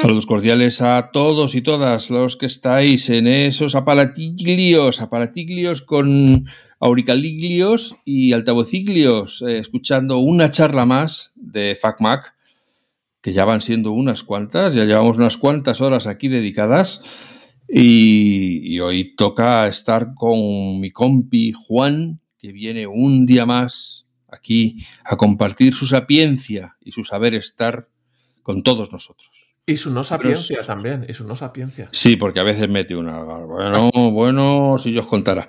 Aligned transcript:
Saludos 0.00 0.24
cordiales 0.24 0.80
a 0.80 1.10
todos 1.12 1.54
y 1.54 1.60
todas 1.60 2.08
los 2.08 2.38
que 2.38 2.46
estáis 2.46 3.10
en 3.10 3.26
esos 3.26 3.74
aparatiglios, 3.74 5.02
aparatiglios 5.02 5.82
con 5.82 6.46
auricaliglios 6.78 7.96
y 8.06 8.32
altavociglios, 8.32 9.42
eh, 9.42 9.58
escuchando 9.58 10.16
una 10.16 10.50
charla 10.50 10.86
más 10.86 11.32
de 11.36 11.76
FacMac, 11.78 12.34
que 13.20 13.34
ya 13.34 13.44
van 13.44 13.60
siendo 13.60 13.92
unas 13.92 14.22
cuantas, 14.22 14.74
ya 14.74 14.86
llevamos 14.86 15.18
unas 15.18 15.36
cuantas 15.36 15.82
horas 15.82 16.06
aquí 16.06 16.28
dedicadas. 16.28 17.02
Y, 17.68 18.74
y 18.74 18.80
hoy 18.80 19.14
toca 19.16 19.66
estar 19.66 20.14
con 20.14 20.80
mi 20.80 20.90
compi 20.90 21.52
Juan, 21.52 22.20
que 22.38 22.52
viene 22.52 22.86
un 22.86 23.26
día 23.26 23.44
más 23.44 24.06
aquí 24.28 24.78
a 25.04 25.18
compartir 25.18 25.74
su 25.74 25.86
sapiencia 25.86 26.78
y 26.80 26.92
su 26.92 27.04
saber 27.04 27.34
estar 27.34 27.90
con 28.42 28.62
todos 28.62 28.90
nosotros. 28.92 29.49
Y 29.66 29.76
su 29.76 29.92
no 29.92 30.02
sapiencia 30.02 30.62
también, 30.62 31.06
y 31.08 31.14
su 31.14 31.26
no 31.26 31.36
sapiencia. 31.36 31.88
Sí, 31.92 32.16
porque 32.16 32.40
a 32.40 32.44
veces 32.44 32.68
mete 32.68 32.96
una. 32.96 33.20
Bueno, 33.20 33.90
bueno, 34.10 34.76
si 34.78 34.92
yo 34.92 35.00
os 35.00 35.06
contara. 35.06 35.46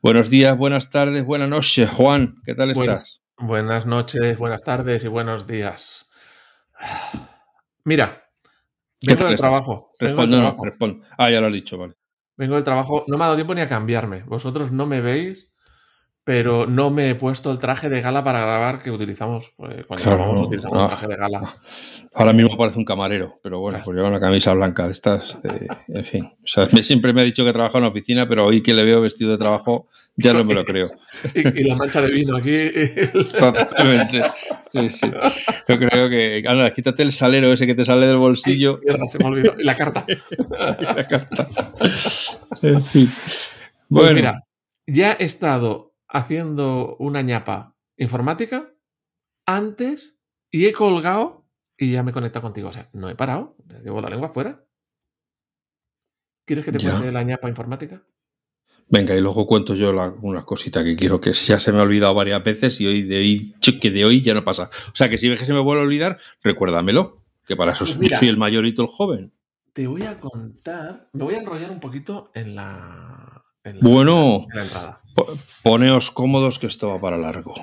Buenos 0.00 0.30
días, 0.30 0.56
buenas 0.56 0.90
tardes, 0.90 1.24
buenas 1.24 1.48
noches, 1.48 1.90
Juan. 1.90 2.36
¿Qué 2.44 2.54
tal 2.54 2.70
estás? 2.70 3.20
Buenas 3.36 3.86
noches, 3.86 4.38
buenas 4.38 4.62
tardes 4.62 5.04
y 5.04 5.08
buenos 5.08 5.46
días. 5.46 6.08
Mira, 7.84 8.30
vengo 9.04 9.24
del 9.26 9.36
trabajo. 9.36 9.92
Respondo, 9.98 10.40
no, 10.40 10.56
respondo. 10.62 11.04
Ah, 11.16 11.30
ya 11.30 11.40
lo 11.40 11.48
has 11.48 11.52
dicho, 11.52 11.78
vale. 11.78 11.94
Vengo 12.36 12.54
del 12.54 12.64
trabajo, 12.64 13.04
no 13.08 13.16
me 13.16 13.24
ha 13.24 13.26
dado 13.26 13.36
tiempo 13.36 13.54
ni 13.54 13.60
a 13.60 13.68
cambiarme. 13.68 14.22
Vosotros 14.22 14.70
no 14.70 14.86
me 14.86 15.00
veis, 15.00 15.52
pero 16.28 16.66
no 16.66 16.90
me 16.90 17.08
he 17.08 17.14
puesto 17.14 17.50
el 17.50 17.58
traje 17.58 17.88
de 17.88 18.02
gala 18.02 18.22
para 18.22 18.40
grabar 18.40 18.82
que 18.82 18.90
utilizamos 18.90 19.54
pues, 19.56 19.86
cuando 19.86 20.04
grabamos 20.04 20.42
utilizamos 20.42 20.82
el 20.82 20.88
traje 20.88 21.06
de 21.06 21.16
gala. 21.16 21.54
Ahora 22.12 22.34
mismo 22.34 22.54
parece 22.54 22.78
un 22.78 22.84
camarero, 22.84 23.40
pero 23.42 23.60
bueno, 23.60 23.80
pues 23.82 23.96
lleva 23.96 24.08
una 24.08 24.20
camisa 24.20 24.52
blanca 24.52 24.84
de 24.84 24.92
estas, 24.92 25.38
eh, 25.44 25.66
en 25.88 26.04
fin. 26.04 26.24
O 26.26 26.46
sea, 26.46 26.66
siempre 26.66 27.14
me 27.14 27.22
ha 27.22 27.24
dicho 27.24 27.46
que 27.46 27.52
trabaja 27.54 27.78
en 27.78 27.84
una 27.84 27.92
oficina, 27.92 28.28
pero 28.28 28.44
hoy 28.44 28.62
que 28.62 28.74
le 28.74 28.84
veo 28.84 29.00
vestido 29.00 29.30
de 29.30 29.38
trabajo 29.38 29.88
ya 30.16 30.34
no 30.34 30.44
me 30.44 30.52
lo 30.52 30.66
creo. 30.66 30.90
y, 31.34 31.64
la 31.64 31.76
mancha 31.76 32.02
de 32.02 32.10
vino 32.10 32.36
aquí. 32.36 32.72
Totalmente. 33.40 34.22
Sí, 34.70 34.90
sí. 34.90 35.10
Yo 35.66 35.78
creo 35.78 36.10
que, 36.10 36.44
anda, 36.46 36.70
quítate 36.74 37.04
el 37.04 37.12
salero 37.12 37.50
ese 37.54 37.66
que 37.66 37.74
te 37.74 37.86
sale 37.86 38.06
del 38.06 38.18
bolsillo. 38.18 38.80
se 39.06 39.18
me 39.18 39.24
olvidó. 39.24 39.54
Y 39.58 39.64
la 39.64 39.74
carta. 39.74 40.04
y 40.08 40.84
la 40.84 41.08
carta. 41.08 41.48
En 42.60 42.82
fin. 42.82 43.10
Pues 43.88 43.88
bueno. 43.88 44.12
mira, 44.12 44.44
ya 44.86 45.16
he 45.18 45.24
estado 45.24 45.87
haciendo 46.08 46.96
una 46.98 47.22
ñapa 47.22 47.76
informática 47.96 48.72
antes 49.46 50.20
y 50.50 50.66
he 50.66 50.72
colgado 50.72 51.46
y 51.76 51.92
ya 51.92 52.02
me 52.02 52.10
he 52.10 52.14
conectado 52.14 52.42
contigo. 52.42 52.68
O 52.68 52.72
sea, 52.72 52.88
no 52.92 53.08
he 53.08 53.14
parado, 53.14 53.56
llevo 53.84 54.00
la 54.00 54.10
lengua 54.10 54.30
fuera. 54.30 54.64
¿Quieres 56.44 56.64
que 56.64 56.72
te 56.72 56.80
cuente 56.80 57.12
la 57.12 57.22
ñapa 57.22 57.48
informática? 57.48 58.02
Venga, 58.90 59.14
y 59.14 59.20
luego 59.20 59.46
cuento 59.46 59.74
yo 59.74 59.90
una 60.22 60.44
cosita 60.46 60.82
que 60.82 60.96
quiero 60.96 61.20
que 61.20 61.34
ya 61.34 61.60
se 61.60 61.72
me 61.72 61.78
ha 61.78 61.82
olvidado 61.82 62.14
varias 62.14 62.42
veces 62.42 62.80
y 62.80 62.86
hoy 62.86 63.02
de 63.02 63.18
hoy, 63.18 63.54
que 63.80 63.90
de 63.90 64.06
hoy 64.06 64.22
ya 64.22 64.32
no 64.32 64.44
pasa. 64.44 64.70
O 64.90 64.96
sea, 64.96 65.10
que 65.10 65.18
si 65.18 65.28
ves 65.28 65.38
que 65.38 65.44
se 65.44 65.52
me 65.52 65.60
vuelve 65.60 65.82
a 65.82 65.84
olvidar, 65.84 66.18
recuérdamelo, 66.42 67.22
que 67.46 67.54
para 67.54 67.72
eso 67.72 67.84
pues 67.84 68.18
soy 68.18 68.28
el 68.28 68.38
mayorito, 68.38 68.80
el 68.80 68.88
joven. 68.88 69.32
Te 69.74 69.86
voy 69.86 70.02
a 70.02 70.18
contar, 70.18 71.10
me 71.12 71.24
voy 71.24 71.34
a 71.34 71.40
enrollar 71.40 71.70
un 71.70 71.80
poquito 71.80 72.30
en 72.34 72.54
la, 72.54 73.44
bueno, 73.80 74.46
poneos 75.62 76.10
cómodos 76.10 76.58
que 76.58 76.66
esto 76.66 76.88
va 76.88 77.00
para 77.00 77.16
largo. 77.16 77.54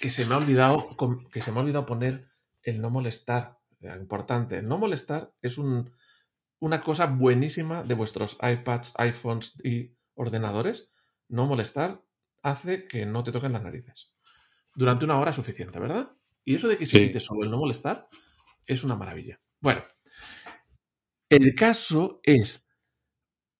que 0.00 0.10
se 0.10 0.24
me 0.26 0.34
ha 0.34 0.38
olvidado, 0.38 0.96
que 1.30 1.42
se 1.42 1.52
me 1.52 1.58
ha 1.58 1.62
olvidado 1.62 1.86
poner 1.86 2.28
el 2.62 2.80
no 2.80 2.90
molestar. 2.90 3.58
Importante. 3.80 4.58
El 4.58 4.68
no 4.68 4.78
molestar 4.78 5.32
es 5.40 5.58
una 5.58 6.80
cosa 6.80 7.06
buenísima 7.06 7.82
de 7.82 7.94
vuestros 7.94 8.36
iPads, 8.42 8.92
iPhones 8.96 9.54
y 9.64 9.96
ordenadores. 10.14 10.90
No 11.28 11.46
molestar 11.46 12.02
hace 12.42 12.86
que 12.86 13.06
no 13.06 13.22
te 13.22 13.32
toquen 13.32 13.52
las 13.52 13.62
narices. 13.62 14.12
Durante 14.74 15.04
una 15.04 15.18
hora 15.18 15.30
es 15.30 15.36
suficiente, 15.36 15.78
¿verdad? 15.78 16.12
Y 16.44 16.54
eso 16.54 16.68
de 16.68 16.76
que 16.76 16.86
se 16.86 16.98
quite 16.98 17.20
solo 17.20 17.44
el 17.44 17.50
no 17.50 17.58
molestar 17.58 18.08
es 18.66 18.84
una 18.84 18.96
maravilla. 18.96 19.40
Bueno, 19.60 19.82
el 21.28 21.54
caso 21.54 22.20
es 22.22 22.66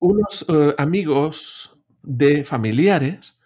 unos 0.00 0.44
eh, 0.48 0.74
amigos 0.78 1.78
de 2.02 2.44
familiares 2.44 3.38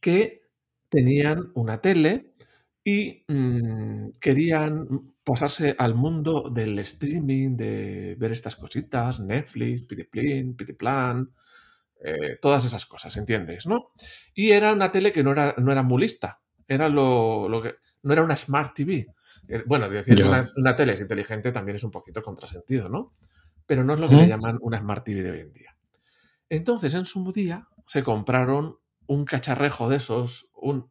que 0.00 0.42
tenían 0.88 1.50
una 1.54 1.80
tele 1.80 2.32
y 2.84 3.24
mm, 3.28 4.10
querían 4.20 5.14
pasarse 5.24 5.74
al 5.76 5.96
mundo 5.96 6.50
del 6.50 6.78
streaming, 6.78 7.56
de 7.56 8.14
ver 8.16 8.30
estas 8.30 8.54
cositas, 8.54 9.18
Netflix, 9.18 9.86
Pitiplin, 9.86 10.54
Pitiplan, 10.54 11.32
eh, 12.00 12.38
todas 12.40 12.64
esas 12.64 12.86
cosas, 12.86 13.16
¿entiendes? 13.16 13.66
¿no? 13.66 13.90
Y 14.34 14.52
era 14.52 14.72
una 14.72 14.92
tele 14.92 15.10
que 15.10 15.24
no 15.24 15.32
era, 15.32 15.54
no 15.58 15.72
era 15.72 15.82
muy 15.82 16.00
lista, 16.00 16.40
era 16.68 16.88
lo, 16.88 17.60
que, 17.60 17.74
no 18.02 18.12
era 18.12 18.22
una 18.22 18.36
Smart 18.36 18.72
TV. 18.72 19.08
Eh, 19.48 19.64
bueno, 19.66 19.88
decir 19.88 20.24
una, 20.24 20.48
una, 20.56 20.76
tele 20.76 20.92
es 20.92 21.00
inteligente 21.00 21.50
también 21.50 21.74
es 21.74 21.82
un 21.82 21.90
poquito 21.90 22.22
contrasentido, 22.22 22.88
¿no? 22.88 23.14
Pero 23.66 23.82
no 23.82 23.94
es 23.94 24.00
lo 24.00 24.08
que 24.08 24.14
le 24.14 24.28
llaman 24.28 24.58
una 24.60 24.78
Smart 24.78 25.04
TV 25.04 25.22
de 25.22 25.30
hoy 25.32 25.40
en 25.40 25.52
día. 25.52 25.75
Entonces, 26.48 26.94
en 26.94 27.04
su 27.04 27.32
día, 27.32 27.68
se 27.86 28.02
compraron 28.02 28.78
un 29.06 29.24
cacharrejo 29.24 29.88
de 29.88 29.96
esos, 29.96 30.50
un. 30.54 30.90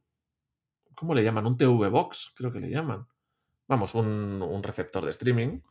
¿Cómo 0.96 1.14
le 1.14 1.24
llaman? 1.24 1.46
Un 1.46 1.58
TV 1.58 1.90
Box, 1.90 2.34
creo 2.36 2.52
que 2.52 2.60
le 2.60 2.70
llaman. 2.70 3.08
Vamos, 3.68 3.96
un, 3.96 4.62
receptor 4.64 5.04
de 5.04 5.12
streaming. 5.12 5.62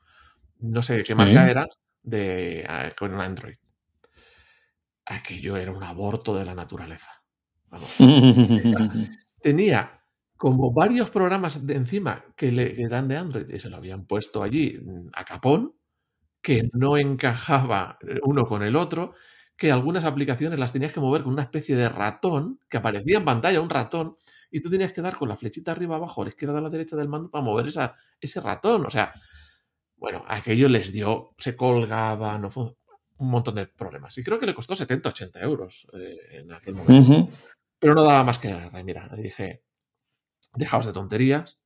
No 0.61 0.83
sé 0.83 1.03
qué 1.03 1.15
marca 1.15 1.49
era, 1.49 1.67
de, 2.03 2.65
ah, 2.69 2.91
con 2.97 3.21
Android. 3.21 3.57
Aquello 5.07 5.57
era 5.57 5.73
un 5.73 5.83
aborto 5.83 6.35
de 6.37 6.45
la 6.45 6.55
naturaleza. 6.55 7.11
tenía 9.41 10.01
como 10.37 10.73
varios 10.73 11.11
programas 11.11 11.67
de 11.67 11.75
encima 11.75 12.25
que, 12.37 12.51
le, 12.51 12.83
eran 12.83 13.09
de 13.09 13.17
Android 13.17 13.49
y 13.49 13.61
se 13.61 13.69
lo 13.69 13.77
habían 13.77 14.07
puesto 14.07 14.43
allí 14.43 14.79
mm, 14.83 15.09
a 15.15 15.25
capón, 15.25 15.75
que 16.41 16.69
no 16.73 16.97
encajaba 16.97 17.99
eh, 18.07 18.19
uno 18.25 18.47
con 18.47 18.63
el 18.63 18.77
otro 18.77 19.15
que 19.57 19.71
algunas 19.71 20.05
aplicaciones 20.05 20.59
las 20.59 20.73
tenías 20.73 20.93
que 20.93 21.01
mover 21.01 21.23
con 21.23 21.33
una 21.33 21.43
especie 21.43 21.77
de 21.77 21.89
ratón 21.89 22.61
que 22.69 22.77
aparecía 22.77 23.19
en 23.19 23.25
pantalla, 23.25 23.61
un 23.61 23.71
ratón, 23.71 24.17
y 24.51 24.61
tú 24.61 24.71
tenías 24.71 24.93
que 24.93 25.03
dar 25.03 25.17
con 25.17 25.29
la 25.29 25.37
flechita 25.37 25.73
arriba, 25.73 25.97
abajo, 25.97 26.23
a 26.23 26.25
la 26.25 26.29
izquierda, 26.31 26.59
a 26.59 26.61
la 26.61 26.71
derecha 26.71 26.97
del 26.97 27.09
mando 27.09 27.31
para 27.31 27.45
mover 27.45 27.67
esa, 27.67 27.97
ese 28.21 28.41
ratón. 28.41 28.87
O 28.87 28.91
sea, 28.91 29.13
bueno, 29.97 30.25
aquello 30.29 30.69
les 30.69 30.93
dio, 30.93 31.35
se 31.39 31.57
colgaba, 31.57 32.39
no 32.39 32.51
fue 32.51 32.75
un 33.19 33.31
montón 33.31 33.57
de 33.57 33.67
problemas. 33.67 34.17
Y 34.19 34.23
creo 34.23 34.39
que 34.39 34.47
le 34.47 34.55
costó 34.55 34.77
70, 34.77 35.09
80 35.09 35.41
euros 35.41 35.89
eh, 35.93 36.19
en 36.33 36.53
aquel 36.53 36.75
momento. 36.75 37.31
Pero 37.79 37.95
no 37.95 38.05
daba 38.05 38.23
más 38.25 38.39
que 38.39 38.51
nada. 38.51 38.83
Mira, 38.83 39.09
le 39.15 39.23
dije, 39.23 39.65
dejaos 40.55 40.87
de 40.87 40.93
tonterías 40.93 41.59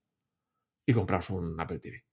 y 0.86 0.92
compraos 0.92 1.30
un 1.30 1.60
Apple 1.60 1.80
TV. 1.80 2.04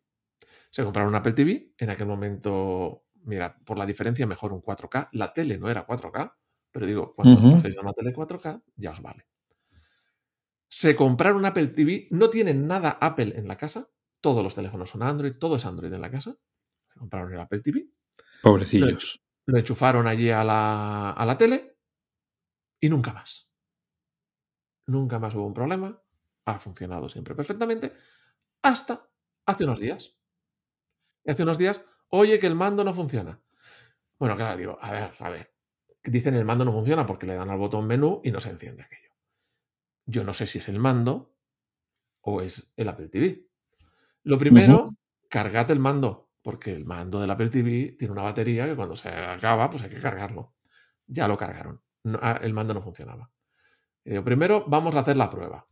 Se 0.71 0.83
compraron 0.83 1.09
un 1.09 1.15
Apple 1.15 1.33
TV, 1.33 1.73
en 1.77 1.89
aquel 1.89 2.07
momento 2.07 3.04
mira, 3.25 3.57
por 3.63 3.77
la 3.77 3.85
diferencia 3.85 4.25
mejor 4.25 4.53
un 4.53 4.61
4K. 4.61 5.09
La 5.13 5.33
tele 5.33 5.57
no 5.57 5.69
era 5.69 5.85
4K, 5.85 6.33
pero 6.71 6.85
digo, 6.85 7.13
cuando 7.15 7.35
os 7.35 7.55
paséis 7.55 7.77
a 7.77 7.81
una 7.81 7.93
tele 7.93 8.13
4K, 8.13 8.63
ya 8.75 8.91
os 8.91 9.01
vale. 9.01 9.27
Se 10.67 10.95
compraron 10.95 11.37
un 11.37 11.45
Apple 11.45 11.67
TV, 11.67 12.07
no 12.11 12.29
tienen 12.29 12.67
nada 12.67 12.97
Apple 13.01 13.33
en 13.35 13.47
la 13.47 13.55
casa, 13.55 13.89
todos 14.21 14.43
los 14.43 14.55
teléfonos 14.55 14.89
son 14.89 15.03
Android, 15.03 15.33
todo 15.33 15.57
es 15.57 15.65
Android 15.65 15.93
en 15.93 16.01
la 16.01 16.09
casa. 16.09 16.35
Se 16.91 16.99
compraron 16.99 17.31
el 17.31 17.39
Apple 17.39 17.59
TV. 17.59 17.87
Pobrecillos. 18.41 19.21
Lo, 19.45 19.59
enchufaron 19.59 20.07
allí 20.07 20.31
a 20.31 20.43
la, 20.43 21.11
a 21.11 21.25
la 21.25 21.37
tele 21.37 21.77
y 22.79 22.89
nunca 22.89 23.13
más. 23.13 23.49
Nunca 24.87 25.19
más 25.19 25.35
hubo 25.35 25.45
un 25.45 25.53
problema. 25.53 26.01
Ha 26.45 26.59
funcionado 26.59 27.07
siempre 27.07 27.35
perfectamente. 27.35 27.93
Hasta 28.63 29.07
hace 29.45 29.63
unos 29.63 29.79
días. 29.79 30.15
Y 31.23 31.31
hace 31.31 31.43
unos 31.43 31.57
días 31.57 31.85
Oye, 32.17 32.39
que 32.39 32.47
el 32.47 32.55
mando 32.55 32.81
no 32.85 32.93
funciona. 32.93 33.37
Bueno, 34.17 34.37
claro, 34.37 34.55
digo, 34.55 34.77
a 34.81 34.91
ver, 34.91 35.11
a 35.19 35.29
ver. 35.29 35.53
Dicen 36.01 36.33
el 36.35 36.45
mando 36.45 36.63
no 36.63 36.71
funciona 36.71 37.05
porque 37.05 37.25
le 37.25 37.35
dan 37.35 37.49
al 37.49 37.57
botón 37.57 37.85
menú 37.85 38.21
y 38.23 38.31
no 38.31 38.39
se 38.39 38.51
enciende 38.51 38.83
aquello. 38.83 39.09
Yo 40.05 40.23
no 40.23 40.33
sé 40.33 40.47
si 40.47 40.59
es 40.59 40.69
el 40.69 40.79
mando 40.79 41.35
o 42.21 42.41
es 42.41 42.71
el 42.77 42.87
Apple 42.87 43.09
TV. 43.09 43.45
Lo 44.23 44.37
primero, 44.37 44.95
cargate 45.29 45.73
el 45.73 45.79
mando, 45.79 46.31
porque 46.41 46.71
el 46.71 46.85
mando 46.85 47.19
del 47.19 47.31
Apple 47.31 47.49
TV 47.49 47.97
tiene 47.99 48.13
una 48.13 48.23
batería 48.23 48.65
que 48.65 48.77
cuando 48.77 48.95
se 48.95 49.09
acaba, 49.09 49.69
pues 49.69 49.83
hay 49.83 49.89
que 49.89 49.99
cargarlo. 49.99 50.55
Ya 51.07 51.27
lo 51.27 51.35
cargaron. 51.35 51.81
Ah, 52.21 52.39
el 52.41 52.53
mando 52.53 52.73
no 52.73 52.81
funcionaba. 52.81 53.29
Y 54.05 54.17
primero 54.21 54.63
vamos 54.67 54.95
a 54.95 55.01
hacer 55.01 55.17
la 55.17 55.29
prueba. 55.29 55.67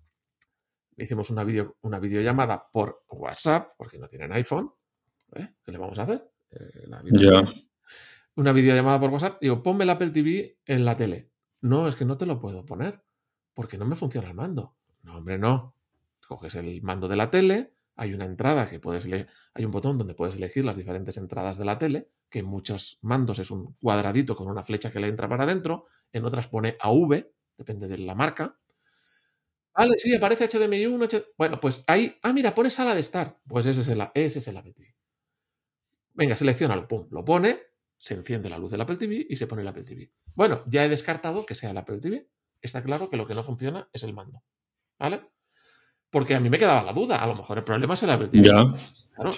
Hicimos 0.97 1.29
una, 1.29 1.45
video, 1.45 1.77
una 1.83 1.99
videollamada 1.99 2.69
por 2.69 3.05
WhatsApp, 3.07 3.75
porque 3.77 3.97
no 3.97 4.09
tienen 4.09 4.33
iPhone. 4.33 4.73
¿eh? 5.35 5.53
¿Qué 5.63 5.71
le 5.71 5.77
vamos 5.77 5.97
a 5.99 6.03
hacer? 6.03 6.32
Eh, 6.59 6.87
una 8.35 8.51
videollamada 8.51 8.99
por 8.99 9.09
WhatsApp. 9.09 9.41
Digo, 9.41 9.61
ponme 9.61 9.83
el 9.83 9.89
Apple 9.89 10.09
TV 10.09 10.59
en 10.65 10.85
la 10.85 10.95
tele. 10.97 11.29
No, 11.61 11.87
es 11.87 11.95
que 11.95 12.05
no 12.05 12.17
te 12.17 12.25
lo 12.25 12.39
puedo 12.39 12.65
poner 12.65 13.03
porque 13.53 13.77
no 13.77 13.85
me 13.85 13.95
funciona 13.95 14.27
el 14.27 14.33
mando. 14.33 14.75
No, 15.03 15.17
hombre, 15.17 15.37
no. 15.37 15.75
Coges 16.27 16.55
el 16.55 16.81
mando 16.81 17.07
de 17.07 17.15
la 17.15 17.29
tele, 17.29 17.73
hay 17.95 18.13
una 18.13 18.25
entrada 18.25 18.67
que 18.67 18.79
puedes 18.79 19.05
leer, 19.05 19.27
hay 19.53 19.65
un 19.65 19.71
botón 19.71 19.97
donde 19.97 20.15
puedes 20.15 20.35
elegir 20.35 20.65
las 20.65 20.77
diferentes 20.77 21.17
entradas 21.17 21.57
de 21.57 21.65
la 21.65 21.77
tele, 21.77 22.09
que 22.29 22.39
en 22.39 22.45
muchos 22.45 22.97
mandos 23.01 23.39
es 23.39 23.51
un 23.51 23.75
cuadradito 23.79 24.35
con 24.35 24.47
una 24.47 24.63
flecha 24.63 24.91
que 24.91 24.99
le 24.99 25.07
entra 25.07 25.29
para 25.29 25.43
adentro, 25.43 25.85
en 26.11 26.25
otras 26.25 26.47
pone 26.47 26.77
AV, 26.79 27.27
depende 27.57 27.87
de 27.87 27.97
la 27.99 28.15
marca. 28.15 28.57
Vale, 29.75 29.95
sí, 29.97 30.15
aparece 30.15 30.47
HDMI 30.47 30.85
1, 30.85 31.07
bueno, 31.37 31.59
pues 31.59 31.83
ahí, 31.87 32.17
ah, 32.23 32.31
mira, 32.31 32.55
pone 32.55 32.69
sala 32.69 32.95
de 32.95 33.01
estar, 33.01 33.39
pues 33.47 33.65
ese 33.65 33.81
es 33.81 33.87
el, 33.87 34.01
ese 34.13 34.39
es 34.39 34.47
el 34.47 34.57
Apple 34.57 34.73
TV. 34.73 34.92
Venga, 36.13 36.35
seleccionalo, 36.37 36.87
pum, 36.87 37.07
lo 37.11 37.25
pone, 37.25 37.59
se 37.97 38.13
enciende 38.13 38.49
la 38.49 38.57
luz 38.57 38.71
del 38.71 38.81
Apple 38.81 38.97
TV 38.97 39.25
y 39.29 39.35
se 39.35 39.47
pone 39.47 39.61
el 39.61 39.67
Apple 39.67 39.83
TV. 39.83 40.11
Bueno, 40.35 40.63
ya 40.67 40.85
he 40.85 40.89
descartado 40.89 41.45
que 41.45 41.55
sea 41.55 41.71
el 41.71 41.77
Apple 41.77 41.99
TV. 41.99 42.29
Está 42.61 42.83
claro 42.83 43.09
que 43.09 43.17
lo 43.17 43.25
que 43.25 43.33
no 43.33 43.43
funciona 43.43 43.89
es 43.91 44.03
el 44.03 44.13
mando. 44.13 44.43
¿Vale? 44.99 45.21
Porque 46.09 46.35
a 46.35 46.39
mí 46.39 46.49
me 46.49 46.59
quedaba 46.59 46.83
la 46.83 46.93
duda. 46.93 47.17
A 47.17 47.27
lo 47.27 47.35
mejor 47.35 47.57
el 47.57 47.63
problema 47.63 47.95
es 47.95 48.03
el 48.03 48.09
Apple 48.09 48.27
TV. 48.27 48.43
Claro, 48.43 48.75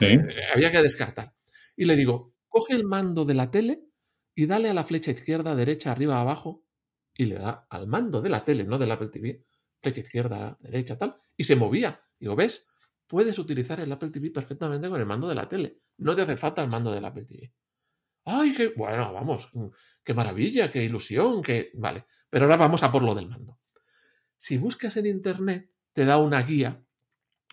eh, 0.02 0.20
había 0.54 0.72
que 0.72 0.82
descartar. 0.82 1.34
Y 1.76 1.86
le 1.86 1.96
digo, 1.96 2.36
coge 2.48 2.74
el 2.74 2.86
mando 2.86 3.24
de 3.26 3.34
la 3.34 3.50
tele 3.52 3.84
y 4.34 4.46
dale 4.46 4.70
a 4.70 4.74
la 4.74 4.84
flecha 4.84 5.12
izquierda, 5.12 5.56
derecha, 5.56 5.92
arriba, 5.92 6.20
abajo. 6.20 6.66
Y 7.14 7.26
le 7.26 7.36
da 7.36 7.66
al 7.70 7.88
mando 7.88 8.22
de 8.22 8.30
la 8.30 8.44
tele, 8.44 8.66
no 8.66 8.78
del 8.78 8.92
Apple 8.92 9.10
TV. 9.10 9.46
Flecha 9.82 10.02
izquierda, 10.02 10.58
derecha, 10.60 10.98
tal. 10.98 11.18
Y 11.38 11.46
se 11.46 11.56
movía. 11.56 12.02
Digo, 12.20 12.36
¿ves? 12.36 12.68
Puedes 13.08 13.38
utilizar 13.38 13.80
el 13.80 13.92
Apple 13.92 14.10
TV 14.10 14.32
perfectamente 14.32 14.90
con 14.90 15.00
el 15.00 15.06
mando 15.06 15.28
de 15.28 15.36
la 15.36 15.48
tele. 15.48 15.82
No 15.98 16.16
te 16.16 16.24
hace 16.24 16.38
falta 16.38 16.64
el 16.64 16.70
mando 16.70 16.92
del 16.92 17.06
Apple 17.06 17.26
TV. 17.26 17.54
¡Ay, 18.26 18.56
qué! 18.56 18.74
Bueno, 18.76 19.14
vamos. 19.14 19.50
¡Qué 20.04 20.14
maravilla! 20.14 20.72
¡Qué 20.72 20.84
ilusión! 20.84 21.42
¡Qué! 21.42 21.72
Vale. 21.76 22.06
Pero 22.30 22.46
ahora 22.46 22.58
vamos 22.58 22.84
a 22.84 22.92
por 22.92 23.04
lo 23.04 23.14
del 23.14 23.30
mando. 23.30 23.60
Si 24.36 24.58
buscas 24.58 24.98
en 24.98 25.06
Internet, 25.06 25.72
te 25.94 26.06
da 26.06 26.18
una 26.18 26.42
guía 26.42 26.84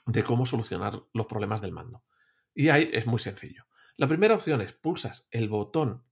de 0.07 0.23
cómo 0.23 0.47
solucionar 0.47 1.03
los 1.13 1.27
problemas 1.27 1.61
del 1.61 1.73
mando. 1.73 2.05
Y 2.55 2.71
ahí 2.71 2.91
es 2.93 3.07
muy 3.07 3.19
sencillo. 3.19 3.67
La 3.97 4.09
primera 4.09 4.35
opción 4.35 4.61
es 4.61 4.73
pulsas 4.73 5.29
el 5.31 5.49
botón. 5.49 6.05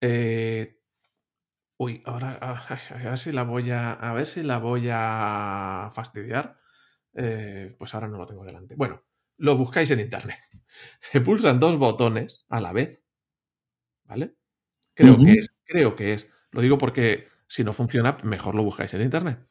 Eh, 0.00 0.80
uy, 1.76 2.02
ahora 2.04 2.34
a, 2.34 3.08
ver 3.08 3.18
si 3.18 3.32
la 3.32 3.42
voy 3.42 3.70
a. 3.70 3.92
A 3.92 4.12
ver 4.12 4.26
si 4.26 4.42
la 4.42 4.58
voy 4.58 4.88
a 4.90 5.90
fastidiar. 5.94 6.58
Eh, 7.14 7.74
pues 7.78 7.94
ahora 7.94 8.08
no 8.08 8.18
lo 8.18 8.26
tengo 8.26 8.44
delante. 8.44 8.74
Bueno, 8.76 9.02
lo 9.38 9.56
buscáis 9.56 9.90
en 9.90 10.00
internet. 10.00 10.38
Se 11.00 11.20
pulsan 11.20 11.60
dos 11.60 11.78
botones 11.78 12.44
a 12.48 12.60
la 12.60 12.72
vez. 12.72 13.02
¿Vale? 14.04 14.36
Creo 14.94 15.16
que 15.18 15.32
es. 15.32 15.54
Creo 15.64 15.96
que 15.96 16.12
es. 16.14 16.30
Lo 16.50 16.60
digo 16.60 16.78
porque 16.78 17.28
si 17.48 17.64
no 17.64 17.72
funciona, 17.72 18.16
mejor 18.24 18.54
lo 18.54 18.64
buscáis 18.64 18.92
en 18.94 19.02
internet. 19.02 19.46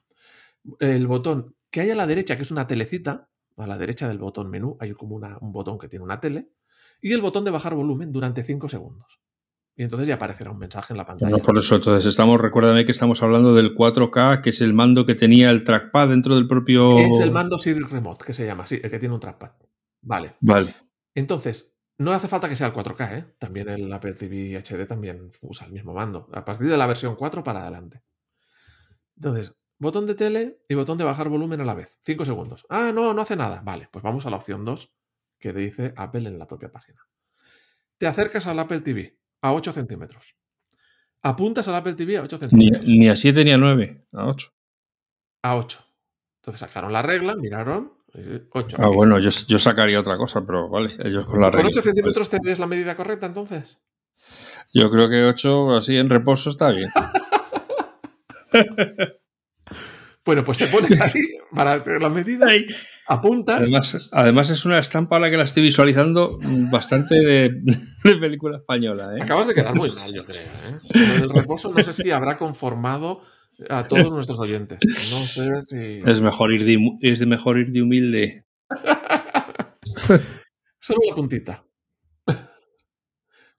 El 0.79 1.07
botón 1.07 1.55
que 1.69 1.81
hay 1.81 1.89
a 1.89 1.95
la 1.95 2.05
derecha, 2.07 2.35
que 2.35 2.43
es 2.43 2.51
una 2.51 2.67
telecita, 2.67 3.29
a 3.57 3.67
la 3.67 3.77
derecha 3.77 4.07
del 4.07 4.19
botón 4.19 4.49
menú 4.49 4.77
hay 4.79 4.93
como 4.93 5.15
un 5.15 5.51
botón 5.51 5.79
que 5.79 5.87
tiene 5.87 6.05
una 6.05 6.19
tele, 6.19 6.51
y 7.01 7.13
el 7.13 7.21
botón 7.21 7.43
de 7.43 7.51
bajar 7.51 7.73
volumen 7.73 8.11
durante 8.11 8.43
5 8.43 8.69
segundos. 8.69 9.22
Y 9.75 9.83
entonces 9.83 10.07
ya 10.07 10.15
aparecerá 10.15 10.51
un 10.51 10.59
mensaje 10.59 10.93
en 10.93 10.97
la 10.97 11.05
pantalla. 11.05 11.31
No, 11.31 11.39
por 11.39 11.57
eso, 11.57 11.75
entonces 11.75 12.05
estamos, 12.05 12.39
recuérdame 12.39 12.85
que 12.85 12.91
estamos 12.91 13.23
hablando 13.23 13.55
del 13.55 13.75
4K, 13.75 14.41
que 14.41 14.51
es 14.51 14.61
el 14.61 14.73
mando 14.73 15.05
que 15.05 15.15
tenía 15.15 15.49
el 15.49 15.63
trackpad 15.63 16.09
dentro 16.09 16.35
del 16.35 16.47
propio. 16.47 16.99
Es 16.99 17.19
el 17.19 17.31
mando 17.31 17.57
Siri 17.57 17.79
Remote, 17.79 18.23
que 18.25 18.33
se 18.33 18.45
llama, 18.45 18.67
sí, 18.67 18.79
el 18.83 18.91
que 18.91 18.99
tiene 18.99 19.15
un 19.15 19.19
trackpad. 19.19 19.51
Vale. 20.01 20.35
Vale. 20.41 20.75
Entonces, 21.15 21.75
no 21.97 22.11
hace 22.11 22.27
falta 22.27 22.47
que 22.47 22.55
sea 22.55 22.67
el 22.67 22.73
4K, 22.73 23.17
¿eh? 23.17 23.25
También 23.39 23.69
el 23.69 23.91
Apple 23.91 24.13
TV 24.13 24.55
HD 24.57 24.85
también 24.85 25.31
usa 25.41 25.65
el 25.65 25.73
mismo 25.73 25.93
mando. 25.93 26.29
A 26.33 26.45
partir 26.45 26.67
de 26.69 26.77
la 26.77 26.85
versión 26.85 27.15
4 27.15 27.43
para 27.43 27.61
adelante. 27.61 28.03
Entonces, 29.15 29.55
Botón 29.83 30.05
de 30.05 30.15
tele 30.15 30.61
y 30.69 30.75
botón 30.75 30.97
de 30.97 31.03
bajar 31.03 31.27
volumen 31.27 31.59
a 31.59 31.65
la 31.65 31.73
vez. 31.73 31.99
5 32.03 32.23
segundos. 32.23 32.65
Ah, 32.69 32.91
no, 32.93 33.13
no 33.13 33.21
hace 33.21 33.35
nada. 33.35 33.61
Vale, 33.65 33.89
pues 33.91 34.01
vamos 34.01 34.25
a 34.25 34.29
la 34.29 34.37
opción 34.37 34.63
2 34.63 34.95
que 35.37 35.51
dice 35.51 35.93
Apple 35.97 36.29
en 36.29 36.39
la 36.39 36.47
propia 36.47 36.71
página. 36.71 37.01
Te 37.97 38.07
acercas 38.07 38.47
al 38.47 38.59
Apple 38.59 38.79
TV 38.79 39.19
a 39.43 39.53
8 39.53 39.73
centímetros. 39.73 40.35
Apuntas 41.21 41.67
al 41.67 41.75
Apple 41.75 41.93
TV 41.93 42.17
a 42.17 42.23
8 42.23 42.37
centímetros. 42.37 42.87
Ni, 42.87 43.07
a 43.09 43.15
7 43.15 43.45
ni 43.45 43.51
a 43.51 43.57
9, 43.57 44.07
a 44.13 44.27
8. 44.27 44.53
A 45.43 45.55
8. 45.55 45.79
Entonces 46.41 46.59
sacaron 46.59 46.91
la 46.91 47.01
regla, 47.01 47.35
miraron. 47.35 47.93
8. 48.51 48.77
Ah, 48.79 48.87
bueno, 48.87 49.19
yo, 49.19 49.31
sacaría 49.59 49.99
otra 49.99 50.17
cosa, 50.17 50.45
pero 50.45 50.69
vale, 50.69 50.95
ellos 50.99 51.25
con 51.25 51.41
la 51.41 51.47
regla. 51.47 51.63
¿Con 51.63 51.67
8 51.67 51.81
centímetros 51.81 52.29
te 52.29 52.55
la 52.55 52.67
medida 52.67 52.95
correcta 52.95 53.25
entonces? 53.25 53.77
Yo 54.73 54.89
creo 54.89 55.09
que 55.09 55.23
8 55.23 55.75
así 55.75 55.97
en 55.97 56.09
reposo 56.09 56.49
está 56.49 56.69
bien. 56.69 56.89
Bueno, 60.25 60.45
pues 60.45 60.57
te 60.57 60.67
pones 60.67 60.99
ahí 61.01 61.33
para 61.55 61.83
la 61.99 62.09
medida 62.09 62.55
y 62.55 62.65
apuntas. 63.07 63.67
Además, 64.11 64.49
es 64.49 64.65
una 64.65 64.79
estampa 64.79 65.17
a 65.17 65.19
la 65.19 65.29
que 65.29 65.37
la 65.37 65.43
estoy 65.43 65.61
visualizando 65.63 66.39
bastante 66.71 67.15
de, 67.15 67.61
película 68.19 68.57
española. 68.57 69.17
¿eh? 69.17 69.21
Acabas 69.21 69.47
de 69.47 69.53
quedar 69.53 69.75
muy 69.75 69.91
mal, 69.91 70.13
yo 70.13 70.23
creo. 70.23 70.43
¿eh? 70.43 70.79
El 70.93 71.29
reposo 71.29 71.73
no 71.73 71.83
sé 71.83 71.91
si 71.91 72.11
habrá 72.11 72.37
conformado 72.37 73.21
a 73.69 73.83
todos 73.83 74.11
nuestros 74.11 74.39
oyentes. 74.39 74.79
No 75.11 75.17
sé 75.19 75.61
si. 75.63 76.01
Es 76.05 76.21
mejor 76.21 76.53
ir 76.53 76.63
de, 76.63 76.79
es 77.01 77.25
mejor 77.25 77.59
ir 77.59 77.71
de 77.71 77.81
humilde. 77.81 78.45
Solo 80.79 80.99
la 81.07 81.15
puntita. 81.15 81.65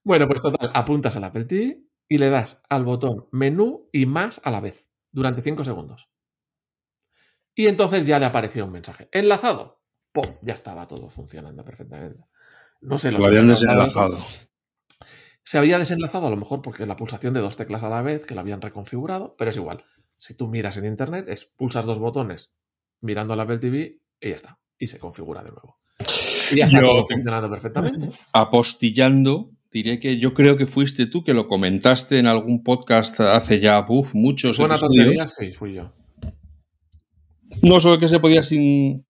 Bueno, 0.03 0.27
pues 0.27 0.41
total, 0.43 0.69
apuntas 0.73 1.15
al 1.15 1.23
Apple 1.23 1.45
TV 1.45 1.81
y 2.07 2.19
le 2.19 2.29
das 2.29 2.61
al 2.69 2.85
botón 2.85 3.25
menú 3.31 3.89
y 3.91 4.05
más 4.05 4.39
a 4.43 4.51
la 4.51 4.61
vez 4.61 4.91
durante 5.11 5.41
5 5.41 5.63
segundos. 5.63 6.09
Y 7.55 7.67
entonces 7.67 8.05
ya 8.05 8.19
le 8.19 8.25
apareció 8.25 8.65
un 8.65 8.71
mensaje. 8.71 9.09
Enlazado. 9.11 9.81
¡Pum! 10.11 10.25
Ya 10.41 10.53
estaba 10.53 10.87
todo 10.87 11.09
funcionando 11.09 11.63
perfectamente. 11.63 12.23
No 12.81 12.99
sé 12.99 13.11
lo, 13.11 13.19
lo 13.19 13.27
habían 13.27 13.47
desenlazado. 13.47 14.19
Se 15.43 15.57
había 15.57 15.79
desenlazado 15.79 16.27
a 16.27 16.29
lo 16.29 16.37
mejor 16.37 16.61
porque 16.61 16.85
la 16.85 16.95
pulsación 16.95 17.33
de 17.33 17.39
dos 17.39 17.55
teclas 17.55 17.83
a 17.83 17.89
la 17.89 18.01
vez, 18.01 18.25
que 18.25 18.33
lo 18.33 18.41
habían 18.41 18.61
reconfigurado, 18.61 19.35
pero 19.37 19.49
es 19.51 19.55
igual. 19.55 19.83
Si 20.17 20.35
tú 20.35 20.47
miras 20.47 20.77
en 20.77 20.85
internet, 20.85 21.27
es 21.29 21.45
pulsas 21.45 21.85
dos 21.85 21.99
botones 21.99 22.51
mirando 23.01 23.35
la 23.35 23.43
Apple 23.43 23.59
TV 23.59 23.99
y 24.19 24.29
ya 24.29 24.35
está. 24.35 24.59
Y 24.77 24.87
se 24.87 24.99
configura 24.99 25.43
de 25.43 25.51
nuevo. 25.51 25.79
Y 26.51 26.57
ya 26.57 26.65
está 26.65 26.81
todo 26.81 27.05
funcionando 27.05 27.49
perfectamente. 27.49 28.11
Apostillando, 28.33 29.51
diré 29.71 29.99
que 29.99 30.19
yo 30.19 30.33
creo 30.33 30.57
que 30.57 30.67
fuiste 30.67 31.05
tú 31.05 31.23
que 31.23 31.33
lo 31.33 31.47
comentaste 31.47 32.19
en 32.19 32.27
algún 32.27 32.63
podcast 32.63 33.19
hace 33.21 33.59
ya 33.59 33.85
muchos 34.13 34.57
Buena 34.57 34.77
tontería, 34.77 35.27
sí, 35.27 35.53
fui 35.53 35.73
yo. 35.73 35.93
No 37.61 37.79
solo 37.79 37.99
que 37.99 38.07
se 38.07 38.19
podía 38.19 38.43
sin. 38.43 39.05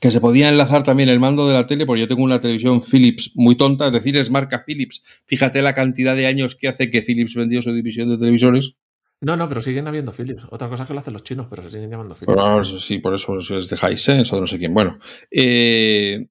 que 0.00 0.10
se 0.10 0.20
podía 0.20 0.48
enlazar 0.48 0.82
también 0.82 1.08
el 1.08 1.20
mando 1.20 1.46
de 1.46 1.54
la 1.54 1.66
tele, 1.66 1.86
porque 1.86 2.00
yo 2.00 2.08
tengo 2.08 2.22
una 2.22 2.40
televisión 2.40 2.82
Philips 2.82 3.32
muy 3.34 3.56
tonta, 3.56 3.86
es 3.86 3.92
decir, 3.92 4.16
es 4.16 4.30
marca 4.30 4.64
Philips. 4.66 5.02
Fíjate 5.26 5.62
la 5.62 5.74
cantidad 5.74 6.16
de 6.16 6.26
años 6.26 6.56
que 6.56 6.68
hace 6.68 6.90
que 6.90 7.02
Philips 7.02 7.34
vendió 7.34 7.62
su 7.62 7.72
división 7.72 8.08
de 8.08 8.18
televisores. 8.18 8.76
No, 9.20 9.36
no, 9.36 9.48
pero 9.48 9.62
siguen 9.62 9.86
habiendo 9.86 10.12
Philips. 10.12 10.42
Otra 10.50 10.68
cosa 10.68 10.84
que 10.84 10.94
lo 10.94 10.98
hacen 10.98 11.12
los 11.12 11.22
chinos, 11.22 11.46
pero 11.48 11.62
se 11.62 11.70
siguen 11.70 11.90
llamando 11.90 12.16
Philips. 12.16 12.82
sí, 12.82 12.98
por 12.98 13.14
eso 13.14 13.38
es 13.38 13.68
de 13.68 13.76
Hisense 13.76 14.32
o 14.32 14.36
de 14.36 14.40
no 14.40 14.46
sé 14.46 14.58
quién. 14.58 14.74
Bueno. 14.74 14.98
Eh, 15.30 16.26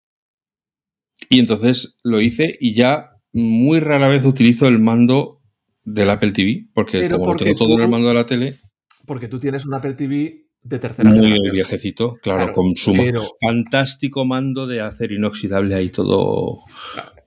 y 1.29 1.39
entonces 1.39 1.97
lo 2.03 2.19
hice 2.19 2.57
y 2.59 2.73
ya 2.73 3.11
muy 3.31 3.79
rara 3.79 4.09
vez 4.09 4.25
utilizo 4.25 4.67
el 4.67 4.79
mando 4.79 5.41
del 5.83 6.09
Apple 6.09 6.31
TV, 6.31 6.67
porque 6.73 7.09
como 7.09 7.35
tengo 7.35 7.55
todo 7.55 7.73
en 7.75 7.81
el 7.81 7.89
mando 7.89 8.09
de 8.09 8.13
la 8.13 8.25
tele. 8.25 8.59
Porque 9.05 9.27
tú 9.27 9.39
tienes 9.39 9.65
un 9.65 9.73
Apple 9.73 9.93
TV 9.93 10.47
de 10.63 10.79
tercera 10.79 11.09
Muy 11.09 11.49
viejecito, 11.51 12.17
claro, 12.21 12.53
con 12.53 12.75
su 12.75 12.93
fantástico 13.41 14.25
mando 14.25 14.67
de 14.67 14.81
acero 14.81 15.15
inoxidable 15.15 15.75
ahí 15.75 15.89
todo 15.89 16.59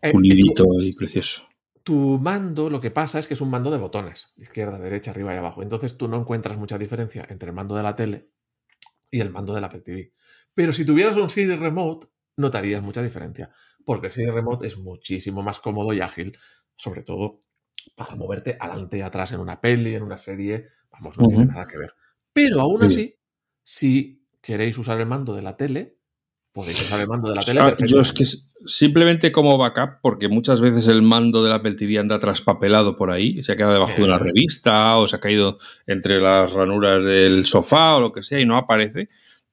eh, 0.00 0.12
pulidito 0.12 0.64
y 0.81 0.93
precioso. 0.93 1.43
Tu 1.83 2.19
mando, 2.19 2.71
lo 2.71 2.81
que 2.81 2.91
pasa 2.91 3.19
es 3.19 3.26
que 3.26 3.35
es 3.35 3.41
un 3.41 3.50
mando 3.50 3.71
de 3.71 3.79
botones, 3.79 4.33
izquierda, 4.37 4.79
derecha, 4.79 5.11
arriba 5.11 5.35
y 5.35 5.38
abajo. 5.38 5.62
Entonces 5.62 5.97
tú 5.97 6.09
no 6.09 6.19
encuentras 6.19 6.57
mucha 6.57 6.79
diferencia 6.79 7.26
entre 7.29 7.49
el 7.50 7.55
mando 7.55 7.75
de 7.75 7.83
la 7.83 7.95
tele 7.95 8.31
y 9.11 9.21
el 9.21 9.31
mando 9.31 9.55
del 9.55 9.64
Apple 9.64 9.81
TV. 9.81 10.12
Pero 10.55 10.73
si 10.73 10.87
tuvieras 10.87 11.17
un 11.17 11.29
CD 11.29 11.57
Remote, 11.57 12.07
notarías 12.37 12.83
mucha 12.83 13.03
diferencia, 13.03 13.50
porque 13.85 14.07
el 14.07 14.12
CD 14.12 14.31
Remote 14.31 14.67
es 14.67 14.79
muchísimo 14.79 15.43
más 15.43 15.61
cómodo 15.61 15.93
y 15.93 16.00
ágil, 16.00 16.38
sobre 16.76 17.03
todo 17.03 17.43
para 17.97 18.14
moverte 18.14 18.57
adelante 18.59 18.99
y 18.99 19.00
atrás 19.03 19.33
en 19.33 19.41
una 19.41 19.61
peli, 19.61 19.95
en 19.95 20.05
una 20.05 20.17
serie. 20.17 20.69
Vamos, 20.91 21.19
no 21.19 21.26
tiene 21.26 21.47
nada 21.47 21.67
que 21.67 21.76
ver. 21.76 21.93
Pero 22.33 22.61
aún 22.61 22.83
así, 22.83 23.17
si 23.64 24.23
queréis 24.40 24.78
usar 24.78 25.00
el 25.00 25.06
mando 25.06 25.35
de 25.35 25.42
la 25.42 25.56
tele, 25.56 25.97
podéis 26.52 26.80
usar 26.83 27.00
el 27.00 27.09
mando 27.09 27.30
de 27.30 27.35
la 27.35 27.42
tele. 27.42 27.61
Ah, 27.61 27.75
yo 27.85 28.00
es 28.00 28.12
que 28.12 28.25
simplemente 28.66 29.33
como 29.33 29.59
backup, 29.59 30.00
porque 30.02 30.28
muchas 30.28 30.61
veces 30.61 30.87
el 30.87 31.02
mando 31.02 31.42
del 31.42 31.52
Apple 31.52 31.75
TV 31.75 31.99
anda 31.99 32.21
traspapelado 32.21 32.97
por 32.97 33.11
ahí, 33.11 33.42
se 33.42 33.52
ha 33.52 33.56
quedado 33.56 33.73
debajo 33.73 33.97
de 33.97 34.04
una 34.04 34.18
revista 34.18 34.97
o 34.99 35.06
se 35.06 35.16
ha 35.16 35.21
caído 35.21 35.59
entre 35.87 36.21
las 36.21 36.52
ranuras 36.52 37.04
del 37.04 37.47
sofá 37.47 37.97
o 37.97 38.00
lo 38.00 38.12
que 38.12 38.23
sea 38.23 38.38
y 38.38 38.47
no 38.47 38.56
aparece. 38.56 39.09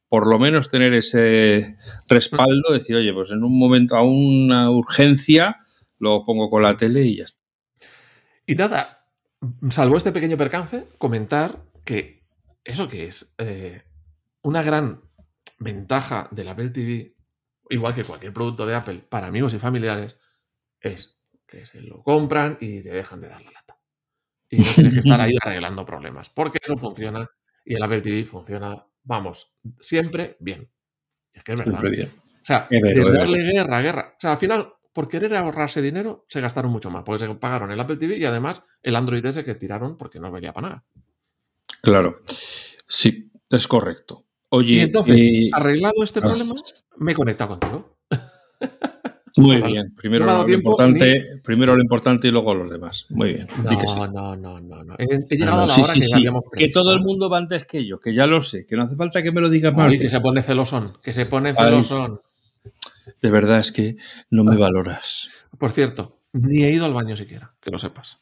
Por 0.07 0.27
lo 0.27 0.37
menos 0.37 0.69
tener 0.69 0.93
ese 0.93 1.77
respaldo, 2.09 2.73
decir, 2.73 2.97
oye, 2.97 3.13
pues 3.13 3.31
en 3.31 3.45
un 3.45 3.57
momento, 3.57 3.95
a 3.95 4.03
una 4.03 4.69
urgencia, 4.69 5.57
lo 5.99 6.25
pongo 6.25 6.49
con 6.49 6.63
la 6.63 6.75
tele 6.75 7.03
y 7.05 7.17
ya 7.17 7.23
está. 7.23 7.39
Y 8.45 8.55
nada, 8.55 9.05
salvo 9.69 9.95
este 9.95 10.11
pequeño 10.11 10.35
percance, 10.35 10.85
comentar 10.97 11.63
que 11.85 12.23
eso 12.65 12.89
que 12.89 13.07
es 13.07 13.33
eh, 13.37 13.83
una 14.43 14.63
gran 14.63 15.01
ventaja 15.59 16.27
del 16.31 16.49
Apple 16.49 16.69
TV 16.69 17.15
igual 17.71 17.95
que 17.95 18.03
cualquier 18.03 18.33
producto 18.33 18.65
de 18.65 18.75
Apple, 18.75 18.99
para 19.09 19.27
amigos 19.27 19.53
y 19.53 19.59
familiares, 19.59 20.17
es 20.79 21.17
que 21.47 21.65
se 21.65 21.81
lo 21.81 22.03
compran 22.03 22.57
y 22.59 22.81
te 22.81 22.91
dejan 22.91 23.21
de 23.21 23.29
dar 23.29 23.41
la 23.43 23.51
lata. 23.51 23.77
Y 24.49 24.57
no 24.57 24.71
tienes 24.75 24.93
que 24.93 24.99
estar 24.99 25.19
ahí 25.21 25.35
arreglando 25.41 25.85
problemas, 25.85 26.29
porque 26.29 26.59
eso 26.61 26.77
funciona 26.77 27.27
y 27.63 27.75
el 27.75 27.83
Apple 27.83 28.01
TV 28.01 28.25
funciona, 28.25 28.85
vamos, 29.03 29.53
siempre 29.79 30.37
bien. 30.39 30.69
Es 31.33 31.43
que 31.43 31.53
es 31.53 31.59
verdad. 31.59 31.81
Bien. 31.89 32.11
O 32.17 32.45
sea, 32.45 32.67
de 32.69 33.11
darle 33.11 33.43
guerra, 33.43 33.81
guerra. 33.81 34.13
O 34.17 34.19
sea, 34.19 34.31
al 34.31 34.37
final, 34.37 34.73
por 34.91 35.07
querer 35.07 35.33
ahorrarse 35.35 35.81
dinero, 35.81 36.25
se 36.27 36.41
gastaron 36.41 36.71
mucho 36.71 36.89
más, 36.89 37.03
porque 37.03 37.25
se 37.25 37.35
pagaron 37.35 37.71
el 37.71 37.79
Apple 37.79 37.97
TV 37.97 38.17
y 38.17 38.25
además 38.25 38.65
el 38.81 38.95
Android 38.95 39.25
ese 39.25 39.45
que 39.45 39.55
tiraron 39.55 39.97
porque 39.97 40.19
no 40.19 40.31
valía 40.31 40.51
para 40.51 40.67
nada. 40.67 40.85
Claro. 41.81 42.23
Sí, 42.87 43.31
es 43.49 43.67
correcto. 43.67 44.25
Oye, 44.53 44.73
Y 44.73 44.79
entonces, 44.81 45.15
eh, 45.17 45.49
arreglado 45.53 46.03
este 46.03 46.19
problema, 46.19 46.55
me 46.97 47.13
he 47.13 47.15
conectado 47.15 47.57
contigo. 47.57 47.97
muy 49.37 49.61
bien. 49.61 49.95
Primero 49.95 50.25
no 50.25 50.39
lo 50.39 50.45
tiempo 50.45 50.71
importante, 50.71 51.39
primero 51.41 51.73
lo 51.73 51.81
importante 51.81 52.27
y 52.27 52.31
luego 52.31 52.53
los 52.53 52.69
demás. 52.69 53.05
Muy 53.09 53.33
bien. 53.33 53.47
Sí. 53.49 53.77
No, 53.85 54.07
no, 54.07 54.35
no, 54.35 54.59
no, 54.59 54.83
no. 54.83 54.95
He, 54.97 55.07
llegado 55.37 55.57
no, 55.57 55.63
a 55.63 55.67
la 55.67 55.73
sí, 55.73 55.81
hora 55.81 55.93
sí, 55.93 56.01
que 56.01 56.15
habíamos 56.15 56.43
Que 56.53 56.67
todo 56.67 56.91
el 56.91 56.99
mundo 56.99 57.29
va 57.29 57.37
antes 57.37 57.65
que 57.65 57.85
yo, 57.85 58.01
que 58.01 58.13
ya 58.13 58.27
lo 58.27 58.41
sé, 58.41 58.65
que 58.65 58.75
no 58.75 58.83
hace 58.83 58.97
falta 58.97 59.23
que 59.23 59.31
me 59.31 59.39
lo 59.39 59.49
más. 59.71 59.89
Ay, 59.89 59.97
que 59.97 60.09
se 60.09 60.19
pone 60.19 60.41
celosón, 60.41 60.97
que 61.01 61.13
se 61.13 61.25
pone 61.27 61.53
celosón. 61.53 62.19
De 63.21 63.31
verdad 63.31 63.59
es 63.59 63.71
que 63.71 63.95
no 64.29 64.43
me 64.43 64.57
valoras. 64.57 65.29
Por 65.57 65.71
cierto, 65.71 66.17
ni 66.33 66.65
he 66.65 66.73
ido 66.73 66.85
al 66.85 66.93
baño 66.93 67.15
siquiera, 67.15 67.53
que 67.61 67.71
lo 67.71 67.79
sepas. 67.79 68.19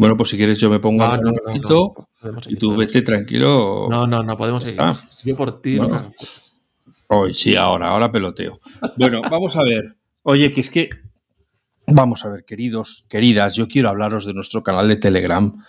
Bueno, 0.00 0.16
pues 0.16 0.30
si 0.30 0.38
quieres 0.38 0.58
yo 0.58 0.70
me 0.70 0.80
pongo 0.80 1.04
No, 1.04 1.14
no, 1.18 1.30
un 1.30 1.60
no, 1.60 2.40
y 2.48 2.56
tú 2.56 2.74
vete 2.74 3.02
tranquilo. 3.02 3.86
No, 3.90 4.06
no, 4.06 4.22
no 4.22 4.34
podemos 4.34 4.62
seguir. 4.62 4.80
Ah. 4.80 4.98
Yo 5.22 5.36
por 5.36 5.60
ti 5.60 5.76
Bueno. 5.76 6.10
Hoy 7.08 7.34
sí, 7.34 7.54
ahora, 7.54 7.90
ahora 7.90 8.10
peloteo. 8.10 8.60
Bueno, 8.96 9.20
vamos 9.30 9.56
a 9.56 9.62
ver. 9.62 9.96
Oye, 10.22 10.52
que 10.52 10.62
es 10.62 10.70
que. 10.70 10.88
Vamos 11.86 12.24
a 12.24 12.30
ver, 12.30 12.46
queridos, 12.46 13.04
queridas, 13.10 13.56
yo 13.56 13.68
quiero 13.68 13.90
hablaros 13.90 14.24
de 14.24 14.32
nuestro 14.32 14.62
canal 14.62 14.88
de 14.88 14.96
Telegram 14.96 15.66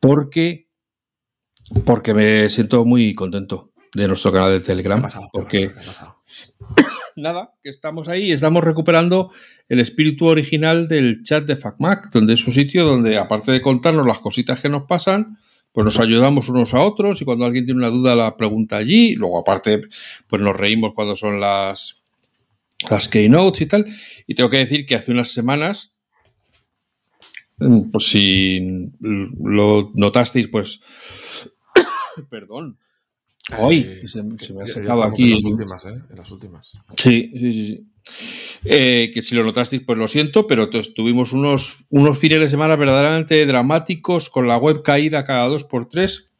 porque. 0.00 0.70
Porque 1.84 2.14
me 2.14 2.48
siento 2.48 2.86
muy 2.86 3.14
contento 3.14 3.72
de 3.92 4.08
nuestro 4.08 4.32
canal 4.32 4.50
de 4.50 4.60
¿Qué 4.60 4.62
ha 4.62 4.66
Telegram. 4.66 5.02
Porque 5.02 5.08
pasado? 5.08 5.28
¿Qué 5.46 5.66
ha 5.66 5.74
pasado? 5.74 6.16
Nada, 7.18 7.54
que 7.62 7.70
estamos 7.70 8.08
ahí, 8.08 8.32
estamos 8.32 8.64
recuperando 8.64 9.30
el 9.68 9.80
espíritu 9.80 10.26
original 10.26 10.88
del 10.88 11.22
chat 11.22 11.44
de 11.44 11.56
FacMac, 11.56 12.10
donde 12.10 12.34
es 12.34 12.46
un 12.46 12.52
sitio 12.52 12.84
donde, 12.84 13.18
aparte 13.18 13.52
de 13.52 13.60
contarnos 13.60 14.06
las 14.06 14.20
cositas 14.20 14.60
que 14.60 14.68
nos 14.68 14.84
pasan, 14.84 15.38
pues 15.72 15.84
nos 15.84 16.00
ayudamos 16.00 16.48
unos 16.48 16.74
a 16.74 16.80
otros 16.80 17.20
y 17.20 17.24
cuando 17.24 17.44
alguien 17.44 17.64
tiene 17.64 17.78
una 17.78 17.90
duda 17.90 18.16
la 18.16 18.36
pregunta 18.36 18.76
allí. 18.76 19.14
Luego, 19.14 19.38
aparte, 19.38 19.82
pues 20.26 20.42
nos 20.42 20.56
reímos 20.56 20.92
cuando 20.94 21.14
son 21.14 21.40
las, 21.40 22.02
las 22.88 23.08
keynotes 23.08 23.60
y 23.60 23.66
tal. 23.66 23.86
Y 24.26 24.34
tengo 24.34 24.50
que 24.50 24.58
decir 24.58 24.86
que 24.86 24.94
hace 24.94 25.12
unas 25.12 25.30
semanas, 25.30 25.92
pues 27.92 28.04
si 28.06 28.90
lo 29.00 29.92
notasteis, 29.94 30.48
pues. 30.48 30.80
Perdón. 32.30 32.78
Hoy, 33.56 33.78
Eh, 33.78 34.08
se, 34.08 34.22
me 34.22 34.62
ha 34.62 34.66
secado 34.66 35.02
aquí. 35.04 35.30
En 35.30 35.34
las 35.36 35.44
últimas, 35.44 35.84
¿eh? 35.86 36.02
En 36.10 36.16
las 36.16 36.30
últimas. 36.30 36.72
Sí, 36.96 37.30
sí, 37.32 37.52
sí. 37.52 37.66
sí. 37.66 37.86
Eh, 38.64 39.10
que 39.12 39.22
si 39.22 39.34
lo 39.34 39.44
notasteis, 39.44 39.82
pues 39.82 39.98
lo 39.98 40.08
siento, 40.08 40.46
pero 40.46 40.68
tuvimos 40.70 41.32
unos, 41.32 41.84
unos 41.90 42.18
fines 42.18 42.40
de 42.40 42.48
semana 42.48 42.76
verdaderamente 42.76 43.46
dramáticos 43.46 44.30
con 44.30 44.48
la 44.48 44.56
web 44.56 44.82
caída 44.82 45.24
cada 45.24 45.46
dos 45.46 45.64
por 45.64 45.88
tres 45.88 46.30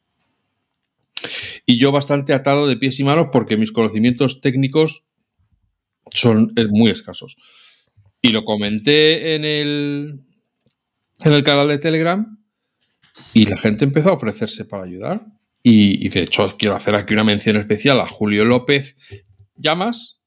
y 1.66 1.78
yo 1.78 1.92
bastante 1.92 2.32
atado 2.32 2.66
de 2.66 2.76
pies 2.76 2.98
y 2.98 3.04
manos 3.04 3.28
porque 3.32 3.56
mis 3.56 3.72
conocimientos 3.72 4.40
técnicos 4.40 5.04
son 6.12 6.52
eh, 6.56 6.66
muy 6.68 6.90
escasos. 6.90 7.36
Y 8.22 8.30
lo 8.30 8.44
comenté 8.44 9.34
en 9.34 9.44
el, 9.44 10.20
en 11.20 11.32
el 11.32 11.42
canal 11.42 11.68
de 11.68 11.78
Telegram 11.78 12.38
y 13.34 13.46
la 13.46 13.58
gente 13.58 13.84
empezó 13.84 14.10
a 14.10 14.14
ofrecerse 14.14 14.64
para 14.64 14.84
ayudar. 14.84 15.26
Y, 15.70 16.08
de 16.08 16.22
hecho 16.22 16.56
quiero 16.58 16.76
hacer 16.76 16.94
aquí 16.94 17.12
una 17.12 17.24
mención 17.24 17.56
especial 17.56 18.00
a 18.00 18.08
Julio 18.08 18.46
López 18.46 18.96
Llamas, 19.54 20.18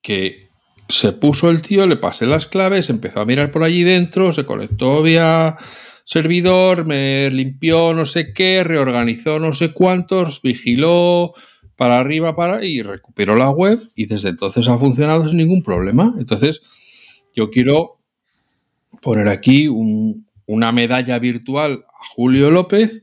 que 0.00 0.48
se 0.88 1.12
puso 1.12 1.50
el 1.50 1.60
tío, 1.60 1.86
le 1.86 1.96
pasé 1.96 2.24
las 2.24 2.46
claves, 2.46 2.88
empezó 2.88 3.20
a 3.20 3.26
mirar 3.26 3.50
por 3.50 3.62
allí 3.62 3.82
dentro, 3.82 4.32
se 4.32 4.46
conectó 4.46 5.02
vía 5.02 5.58
servidor, 6.06 6.86
me 6.86 7.30
limpió 7.30 7.92
no 7.92 8.06
sé 8.06 8.32
qué, 8.32 8.64
reorganizó 8.64 9.38
no 9.38 9.52
sé 9.52 9.72
cuántos, 9.72 10.40
vigiló 10.40 11.34
para 11.76 11.98
arriba 11.98 12.34
para 12.34 12.64
y 12.64 12.80
recuperó 12.80 13.36
la 13.36 13.50
web 13.50 13.80
y 13.96 14.06
desde 14.06 14.30
entonces 14.30 14.66
ha 14.68 14.78
funcionado 14.78 15.28
sin 15.28 15.36
ningún 15.36 15.62
problema. 15.62 16.14
Entonces, 16.18 16.62
yo 17.34 17.50
quiero 17.50 17.98
poner 19.02 19.28
aquí 19.28 19.68
un- 19.68 20.26
una 20.46 20.72
medalla 20.72 21.18
virtual 21.18 21.84
a 21.86 22.06
Julio 22.14 22.50
López, 22.50 23.02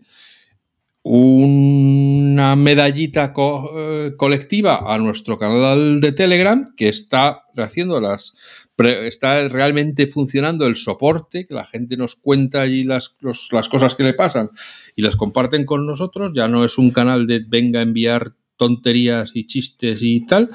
una 1.09 2.55
medallita 2.55 3.33
eh, 3.37 4.13
colectiva 4.17 4.93
a 4.93 4.97
nuestro 4.97 5.37
canal 5.37 6.01
de 6.01 6.11
Telegram 6.11 6.73
que 6.75 6.89
está 6.89 7.43
haciendo 7.55 8.01
las 8.01 8.35
está 8.77 9.47
realmente 9.49 10.05
funcionando 10.05 10.67
el 10.67 10.75
soporte 10.75 11.47
que 11.47 11.55
la 11.55 11.65
gente 11.65 11.97
nos 11.97 12.15
cuenta 12.15 12.61
allí 12.61 12.83
las, 12.83 13.15
los- 13.21 13.49
las 13.51 13.69
cosas 13.69 13.95
que 13.95 14.03
le 14.03 14.13
pasan 14.13 14.49
y 14.95 15.01
las 15.01 15.15
comparten 15.15 15.65
con 15.65 15.87
nosotros. 15.87 16.31
Ya 16.35 16.47
no 16.47 16.63
es 16.63 16.77
un 16.77 16.91
canal 16.91 17.25
de 17.25 17.39
venga 17.47 17.79
a 17.79 17.83
enviar 17.83 18.33
tonterías 18.55 19.31
y 19.33 19.47
chistes 19.47 20.03
y 20.03 20.25
tal. 20.27 20.51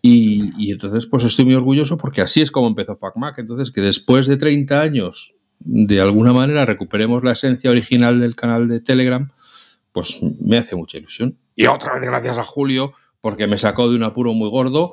Y, 0.00 0.50
y 0.58 0.70
entonces 0.72 1.06
pues 1.06 1.24
estoy 1.24 1.44
muy 1.44 1.54
orgulloso 1.54 1.98
porque 1.98 2.22
así 2.22 2.40
es 2.40 2.50
como 2.50 2.68
empezó 2.68 2.96
FacMac 2.96 3.38
entonces 3.38 3.70
que 3.70 3.80
después 3.82 4.26
de 4.28 4.36
30 4.36 4.80
años 4.80 5.34
de 5.58 6.00
alguna 6.00 6.32
manera 6.32 6.64
recuperemos 6.64 7.24
la 7.24 7.32
esencia 7.32 7.70
original 7.70 8.20
del 8.20 8.36
canal 8.36 8.68
de 8.68 8.80
Telegram 8.80 9.30
pues 9.96 10.20
me 10.22 10.58
hace 10.58 10.76
mucha 10.76 10.98
ilusión. 10.98 11.38
Y 11.54 11.64
otra 11.68 11.94
vez 11.94 12.02
gracias 12.02 12.36
a 12.36 12.44
Julio, 12.44 12.92
porque 13.22 13.46
me 13.46 13.56
sacó 13.56 13.88
de 13.88 13.96
un 13.96 14.02
apuro 14.02 14.34
muy 14.34 14.50
gordo 14.50 14.92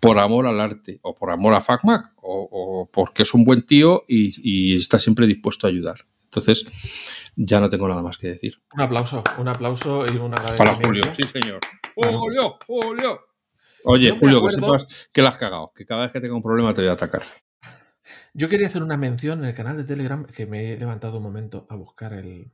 por 0.00 0.18
amor 0.18 0.46
al 0.46 0.58
arte, 0.58 1.00
o 1.02 1.14
por 1.14 1.30
amor 1.30 1.52
a 1.52 1.60
FacMac, 1.60 2.14
o, 2.22 2.48
o 2.50 2.90
porque 2.90 3.24
es 3.24 3.34
un 3.34 3.44
buen 3.44 3.66
tío 3.66 4.04
y, 4.08 4.32
y 4.42 4.74
está 4.76 4.98
siempre 4.98 5.26
dispuesto 5.26 5.66
a 5.66 5.70
ayudar. 5.70 5.98
Entonces, 6.24 6.64
ya 7.36 7.60
no 7.60 7.68
tengo 7.68 7.86
nada 7.88 8.00
más 8.00 8.16
que 8.16 8.28
decir. 8.28 8.54
Un 8.72 8.80
aplauso, 8.80 9.22
un 9.36 9.48
aplauso 9.48 10.06
y 10.06 10.16
un 10.16 10.30
Para 10.30 10.52
agradecimiento. 10.52 10.88
Julio, 10.88 11.02
sí, 11.14 11.24
señor. 11.24 11.60
Bueno. 11.94 12.20
Julio, 12.20 12.58
Julio. 12.66 13.20
Oye, 13.84 14.12
Julio, 14.12 14.42
que 14.46 14.52
sepas 14.52 14.86
que 15.12 15.20
la 15.20 15.28
has 15.28 15.36
cagado, 15.36 15.72
que 15.76 15.84
cada 15.84 16.04
vez 16.04 16.12
que 16.12 16.22
tenga 16.22 16.36
un 16.36 16.42
problema 16.42 16.72
te 16.72 16.80
voy 16.80 16.88
a 16.88 16.94
atacar. 16.94 17.22
Yo 18.32 18.48
quería 18.48 18.68
hacer 18.68 18.82
una 18.82 18.96
mención 18.96 19.40
en 19.40 19.50
el 19.50 19.54
canal 19.54 19.76
de 19.76 19.84
Telegram 19.84 20.24
que 20.24 20.46
me 20.46 20.72
he 20.72 20.78
levantado 20.78 21.18
un 21.18 21.22
momento 21.22 21.66
a 21.68 21.76
buscar 21.76 22.14
el, 22.14 22.50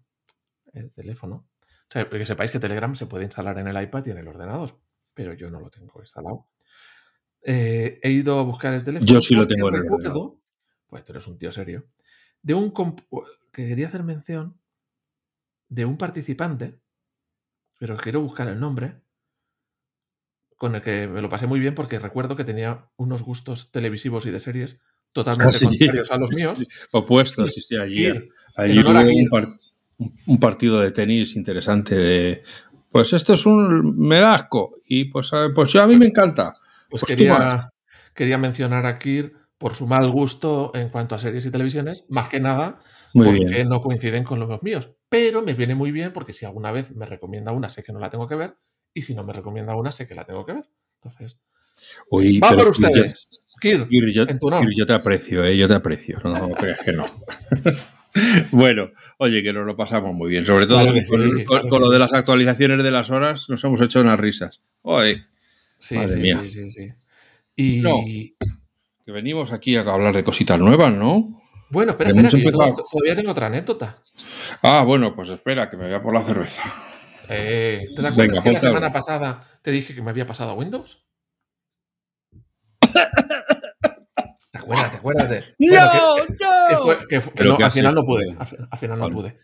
el 0.72 0.90
teléfono. 0.92 1.46
O 1.88 1.92
sea, 1.94 2.08
que 2.08 2.26
sepáis 2.26 2.50
que 2.50 2.58
Telegram 2.58 2.94
se 2.94 3.06
puede 3.06 3.24
instalar 3.24 3.58
en 3.58 3.68
el 3.68 3.80
iPad 3.82 4.06
y 4.06 4.10
en 4.10 4.18
el 4.18 4.28
ordenador, 4.28 4.80
pero 5.14 5.32
yo 5.34 5.50
no 5.50 5.60
lo 5.60 5.70
tengo 5.70 6.00
instalado. 6.00 6.48
Eh, 7.42 8.00
he 8.02 8.10
ido 8.10 8.38
a 8.38 8.42
buscar 8.42 8.72
el 8.74 8.82
teléfono. 8.82 9.06
Yo 9.10 9.20
sí 9.22 9.34
lo 9.34 9.46
tengo 9.46 9.68
en 9.68 9.76
el 9.76 9.90
ordenador. 9.90 10.36
Pues 10.88 11.04
tú 11.04 11.12
eres 11.12 11.26
un 11.26 11.38
tío 11.38 11.52
serio. 11.52 11.86
De 12.42 12.54
un 12.54 12.72
comp- 12.72 13.04
que 13.52 13.66
quería 13.68 13.86
hacer 13.86 14.02
mención 14.02 14.58
de 15.68 15.84
un 15.84 15.96
participante, 15.96 16.80
pero 17.78 17.96
quiero 17.96 18.20
buscar 18.22 18.48
el 18.48 18.58
nombre, 18.60 19.02
con 20.56 20.74
el 20.74 20.82
que 20.82 21.06
me 21.08 21.20
lo 21.20 21.28
pasé 21.28 21.46
muy 21.46 21.60
bien 21.60 21.74
porque 21.74 21.98
recuerdo 21.98 22.36
que 22.36 22.44
tenía 22.44 22.88
unos 22.96 23.22
gustos 23.22 23.70
televisivos 23.72 24.24
y 24.26 24.30
de 24.30 24.40
series 24.40 24.80
totalmente 25.12 25.56
Ah, 25.56 25.58
sí. 25.58 25.66
contrarios 25.66 26.10
a 26.12 26.16
los 26.16 26.30
míos. 26.30 26.62
Opuesto, 26.92 27.46
sí, 27.46 27.60
sí, 27.60 27.76
allí. 27.76 28.06
Allí 28.56 28.78
hubo 28.80 28.90
un, 28.90 29.28
par- 29.30 29.48
un 30.26 30.40
partido 30.40 30.80
de 30.80 30.90
tenis 30.92 31.36
interesante 31.36 31.94
de. 31.94 32.42
Pues 32.90 33.12
esto 33.12 33.34
es 33.34 33.44
un 33.46 33.98
medasco. 33.98 34.76
Y 34.86 35.06
pues, 35.06 35.32
a- 35.32 35.48
pues 35.54 35.72
yo 35.72 35.82
a 35.82 35.86
mí 35.86 35.96
me 35.96 36.06
encanta. 36.06 36.54
pues 36.88 37.02
Pues 37.02 37.04
quería, 37.04 37.70
quería 38.14 38.38
mencionar 38.38 38.86
a 38.86 38.98
Kir 38.98 39.32
por 39.58 39.74
su 39.74 39.86
mal 39.86 40.08
gusto 40.10 40.70
en 40.74 40.88
cuanto 40.90 41.14
a 41.14 41.18
series 41.18 41.46
y 41.46 41.50
televisiones, 41.50 42.06
más 42.10 42.28
que 42.28 42.38
nada 42.38 42.78
Muy 43.14 43.26
porque 43.26 43.44
bien. 43.46 43.68
no 43.68 43.80
coinciden 43.80 44.22
con 44.24 44.38
los 44.38 44.62
míos. 44.62 44.90
Pero 45.08 45.42
me 45.42 45.54
viene 45.54 45.74
muy 45.74 45.90
bien 45.90 46.12
porque 46.12 46.32
si 46.32 46.44
alguna 46.44 46.70
vez 46.70 46.94
me 46.94 47.06
recomienda 47.06 47.52
una, 47.52 47.68
sé 47.68 47.82
que 47.82 47.92
no 47.92 47.98
la 47.98 48.10
tengo 48.10 48.28
que 48.28 48.34
ver, 48.34 48.56
y 48.92 49.02
si 49.02 49.14
no 49.14 49.24
me 49.24 49.32
recomienda 49.32 49.74
una, 49.74 49.90
sé 49.90 50.06
que 50.06 50.14
la 50.14 50.24
tengo 50.24 50.44
que 50.44 50.52
ver. 50.52 50.64
Entonces, 51.02 51.40
Uy, 52.10 52.38
va 52.40 52.48
por 52.50 52.58
Kir, 52.58 52.68
ustedes. 52.86 53.28
Kir, 53.60 53.78
yo- 53.78 53.88
Kir, 53.88 54.12
yo, 54.12 54.22
en 54.28 54.38
tu. 54.38 54.48
Kir, 54.50 54.68
yo 54.76 54.86
te 54.86 54.92
aprecio, 54.92 55.44
¿eh? 55.44 55.56
yo 55.56 55.66
te 55.66 55.74
aprecio. 55.74 56.18
No, 56.22 56.32
no 56.48 56.50
creas 56.50 56.80
que 56.80 56.92
no. 56.92 57.04
bueno, 58.52 58.90
oye, 59.18 59.42
que 59.42 59.52
nos 59.52 59.66
lo 59.66 59.76
pasamos 59.76 60.14
muy 60.14 60.30
bien. 60.30 60.46
Sobre 60.46 60.66
todo 60.66 60.78
Claro 60.78 60.92
con, 60.94 61.04
sí, 61.04 61.10
con- 61.10 61.44
claro 61.44 61.68
con 61.68 61.78
que 61.80 61.86
lo 61.86 61.90
de 61.90 61.98
las 61.98 62.12
actualizaciones 62.12 62.82
de 62.82 62.90
las 62.90 63.10
horas, 63.10 63.48
nos 63.48 63.62
hemos 63.64 63.80
hecho 63.80 64.00
unas 64.00 64.18
risas. 64.20 64.60
Oye, 64.82 65.24
Sí, 65.78 65.96
Madre 65.96 66.14
sí, 66.14 66.18
mía. 66.20 66.40
sí, 66.42 66.50
sí, 66.50 66.70
sí. 66.70 66.92
Y 67.56 67.80
No. 67.82 68.00
que 69.04 69.12
venimos 69.12 69.52
aquí 69.52 69.76
a 69.76 69.80
hablar 69.82 70.14
de 70.14 70.24
cositas 70.24 70.58
nuevas, 70.58 70.92
¿no? 70.92 71.40
bueno, 71.70 71.92
espera, 71.92 72.10
espera, 72.10 72.30
que 72.30 72.36
empezado. 72.36 72.86
todavía 72.90 73.16
tengo 73.16 73.32
otra 73.32 73.46
anécdota. 73.48 74.02
Ah, 74.62 74.82
bueno, 74.84 75.14
pues 75.16 75.28
espera, 75.30 75.68
que 75.68 75.76
me 75.76 75.84
voy 75.86 75.94
a 75.94 76.02
por 76.02 76.14
la 76.14 76.22
cerveza. 76.22 76.62
Eh, 77.28 77.86
¿Te 77.96 78.00
acuerdas 78.06 78.16
Venga, 78.16 78.42
que 78.42 78.52
la 78.52 78.60
semana 78.60 78.92
pasada 78.92 79.44
te 79.62 79.70
dije 79.72 79.94
que 79.94 80.02
me 80.02 80.10
había 80.10 80.24
pasado 80.26 80.52
a 80.52 80.54
Windows? 80.54 81.04
¿Te 84.64 84.72
acuerdas? 84.72 84.90
¿Te 84.90 84.96
acuerdas 84.96 85.28
de.? 85.30 85.44
¡No! 85.58 85.68
Bueno, 85.68 86.26
que- 86.26 86.44
¡No! 86.44 86.68
que 86.68 86.76
fue- 86.76 87.08
que 87.08 87.20
fue- 87.20 87.32
Pero 87.36 87.50
no, 87.50 87.56
que 87.58 87.64
al 87.64 87.72
final 87.72 87.94
no 87.94 88.04
pude. 88.04 88.36
Al, 88.38 88.46
fi- 88.46 88.56
al 88.70 88.78
final 88.78 88.98
no 88.98 89.10
pude. 89.10 89.38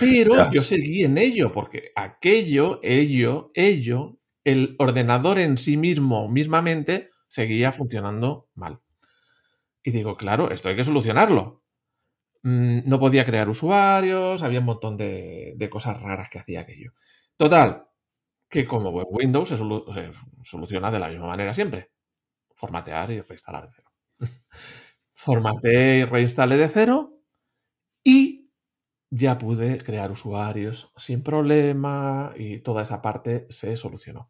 Pero 0.00 0.36
Ya. 0.36 0.50
yo 0.50 0.62
seguí 0.62 1.04
en 1.04 1.18
ello, 1.18 1.52
porque 1.52 1.92
aquello, 1.96 2.80
ello, 2.82 3.50
ello, 3.54 4.18
el 4.44 4.74
ordenador 4.78 5.38
en 5.38 5.58
sí 5.58 5.76
mismo, 5.76 6.28
mismamente, 6.28 7.10
seguía 7.28 7.72
funcionando 7.72 8.48
mal. 8.54 8.80
Y 9.84 9.90
digo, 9.90 10.16
claro, 10.16 10.50
esto 10.50 10.68
hay 10.68 10.76
que 10.76 10.84
solucionarlo. 10.84 11.62
Mm, 12.42 12.80
No 12.88 12.98
podía 12.98 13.24
crear 13.24 13.48
usuarios, 13.48 14.42
había 14.42 14.60
un 14.60 14.64
montón 14.66 14.96
de, 14.96 15.52
de 15.56 15.70
cosas 15.70 16.00
raras 16.00 16.28
que 16.30 16.38
hacía 16.38 16.60
aquello. 16.60 16.92
Total, 17.36 17.84
que 18.48 18.66
como 18.66 18.90
Windows 18.90 19.48
se, 19.50 19.56
solu- 19.58 19.92
se 19.94 20.12
soluciona 20.42 20.90
de 20.90 20.98
la 21.00 21.08
misma 21.08 21.26
manera 21.26 21.52
siempre. 21.52 21.90
Formatear 22.54 23.10
y 23.10 23.20
reinstalar 23.20 23.66
de 23.66 23.72
cero. 23.76 23.90
Formateé 25.24 25.98
y 25.98 26.04
reinstalé 26.04 26.56
de 26.56 26.68
cero 26.68 27.20
y 28.04 28.50
ya 29.10 29.38
pude 29.38 29.78
crear 29.78 30.10
usuarios 30.10 30.92
sin 30.96 31.22
problema 31.22 32.32
y 32.36 32.58
toda 32.58 32.82
esa 32.82 33.00
parte 33.02 33.46
se 33.50 33.76
solucionó. 33.76 34.20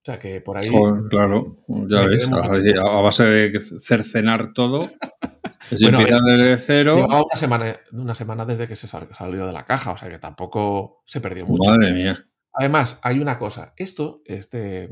O 0.00 0.04
sea 0.04 0.18
que 0.18 0.40
por 0.40 0.56
ahí... 0.56 0.68
Joder, 0.68 1.04
claro, 1.10 1.56
ya 1.88 2.02
ves, 2.06 2.28
a, 2.30 2.98
a 2.98 3.00
base 3.02 3.24
de 3.26 3.60
cercenar 3.60 4.52
todo, 4.52 4.82
Bueno, 5.82 5.98
desde 5.98 6.56
cero. 6.58 6.96
Llevaba 6.96 7.22
una 7.24 7.36
semana, 7.36 7.76
una 7.92 8.14
semana 8.14 8.44
desde 8.46 8.66
que 8.66 8.76
se 8.76 8.86
sal- 8.86 9.08
salió 9.12 9.46
de 9.46 9.52
la 9.52 9.64
caja, 9.64 9.92
o 9.92 9.98
sea 9.98 10.08
que 10.08 10.18
tampoco 10.18 11.02
se 11.04 11.20
perdió 11.20 11.46
mucho. 11.46 11.70
Madre 11.70 11.92
mía. 11.92 12.26
Además, 12.54 13.00
hay 13.02 13.18
una 13.18 13.38
cosa. 13.38 13.74
Esto, 13.76 14.22
este 14.24 14.90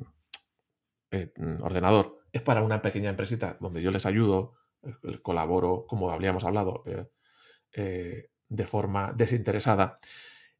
eh, 1.10 1.32
ordenador, 1.62 2.18
es 2.32 2.42
para 2.42 2.62
una 2.62 2.82
pequeña 2.82 3.08
empresita 3.10 3.56
donde 3.60 3.80
yo 3.80 3.90
les 3.90 4.04
ayudo, 4.04 4.52
eh, 4.52 4.65
colaboro, 5.22 5.86
como 5.88 6.10
habíamos 6.10 6.44
hablado, 6.44 6.82
eh, 6.86 7.06
eh, 7.74 8.30
de 8.48 8.66
forma 8.66 9.12
desinteresada. 9.16 9.98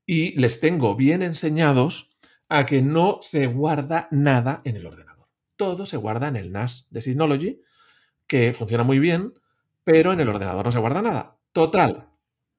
Y 0.06 0.38
les 0.40 0.60
tengo 0.60 0.94
bien 0.96 1.22
enseñados 1.22 2.10
a 2.48 2.66
que 2.66 2.82
no 2.82 3.18
se 3.22 3.46
guarda 3.46 4.08
nada 4.10 4.60
en 4.64 4.76
el 4.76 4.86
ordenador. 4.86 5.28
Todo 5.56 5.86
se 5.86 5.96
guarda 5.96 6.28
en 6.28 6.36
el 6.36 6.52
NAS 6.52 6.86
de 6.90 7.02
Synology, 7.02 7.60
que 8.26 8.52
funciona 8.52 8.84
muy 8.84 8.98
bien, 8.98 9.34
pero 9.84 10.12
en 10.12 10.20
el 10.20 10.28
ordenador 10.28 10.66
no 10.66 10.72
se 10.72 10.78
guarda 10.78 11.02
nada. 11.02 11.38
Total, 11.52 12.08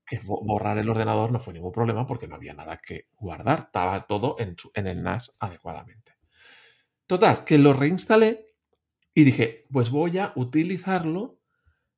que 0.06 0.20
bo- 0.20 0.42
borrar 0.44 0.78
el 0.78 0.90
ordenador 0.90 1.32
no 1.32 1.40
fue 1.40 1.54
ningún 1.54 1.72
problema 1.72 2.08
porque 2.08 2.28
no 2.28 2.36
había 2.36 2.54
nada 2.54 2.78
que 2.80 3.08
guardar. 3.18 3.60
Estaba 3.68 4.08
todo 4.08 4.36
en, 4.40 4.56
en 4.76 4.88
el 4.88 5.04
NAS 5.04 5.36
adecuadamente. 5.40 6.14
Total, 7.08 7.44
que 7.46 7.58
lo 7.58 7.74
reinstalé 7.74 8.48
y 9.14 9.24
dije, 9.24 9.66
pues 9.72 9.90
voy 9.90 10.18
a 10.18 10.34
utilizarlo 10.36 11.37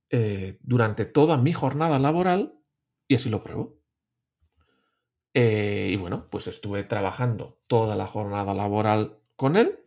eh, 0.09 0.57
durante 0.61 1.05
toda 1.05 1.37
mi 1.37 1.53
jornada 1.53 1.99
laboral 1.99 2.59
y 3.07 3.15
así 3.15 3.29
lo 3.29 3.43
pruebo. 3.43 3.79
Eh, 5.33 5.89
y 5.91 5.95
bueno, 5.95 6.27
pues 6.29 6.47
estuve 6.47 6.83
trabajando 6.83 7.61
toda 7.67 7.95
la 7.95 8.07
jornada 8.07 8.53
laboral 8.53 9.19
con 9.35 9.55
él. 9.55 9.79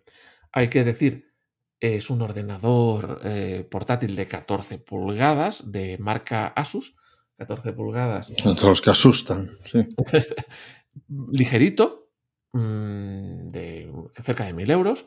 Hay 0.53 0.69
que 0.69 0.85
decir, 0.85 1.33
es 1.81 2.11
un 2.11 2.23
ordenador 2.23 3.21
eh, 3.25 3.67
portátil 3.69 4.15
de 4.15 4.29
14 4.29 4.79
pulgadas 4.79 5.73
de 5.73 5.99
marca 5.99 6.47
Asus. 6.49 6.97
14 7.39 7.73
pulgadas 7.73 8.33
Todos 8.37 8.63
los 8.63 8.81
que 8.81 8.91
asustan. 8.91 9.59
Sí. 9.65 9.87
ligerito, 11.33 12.11
mm, 12.53 13.51
de 13.51 13.93
cerca 14.23 14.45
de 14.45 14.53
1000 14.53 14.71
euros, 14.71 15.07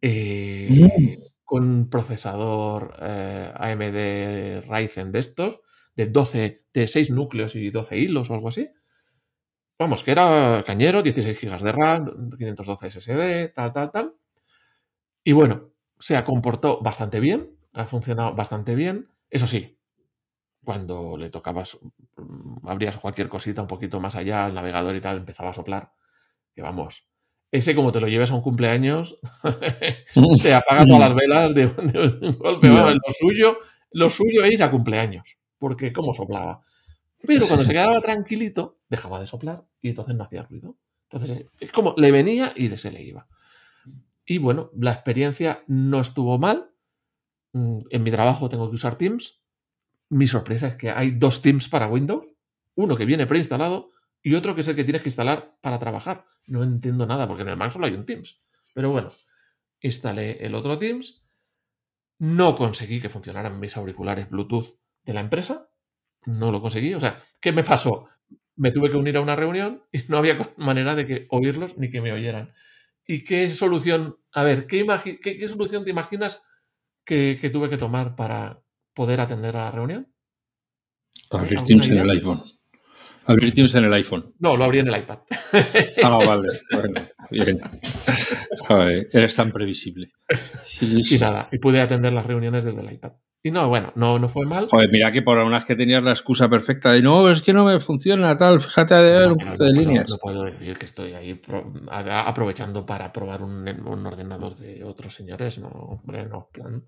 eh, 0.00 1.18
con 1.44 1.88
procesador 1.90 2.96
eh, 3.00 3.52
AMD 3.54 4.68
Ryzen 4.68 5.12
de 5.12 5.18
estos, 5.18 5.60
de 5.94 6.06
12, 6.06 6.64
de 6.72 6.88
6 6.88 7.10
núcleos 7.10 7.54
y 7.56 7.70
12 7.70 7.98
hilos 7.98 8.30
o 8.30 8.34
algo 8.34 8.48
así. 8.48 8.68
Vamos, 9.78 10.02
que 10.02 10.12
era 10.12 10.62
cañero, 10.66 11.02
16 11.02 11.40
GB 11.40 11.62
de 11.62 11.72
RAM, 11.72 12.30
512 12.38 12.90
SSD, 12.90 13.52
tal, 13.54 13.72
tal, 13.72 13.90
tal. 13.90 14.14
Y 15.24 15.32
bueno, 15.32 15.70
se 15.98 16.16
ha 16.16 16.24
comportado 16.24 16.80
bastante 16.80 17.20
bien, 17.20 17.56
ha 17.72 17.86
funcionado 17.86 18.34
bastante 18.34 18.74
bien. 18.74 19.08
Eso 19.30 19.46
sí, 19.46 19.78
cuando 20.64 21.16
le 21.16 21.30
tocabas, 21.30 21.78
mm, 22.16 22.68
abrías 22.68 22.98
cualquier 22.98 23.28
cosita 23.28 23.62
un 23.62 23.68
poquito 23.68 24.00
más 24.00 24.16
allá, 24.16 24.46
el 24.46 24.54
navegador 24.54 24.94
y 24.96 25.00
tal, 25.00 25.18
empezaba 25.18 25.50
a 25.50 25.54
soplar. 25.54 25.92
Que 26.54 26.62
vamos, 26.62 27.08
ese 27.54 27.76
como 27.76 27.92
te 27.92 28.00
lo 28.00 28.08
lleves 28.08 28.32
a 28.32 28.34
un 28.34 28.42
cumpleaños, 28.42 29.20
te 30.42 30.52
apaga 30.52 30.84
todas 30.86 31.00
las 31.00 31.14
velas 31.14 31.54
de, 31.54 31.68
de 31.68 32.26
un 32.26 32.36
golpe. 32.36 32.68
Vamos, 32.68 32.94
lo 32.94 33.12
suyo, 33.16 33.58
lo 33.92 34.10
suyo 34.10 34.44
es 34.44 34.60
a 34.60 34.72
cumpleaños, 34.72 35.38
porque 35.58 35.92
como 35.92 36.12
soplaba. 36.12 36.62
Pero 37.24 37.46
cuando 37.46 37.64
se 37.64 37.70
quedaba 37.70 38.00
tranquilito, 38.00 38.80
dejaba 38.88 39.20
de 39.20 39.28
soplar 39.28 39.64
y 39.80 39.90
entonces 39.90 40.16
no 40.16 40.24
hacía 40.24 40.42
ruido. 40.42 40.76
Entonces 41.08 41.46
es 41.60 41.70
como 41.70 41.94
le 41.96 42.10
venía 42.10 42.52
y 42.56 42.68
se 42.76 42.90
le 42.90 43.02
iba. 43.04 43.28
Y 44.26 44.38
bueno, 44.38 44.70
la 44.76 44.92
experiencia 44.92 45.62
no 45.68 46.00
estuvo 46.00 46.38
mal. 46.38 46.72
Mm, 47.52 47.78
En 47.90 48.02
mi 48.02 48.10
trabajo 48.10 48.48
tengo 48.48 48.68
que 48.68 48.74
usar 48.74 48.96
Teams. 48.96 49.40
Mi 50.10 50.26
sorpresa 50.26 50.66
es 50.66 50.76
que 50.76 50.90
hay 50.90 51.12
dos 51.12 51.40
Teams 51.40 51.68
para 51.68 51.86
Windows. 51.86 52.34
Uno 52.74 52.96
que 52.96 53.06
viene 53.06 53.26
preinstalado 53.26 53.92
y 54.24 54.34
otro 54.34 54.56
que 54.56 54.62
es 54.62 54.68
el 54.68 54.74
que 54.76 54.82
tienes 54.84 55.02
que 55.02 55.10
instalar 55.10 55.56
para 55.60 55.78
trabajar. 55.78 56.24
No 56.48 56.64
entiendo 56.64 57.06
nada 57.06 57.28
porque 57.28 57.42
en 57.42 57.50
el 57.50 57.56
Mac 57.56 57.70
solo 57.70 57.86
hay 57.86 57.94
un 57.94 58.06
Teams. 58.06 58.40
Pero 58.74 58.90
bueno, 58.90 59.10
instalé 59.80 60.44
el 60.44 60.56
otro 60.56 60.78
Teams. 60.78 61.22
No 62.18 62.54
conseguí 62.54 63.00
que 63.00 63.08
funcionaran 63.08 63.60
mis 63.60 63.76
auriculares 63.76 64.28
Bluetooth 64.30 64.78
de 65.04 65.12
la 65.14 65.20
empresa. 65.20 65.68
No 66.26 66.50
lo 66.50 66.60
conseguí. 66.60 66.94
O 66.94 67.00
sea, 67.00 67.22
¿qué 67.40 67.52
me 67.52 67.64
pasó? 67.64 68.08
Me 68.56 68.70
tuve 68.72 68.90
que 68.90 68.96
unir 68.96 69.16
a 69.16 69.20
una 69.20 69.36
reunión 69.36 69.84
y 69.92 70.00
no 70.08 70.18
había 70.18 70.36
manera 70.56 70.94
de 70.94 71.06
que 71.06 71.26
oírlos 71.30 71.76
ni 71.78 71.90
que 71.90 72.00
me 72.00 72.12
oyeran. 72.12 72.52
¿Y 73.06 73.24
qué 73.24 73.50
solución? 73.50 74.18
A 74.32 74.42
ver, 74.42 74.66
¿qué, 74.66 74.84
imagi- 74.84 75.20
qué- 75.20 75.36
qué 75.38 75.48
solución 75.48 75.84
te 75.84 75.90
imaginas 75.90 76.42
que, 77.04 77.36
que 77.40 77.50
tuve 77.50 77.68
que 77.68 77.76
tomar 77.76 78.16
para 78.16 78.62
poder 78.94 79.20
atender 79.20 79.56
a 79.56 79.64
la 79.66 79.70
reunión? 79.70 80.10
Abrir 81.30 81.58
¿Alguna 81.58 81.66
Teams 81.66 81.86
en 81.88 81.98
el 81.98 82.10
iPhone. 82.10 82.42
Abrir 83.26 83.54
Teams 83.54 83.74
en 83.74 83.84
el 83.84 83.92
iPhone. 83.94 84.34
No, 84.38 84.56
lo 84.56 84.64
abrí 84.64 84.80
en 84.80 84.88
el 84.88 84.98
iPad. 85.00 85.18
Ah, 86.02 86.18
vale. 86.26 86.48
Bueno, 86.72 87.08
bien. 87.30 87.58
Joder, 88.68 89.08
eres 89.12 89.36
tan 89.36 89.50
previsible. 89.50 90.12
Sí, 90.64 91.02
sí. 91.04 91.16
y 91.16 91.18
nada, 91.18 91.48
y 91.52 91.58
pude 91.58 91.80
atender 91.80 92.12
las 92.12 92.26
reuniones 92.26 92.64
desde 92.64 92.80
el 92.80 92.92
iPad. 92.92 93.12
Y 93.46 93.50
no, 93.50 93.68
bueno, 93.68 93.92
no, 93.94 94.18
no 94.18 94.28
fue 94.28 94.46
mal. 94.46 94.68
Joder, 94.68 94.90
mira 94.90 95.12
que 95.12 95.20
por 95.20 95.36
unas 95.38 95.66
que 95.66 95.76
tenías 95.76 96.02
la 96.02 96.12
excusa 96.12 96.48
perfecta 96.48 96.92
de 96.92 97.02
no, 97.02 97.30
es 97.30 97.42
que 97.42 97.52
no 97.52 97.64
me 97.66 97.78
funciona 97.78 98.34
tal, 98.38 98.60
fíjate 98.62 98.94
de 98.94 99.18
ver 99.18 99.32
un 99.32 99.38
no 99.38 99.50
de 99.50 99.56
puedo- 99.58 99.72
líneas. 99.72 100.06
No 100.08 100.16
puedo 100.18 100.44
decir 100.44 100.78
que 100.78 100.86
estoy 100.86 101.12
ahí 101.12 101.34
pro- 101.34 101.70
a- 101.90 102.26
aprovechando 102.28 102.86
para 102.86 103.12
probar 103.12 103.42
un, 103.42 103.68
un 103.86 104.06
ordenador 104.06 104.56
de 104.56 104.82
otros 104.84 105.14
señores. 105.14 105.58
No, 105.58 105.68
hombre, 105.68 106.24
no, 106.26 106.48
plan. 106.52 106.84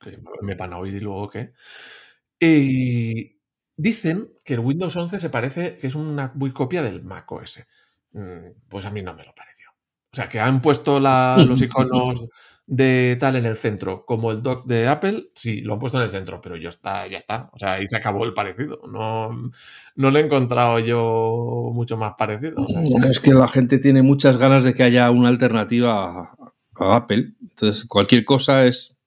Que 0.00 0.16
me 0.42 0.54
van 0.54 0.72
a 0.74 0.78
oír 0.78 0.94
y 0.94 1.00
luego 1.00 1.28
qué. 1.28 1.52
Y 2.38 3.37
dicen 3.78 4.28
que 4.44 4.54
el 4.54 4.60
Windows 4.60 4.94
11 4.96 5.18
se 5.20 5.30
parece, 5.30 5.78
que 5.78 5.86
es 5.86 5.94
una 5.94 6.32
muy 6.34 6.50
copia 6.50 6.82
del 6.82 7.02
Mac 7.02 7.30
OS. 7.32 7.64
Mm, 8.12 8.50
Pues 8.68 8.84
a 8.84 8.90
mí 8.90 9.00
no 9.00 9.14
me 9.14 9.24
lo 9.24 9.34
pareció. 9.34 9.70
O 10.12 10.16
sea, 10.16 10.28
que 10.28 10.40
han 10.40 10.60
puesto 10.60 11.00
la- 11.00 11.36
los 11.48 11.62
iconos 11.62 12.26
de 12.66 13.16
tal 13.18 13.36
en 13.36 13.46
el 13.46 13.56
centro, 13.56 14.04
como 14.04 14.30
el 14.30 14.42
dock 14.42 14.66
de 14.66 14.88
Apple, 14.88 15.30
sí, 15.34 15.62
lo 15.62 15.72
han 15.74 15.78
puesto 15.78 15.96
en 15.98 16.04
el 16.04 16.10
centro, 16.10 16.38
pero 16.42 16.56
ya 16.56 16.68
está, 16.68 17.06
ya 17.06 17.16
está. 17.16 17.48
O 17.54 17.58
sea, 17.58 17.74
ahí 17.74 17.84
se 17.88 17.96
acabó 17.96 18.24
el 18.26 18.34
parecido. 18.34 18.80
No, 18.90 19.30
no 19.94 20.10
lo 20.10 20.18
he 20.18 20.22
encontrado 20.22 20.78
yo 20.80 21.70
mucho 21.72 21.96
más 21.96 22.12
parecido. 22.18 22.66
Es 23.08 23.20
que 23.20 23.32
la 23.32 23.48
gente 23.48 23.78
tiene 23.78 24.02
muchas 24.02 24.36
ganas 24.36 24.64
de 24.64 24.74
que 24.74 24.82
haya 24.82 25.10
una 25.10 25.28
alternativa 25.28 26.34
a, 26.76 26.96
Apple. 26.96 27.32
Entonces, 27.40 27.84
cualquier 27.86 28.24
cosa 28.24 28.64
es 28.66 28.98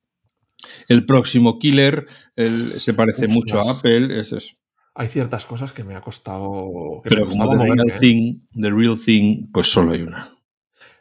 el 0.87 1.05
próximo 1.05 1.57
killer, 1.59 2.07
el- 2.35 2.79
se 2.81 2.93
parece 2.93 3.27
mucho 3.27 3.59
a 3.59 3.71
Apple, 3.71 4.19
es 4.19 4.31
eso. 4.33 4.55
Hay 4.93 5.07
ciertas 5.07 5.45
cosas 5.45 5.71
que 5.71 5.83
me 5.83 5.95
ha 5.95 6.01
costado. 6.01 7.01
Que 7.03 7.09
me 7.09 7.15
Pero 7.15 7.27
como 7.27 7.45
costaba 7.45 7.57
the 7.57 7.63
real, 7.63 7.77
moverme, 7.77 7.95
¿eh? 7.95 7.99
thing, 7.99 8.39
the 8.59 8.69
real 8.69 8.97
thing, 8.99 9.51
pues 9.51 9.67
solo 9.71 9.91
hay 9.93 10.01
una. 10.03 10.29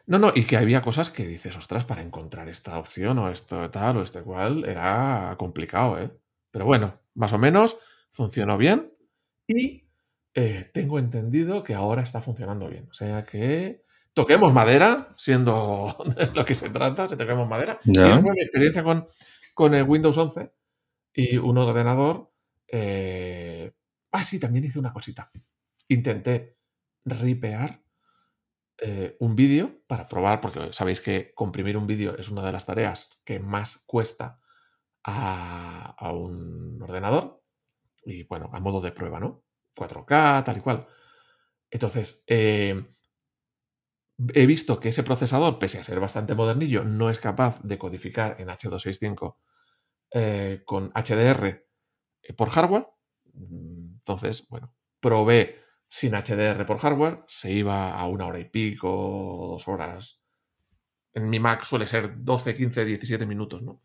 No, 0.07 0.19
no, 0.19 0.31
y 0.35 0.43
que 0.43 0.57
había 0.57 0.81
cosas 0.81 1.09
que 1.09 1.25
dices, 1.27 1.55
ostras, 1.57 1.85
para 1.85 2.01
encontrar 2.01 2.49
esta 2.49 2.77
opción 2.79 3.17
o 3.19 3.29
esto 3.29 3.69
tal 3.69 3.97
o 3.97 4.01
este 4.01 4.21
cual, 4.21 4.65
era 4.65 5.35
complicado, 5.37 5.99
¿eh? 5.99 6.11
Pero 6.51 6.65
bueno, 6.65 6.99
más 7.15 7.31
o 7.33 7.37
menos 7.37 7.77
funcionó 8.11 8.57
bien 8.57 8.91
y 9.47 9.87
eh, 10.33 10.69
tengo 10.73 10.99
entendido 10.99 11.63
que 11.63 11.73
ahora 11.75 12.01
está 12.01 12.19
funcionando 12.21 12.67
bien. 12.67 12.87
O 12.89 12.93
sea 12.93 13.23
que 13.23 13.83
toquemos 14.13 14.51
madera, 14.53 15.13
siendo 15.15 15.95
lo 16.35 16.43
que 16.45 16.55
se 16.55 16.69
trata, 16.69 17.07
si 17.07 17.15
toquemos 17.15 17.47
madera. 17.47 17.79
Y 17.85 17.93
Ya. 17.93 18.07
esa 18.09 18.21
fue 18.21 18.31
mi 18.33 18.41
experiencia 18.41 18.83
con, 18.83 19.07
con 19.53 19.73
el 19.75 19.83
Windows 19.83 20.17
11 20.17 20.51
y 21.13 21.37
un 21.37 21.57
ordenador. 21.57 22.31
eh, 22.67 23.50
Ah, 24.11 24.23
sí, 24.23 24.39
también 24.39 24.65
hice 24.65 24.79
una 24.79 24.93
cosita. 24.93 25.31
Intenté 25.87 26.57
ripear 27.05 27.83
eh, 28.77 29.15
un 29.19 29.35
vídeo 29.35 29.83
para 29.87 30.07
probar, 30.07 30.41
porque 30.41 30.73
sabéis 30.73 30.99
que 30.99 31.33
comprimir 31.35 31.77
un 31.77 31.87
vídeo 31.87 32.17
es 32.17 32.29
una 32.29 32.43
de 32.43 32.51
las 32.51 32.65
tareas 32.65 33.21
que 33.23 33.39
más 33.39 33.83
cuesta 33.85 34.41
a, 35.03 36.11
un 36.13 36.81
ordenador. 36.81 37.43
Y 38.03 38.23
bueno, 38.23 38.49
a 38.53 38.59
modo 38.59 38.81
de 38.81 38.91
prueba, 38.91 39.19
¿no? 39.19 39.43
4K, 39.75 40.43
tal 40.43 40.57
y 40.57 40.61
cual. 40.61 40.87
Entonces, 41.69 42.23
eh, 42.27 42.95
he 44.33 44.45
visto 44.45 44.79
que 44.79 44.89
ese 44.89 45.03
procesador, 45.03 45.59
pese 45.59 45.79
a 45.79 45.83
ser 45.83 45.99
bastante 45.99 46.35
modernillo, 46.35 46.83
no 46.83 47.09
es 47.09 47.19
capaz 47.19 47.61
de 47.61 47.77
codificar 47.77 48.39
en 48.39 48.49
H265 48.49 49.37
eh, 50.13 50.63
con 50.65 50.91
HDR 50.93 51.65
por 52.35 52.49
hardware. 52.49 52.87
Entonces, 54.01 54.47
bueno, 54.49 54.73
probé 54.99 55.59
sin 55.87 56.13
HDR 56.13 56.65
por 56.65 56.79
hardware, 56.79 57.23
se 57.27 57.51
iba 57.51 57.93
a 57.93 58.07
una 58.07 58.25
hora 58.25 58.39
y 58.39 58.45
pico, 58.45 59.47
dos 59.51 59.67
horas. 59.67 60.21
En 61.13 61.29
mi 61.29 61.39
Mac 61.39 61.63
suele 61.63 61.85
ser 61.85 62.23
12, 62.23 62.55
15, 62.55 62.85
17 62.85 63.25
minutos, 63.25 63.61
¿no? 63.61 63.81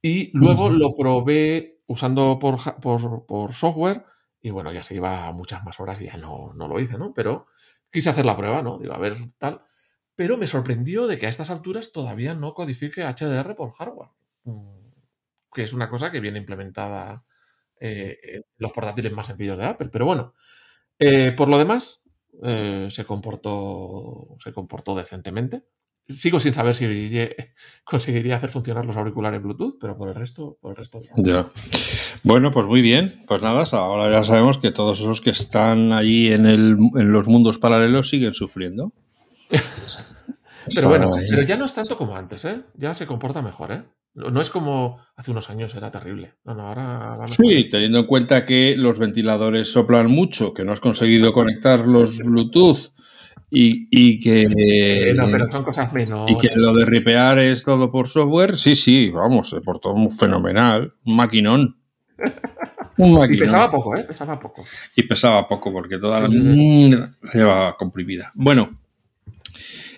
Y 0.00 0.30
luego 0.36 0.70
lo 0.70 0.94
probé 0.96 1.80
usando 1.86 2.38
por, 2.38 2.58
por, 2.80 3.26
por 3.26 3.54
software 3.54 4.04
y 4.40 4.50
bueno, 4.50 4.72
ya 4.72 4.82
se 4.82 4.94
iba 4.94 5.26
a 5.26 5.32
muchas 5.32 5.64
más 5.64 5.80
horas 5.80 6.00
y 6.00 6.06
ya 6.06 6.16
no, 6.16 6.52
no 6.54 6.68
lo 6.68 6.78
hice, 6.78 6.96
¿no? 6.96 7.12
Pero 7.12 7.46
quise 7.90 8.10
hacer 8.10 8.24
la 8.24 8.36
prueba, 8.36 8.62
¿no? 8.62 8.78
Digo, 8.78 8.94
a 8.94 8.98
ver, 8.98 9.16
tal. 9.38 9.62
Pero 10.14 10.38
me 10.38 10.46
sorprendió 10.46 11.08
de 11.08 11.18
que 11.18 11.26
a 11.26 11.28
estas 11.28 11.50
alturas 11.50 11.92
todavía 11.92 12.34
no 12.34 12.54
codifique 12.54 13.02
HDR 13.02 13.56
por 13.56 13.72
hardware. 13.72 14.10
Mm, 14.44 14.90
que 15.52 15.64
es 15.64 15.72
una 15.72 15.88
cosa 15.88 16.12
que 16.12 16.20
viene 16.20 16.38
implementada 16.38 17.24
eh, 17.80 18.18
en 18.22 18.42
los 18.58 18.72
portátiles 18.72 19.12
más 19.12 19.26
sencillos 19.26 19.58
de 19.58 19.64
Apple. 19.64 19.88
Pero 19.92 20.06
bueno, 20.06 20.34
eh, 20.98 21.32
por 21.32 21.48
lo 21.48 21.58
demás, 21.58 22.04
eh, 22.42 22.88
se, 22.90 23.04
comportó, 23.04 24.36
se 24.42 24.52
comportó 24.52 24.94
decentemente. 24.94 25.64
Sigo 26.08 26.38
sin 26.38 26.54
saber 26.54 26.74
si 26.74 26.86
conseguiría 27.84 28.36
hacer 28.36 28.50
funcionar 28.50 28.86
los 28.86 28.96
auriculares 28.96 29.42
Bluetooth, 29.42 29.78
pero 29.80 29.96
por 29.96 30.08
el 30.08 30.14
resto, 30.14 30.56
por 30.60 30.70
el 30.70 30.76
resto. 30.76 31.00
Ya. 31.16 31.48
Bueno, 32.22 32.52
pues 32.52 32.66
muy 32.66 32.80
bien. 32.80 33.22
Pues 33.26 33.42
nada, 33.42 33.64
ahora 33.72 34.10
ya 34.10 34.24
sabemos 34.24 34.58
que 34.58 34.70
todos 34.70 35.00
esos 35.00 35.20
que 35.20 35.30
están 35.30 35.92
allí 35.92 36.32
en, 36.32 36.46
el, 36.46 36.76
en 36.94 37.12
los 37.12 37.26
mundos 37.26 37.58
paralelos 37.58 38.08
siguen 38.08 38.34
sufriendo. 38.34 38.92
pero 40.74 40.88
bueno, 40.88 41.10
pero 41.28 41.42
ya 41.42 41.56
no 41.56 41.64
es 41.64 41.74
tanto 41.74 41.96
como 41.96 42.16
antes, 42.16 42.44
¿eh? 42.44 42.62
Ya 42.74 42.94
se 42.94 43.06
comporta 43.06 43.42
mejor, 43.42 43.72
¿eh? 43.72 43.82
No 44.16 44.40
es 44.40 44.48
como 44.48 44.98
hace 45.14 45.30
unos 45.30 45.50
años 45.50 45.74
era 45.74 45.90
terrible. 45.90 46.32
No, 46.44 46.54
no, 46.54 46.68
ahora 46.68 47.16
va 47.16 47.28
Sí, 47.28 47.68
teniendo 47.70 47.98
en 47.98 48.06
cuenta 48.06 48.46
que 48.46 48.74
los 48.74 48.98
ventiladores 48.98 49.70
soplan 49.70 50.10
mucho, 50.10 50.54
que 50.54 50.64
no 50.64 50.72
has 50.72 50.80
conseguido 50.80 51.34
conectar 51.34 51.86
los 51.86 52.18
Bluetooth 52.18 52.92
y, 53.50 54.18
que. 54.20 55.12
No, 55.14 55.26
pero 55.30 55.50
son 55.50 55.64
cosas 55.64 55.92
menos. 55.92 56.30
Y 56.30 56.38
que 56.38 56.50
lo 56.54 56.72
de 56.72 56.86
ripear 56.86 57.38
es 57.38 57.62
todo 57.62 57.92
por 57.92 58.08
software, 58.08 58.58
sí, 58.58 58.74
sí, 58.74 59.10
vamos, 59.10 59.54
por 59.62 59.80
todo 59.80 59.94
fenomenal. 60.08 60.94
Un 61.04 61.16
maquinón. 61.16 61.76
Un 62.98 63.12
maquinón. 63.12 63.34
Y 63.34 63.38
pesaba 63.40 63.70
poco, 63.70 63.96
¿eh? 63.96 64.04
Pesaba 64.04 64.40
poco. 64.40 64.64
Y 64.96 65.02
pesaba 65.02 65.46
poco, 65.46 65.70
porque 65.70 65.98
toda 65.98 66.20
la 66.20 66.28
mierda 66.28 67.10
llevaba 67.34 67.76
comprimida. 67.76 68.32
Bueno, 68.34 68.80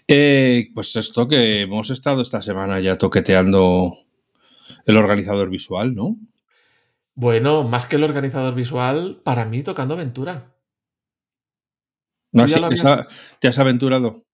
eh, 0.09 0.71
pues 0.75 0.97
esto 0.97 1.29
que 1.29 1.61
hemos 1.61 1.91
estado 1.91 2.23
esta 2.23 2.43
semana 2.43 2.81
ya 2.81 2.99
toqueteando 2.99 3.97
el 4.89 4.97
organizador 4.97 5.51
visual, 5.51 5.95
¿no? 5.95 6.17
Bueno, 7.15 7.65
más 7.65 7.87
que 7.87 7.97
el 7.97 8.05
organizador 8.05 8.55
visual, 8.55 9.21
para 9.25 9.45
mí 9.45 9.63
tocando 9.63 9.97
Ventura. 9.97 10.55
No, 12.33 12.47
¿Te 13.41 13.49
has 13.49 13.59
aventurado? 13.59 14.25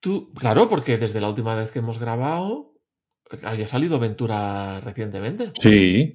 Tú, 0.00 0.32
claro, 0.32 0.68
porque 0.68 0.98
desde 0.98 1.20
la 1.20 1.28
última 1.28 1.54
vez 1.54 1.72
que 1.72 1.80
hemos 1.80 1.98
grabado 1.98 2.74
había 3.42 3.66
salido 3.66 3.96
aventura 3.96 4.80
recientemente. 4.80 5.52
Sí, 5.60 6.14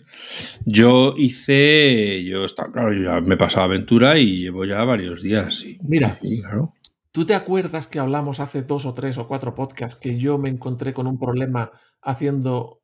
yo 0.65 1.13
hice, 1.17 2.23
yo 2.23 2.45
está 2.45 2.71
claro, 2.71 2.91
yo 2.91 3.03
ya 3.03 3.21
me 3.21 3.35
he 3.35 3.37
pasado 3.37 3.65
aventura 3.65 4.17
y 4.17 4.41
llevo 4.41 4.65
ya 4.65 4.83
varios 4.83 5.21
días. 5.21 5.63
Mira, 5.83 6.19
claro. 6.19 6.73
¿tú 7.11 7.25
te 7.25 7.35
acuerdas 7.35 7.87
que 7.87 7.99
hablamos 7.99 8.39
hace 8.39 8.63
dos 8.63 8.85
o 8.85 8.93
tres 8.93 9.17
o 9.17 9.27
cuatro 9.27 9.53
podcasts 9.53 9.99
que 9.99 10.17
yo 10.17 10.37
me 10.37 10.49
encontré 10.49 10.93
con 10.93 11.07
un 11.07 11.19
problema 11.19 11.71
haciendo 12.01 12.82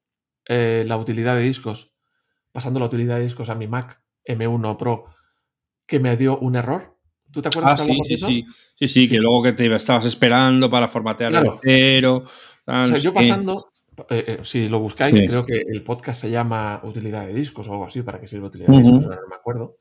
eh, 0.49 0.83
la 0.85 0.97
utilidad 0.97 1.35
de 1.35 1.43
discos, 1.43 1.93
pasando 2.51 2.79
la 2.79 2.88
utilidad 2.88 3.17
de 3.17 3.23
discos 3.23 3.49
a 3.49 3.55
mi 3.55 3.67
Mac 3.67 4.01
M1 4.25 4.77
Pro, 4.77 5.05
que 5.85 5.99
me 5.99 6.17
dio 6.17 6.39
un 6.39 6.55
error? 6.55 6.97
¿Tú 7.31 7.41
te 7.41 7.49
acuerdas? 7.49 7.79
Ah, 7.79 7.83
sí, 7.85 7.99
sí, 8.03 8.17
sí, 8.17 8.45
sí, 8.75 8.88
sí, 8.88 9.09
que 9.09 9.17
luego 9.17 9.43
que 9.43 9.51
te 9.51 9.73
estabas 9.75 10.05
esperando 10.05 10.69
para 10.69 10.88
formatear 10.88 11.31
claro. 11.31 11.59
pero 11.62 12.25
O 12.65 12.88
sea, 12.88 12.97
yo 12.97 13.13
pasando, 13.13 13.71
eh, 14.09 14.25
eh, 14.27 14.39
si 14.41 14.67
lo 14.67 14.79
buscáis, 14.79 15.15
sí. 15.15 15.27
creo 15.27 15.45
que 15.45 15.62
el 15.67 15.83
podcast 15.83 16.21
se 16.21 16.31
llama 16.31 16.81
Utilidad 16.83 17.27
de 17.27 17.33
discos 17.35 17.67
o 17.67 17.73
algo 17.73 17.85
así, 17.85 18.01
para 18.01 18.19
que 18.19 18.27
sirva 18.27 18.47
utilidad 18.47 18.69
de 18.69 18.79
discos, 18.79 19.03
no 19.05 19.27
me 19.29 19.35
acuerdo. 19.35 19.77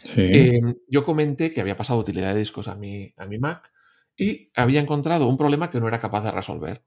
Sí. 0.00 0.20
Eh, 0.20 0.60
yo 0.88 1.04
comenté 1.04 1.52
que 1.52 1.60
había 1.60 1.76
pasado 1.76 2.00
utilidad 2.00 2.34
de 2.34 2.40
discos 2.40 2.66
a 2.66 2.74
mi, 2.74 3.14
a 3.16 3.26
mi 3.26 3.38
Mac 3.38 3.70
y 4.16 4.50
había 4.56 4.80
encontrado 4.80 5.28
un 5.28 5.36
problema 5.36 5.70
que 5.70 5.78
no 5.78 5.86
era 5.86 6.00
capaz 6.00 6.24
de 6.24 6.32
resolver. 6.32 6.82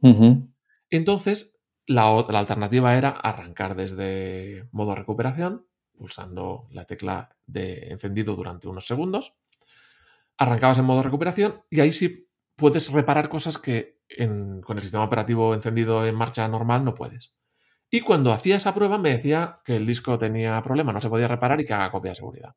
Uh 0.00 0.10
-huh. 0.10 0.48
Entonces, 0.90 1.56
la, 1.86 2.24
la 2.28 2.38
alternativa 2.38 2.96
era 2.96 3.10
arrancar 3.10 3.74
desde 3.74 4.68
modo 4.72 4.94
recuperación, 4.94 5.66
pulsando 5.96 6.66
la 6.70 6.84
tecla 6.84 7.36
de 7.46 7.90
encendido 7.90 8.34
durante 8.34 8.68
unos 8.68 8.86
segundos 8.86 9.34
arrancabas 10.42 10.78
en 10.78 10.84
modo 10.84 11.02
recuperación 11.02 11.62
y 11.70 11.80
ahí 11.80 11.92
sí 11.92 12.28
puedes 12.56 12.90
reparar 12.90 13.28
cosas 13.28 13.58
que 13.58 14.00
con 14.64 14.76
el 14.76 14.82
sistema 14.82 15.04
operativo 15.04 15.54
encendido 15.54 16.06
en 16.06 16.14
marcha 16.14 16.46
normal 16.46 16.84
no 16.84 16.94
puedes. 16.94 17.34
Y 17.90 18.00
cuando 18.00 18.32
hacía 18.32 18.56
esa 18.56 18.74
prueba 18.74 18.98
me 18.98 19.10
decía 19.10 19.60
que 19.64 19.76
el 19.76 19.86
disco 19.86 20.18
tenía 20.18 20.62
problema, 20.62 20.92
no 20.92 21.00
se 21.00 21.08
podía 21.08 21.28
reparar 21.28 21.60
y 21.60 21.64
que 21.64 21.72
haga 21.72 21.90
copia 21.90 22.10
de 22.10 22.16
seguridad. 22.16 22.54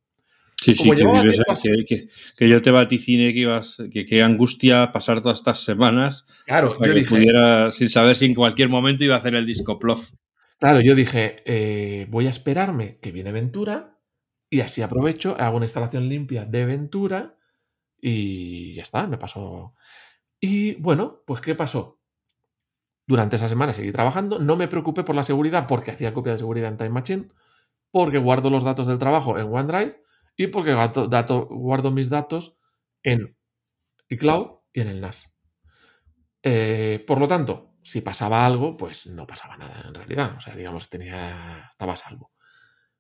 Sí, 0.62 0.74
sí, 0.74 0.90
que, 0.90 0.96
vives, 0.96 1.42
que, 1.64 1.86
que, 1.86 2.10
que, 2.38 2.50
yo 2.50 2.62
te 2.62 2.72
vaticine 2.72 3.34
que 3.34 3.40
ibas, 3.40 3.78
que 3.92 4.06
qué 4.06 4.24
angustia 4.24 4.92
pasar 4.92 5.22
todas 5.22 5.40
estas 5.40 5.64
semanas 5.64 6.26
claro, 6.46 6.68
hasta 6.68 6.86
que 6.86 6.92
dije, 6.92 7.10
pudiera, 7.10 7.72
sin 7.72 7.90
saber 7.90 8.16
si 8.16 8.26
en 8.26 8.34
cualquier 8.34 8.70
momento 8.70 9.04
iba 9.04 9.16
a 9.16 9.20
hacer 9.20 9.36
el 9.36 9.46
disco 9.46 9.78
plof. 9.78 10.12
Claro, 10.58 10.80
yo 10.80 10.96
dije, 10.96 11.44
eh, 11.46 12.08
voy 12.10 12.28
a 12.28 12.30
esperarme 12.30 12.98
que 13.02 13.12
viene 13.12 13.34
Ventura 13.34 14.00
y 14.50 14.62
así 14.62 14.82
aprovecho, 14.82 15.36
hago 15.38 15.58
una 15.58 15.66
instalación 15.66 16.08
limpia 16.08 16.46
de 16.46 16.66
Ventura 16.66 17.36
y 18.02 18.74
ya 18.74 18.84
está, 18.84 19.08
me 19.08 19.18
pasó. 19.18 19.76
Y 20.40 20.76
bueno, 20.76 21.22
pues 21.28 21.42
¿qué 21.42 21.56
pasó? 21.56 22.00
Durante 23.06 23.36
esa 23.36 23.50
semana 23.50 23.74
seguí 23.74 23.92
trabajando, 23.92 24.40
no 24.40 24.56
me 24.56 24.70
preocupé 24.70 25.04
por 25.04 25.16
la 25.16 25.24
seguridad 25.24 25.68
porque 25.68 25.92
hacía 25.92 26.14
copia 26.14 26.32
de 26.32 26.40
seguridad 26.40 26.70
en 26.70 26.78
Time 26.78 26.90
Machine, 26.90 27.28
porque 27.92 28.18
guardo 28.18 28.50
los 28.50 28.64
datos 28.64 28.88
del 28.88 29.00
trabajo 29.00 29.38
en 29.38 29.54
OneDrive 29.54 30.05
y 30.36 30.48
porque 30.48 30.74
guardo 30.74 31.92
mis 31.92 32.10
datos 32.10 32.58
en 33.04 33.38
iCloud 34.10 34.60
y 34.74 34.82
en 34.82 34.88
el 34.90 35.02
NAS. 35.02 35.38
Eh, 36.44 37.04
por 37.08 37.20
lo 37.20 37.28
tanto, 37.28 37.76
si 37.82 38.02
pasaba 38.02 38.46
algo, 38.46 38.78
pues 38.78 39.08
no 39.08 39.26
pasaba 39.26 39.58
nada 39.58 39.84
en 39.88 39.94
realidad. 39.94 40.36
O 40.38 40.42
sea, 40.42 40.56
digamos, 40.56 40.90
tenía, 40.90 41.68
estaba 41.70 41.94
a 41.94 41.98
salvo. 41.98 42.32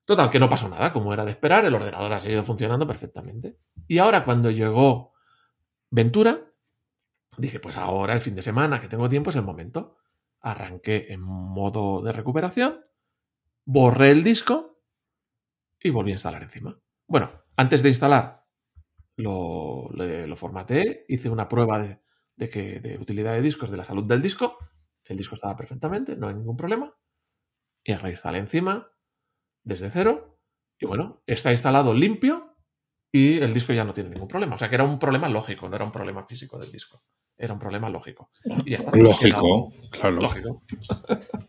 Total, 0.05 0.29
que 0.29 0.39
no 0.39 0.47
pasó 0.47 0.69
nada, 0.69 0.93
como 0.93 1.11
era 1.13 1.25
de 1.25 1.31
esperar, 1.31 1.65
el 1.65 1.73
ordenador 1.73 2.13
ha 2.13 2.19
seguido 2.19 2.43
funcionando 2.43 2.85
perfectamente. 2.85 3.57
Y 3.87 3.97
ahora 3.97 4.23
cuando 4.23 4.51
llegó 4.51 5.13
Ventura, 5.89 6.39
dije, 7.37 7.59
pues 7.59 7.75
ahora 7.75 8.13
el 8.13 8.21
fin 8.21 8.35
de 8.35 8.43
semana 8.43 8.79
que 8.79 8.87
tengo 8.87 9.09
tiempo 9.09 9.31
es 9.31 9.35
el 9.35 9.41
momento. 9.41 9.97
Arranqué 10.41 11.07
en 11.11 11.21
modo 11.21 12.03
de 12.03 12.11
recuperación, 12.11 12.85
borré 13.65 14.11
el 14.11 14.23
disco 14.23 14.79
y 15.79 15.89
volví 15.89 16.11
a 16.11 16.15
instalar 16.15 16.43
encima. 16.43 16.79
Bueno, 17.07 17.31
antes 17.57 17.83
de 17.83 17.89
instalar 17.89 18.45
lo, 19.17 19.89
formateé, 20.35 21.05
hice 21.07 21.29
una 21.29 21.47
prueba 21.47 21.79
de, 21.79 21.99
de 22.37 22.97
utilidad 22.99 23.33
de 23.33 23.41
discos, 23.41 23.69
de 23.69 23.77
la 23.77 23.83
salud 23.83 24.07
del 24.07 24.21
disco. 24.21 24.57
El 25.05 25.17
disco 25.17 25.35
estaba 25.35 25.55
perfectamente, 25.55 26.15
no 26.15 26.27
hay 26.27 26.35
ningún 26.35 26.57
problema. 26.57 26.93
Y 27.83 27.93
reinstalé 27.93 28.39
encima, 28.39 28.91
desde 29.63 29.89
cero. 29.91 30.39
Y 30.79 30.85
bueno, 30.85 31.23
está 31.25 31.51
instalado 31.51 31.93
limpio 31.93 32.55
y 33.11 33.37
el 33.37 33.53
disco 33.53 33.73
ya 33.73 33.85
no 33.85 33.93
tiene 33.93 34.09
ningún 34.09 34.27
problema. 34.27 34.55
O 34.55 34.57
sea 34.57 34.69
que 34.69 34.75
era 34.75 34.83
un 34.83 34.99
problema 34.99 35.29
lógico, 35.29 35.69
no 35.69 35.75
era 35.75 35.85
un 35.85 35.91
problema 35.91 36.25
físico 36.25 36.57
del 36.57 36.71
disco. 36.71 37.03
Era 37.37 37.53
un 37.53 37.59
problema 37.59 37.89
lógico. 37.89 38.29
Y 38.65 38.71
ya 38.71 38.77
está. 38.77 38.95
Lógico, 38.95 39.73
claro. 39.89 40.21
Lógico. 40.21 40.61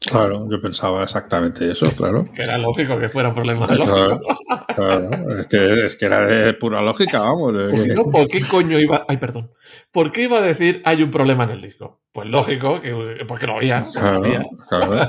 Claro, 0.01 0.49
yo 0.51 0.61
pensaba 0.61 1.03
exactamente 1.03 1.71
eso, 1.71 1.91
claro. 1.91 2.27
Que 2.35 2.43
era 2.43 2.59
lógico 2.59 2.99
que 2.99 3.09
fuera 3.09 3.31
un 3.31 3.35
problema 3.35 3.67
lógico. 3.67 4.21
Claro. 4.75 5.41
Es, 5.41 5.47
que, 5.47 5.87
es, 5.87 5.97
que, 5.97 6.07
era 6.07 6.27
de 6.27 6.55
pura 6.55 6.81
lógica, 6.83 7.21
vamos. 7.21 7.53
Pues 7.71 7.83
si 7.83 7.91
no, 7.91 8.05
¿por 8.05 8.29
qué 8.29 8.41
coño 8.41 8.79
iba. 8.79 9.05
Ay, 9.09 9.17
perdón. 9.17 9.51
¿Por 9.91 10.13
qué 10.13 10.25
iba 10.25 10.39
a 10.39 10.43
decir 10.43 10.83
hay 10.85 11.03
un 11.03 11.11
problema 11.11 11.45
en 11.45 11.51
el 11.51 11.63
disco? 11.63 12.03
Pues 12.13 12.29
lógico, 12.29 12.81
que, 12.81 13.25
porque 13.27 13.47
lo 13.47 13.57
había. 13.57 13.85
Claro, 13.85 14.21
lo 14.21 14.27
había. 14.27 14.47
claro. 14.69 15.09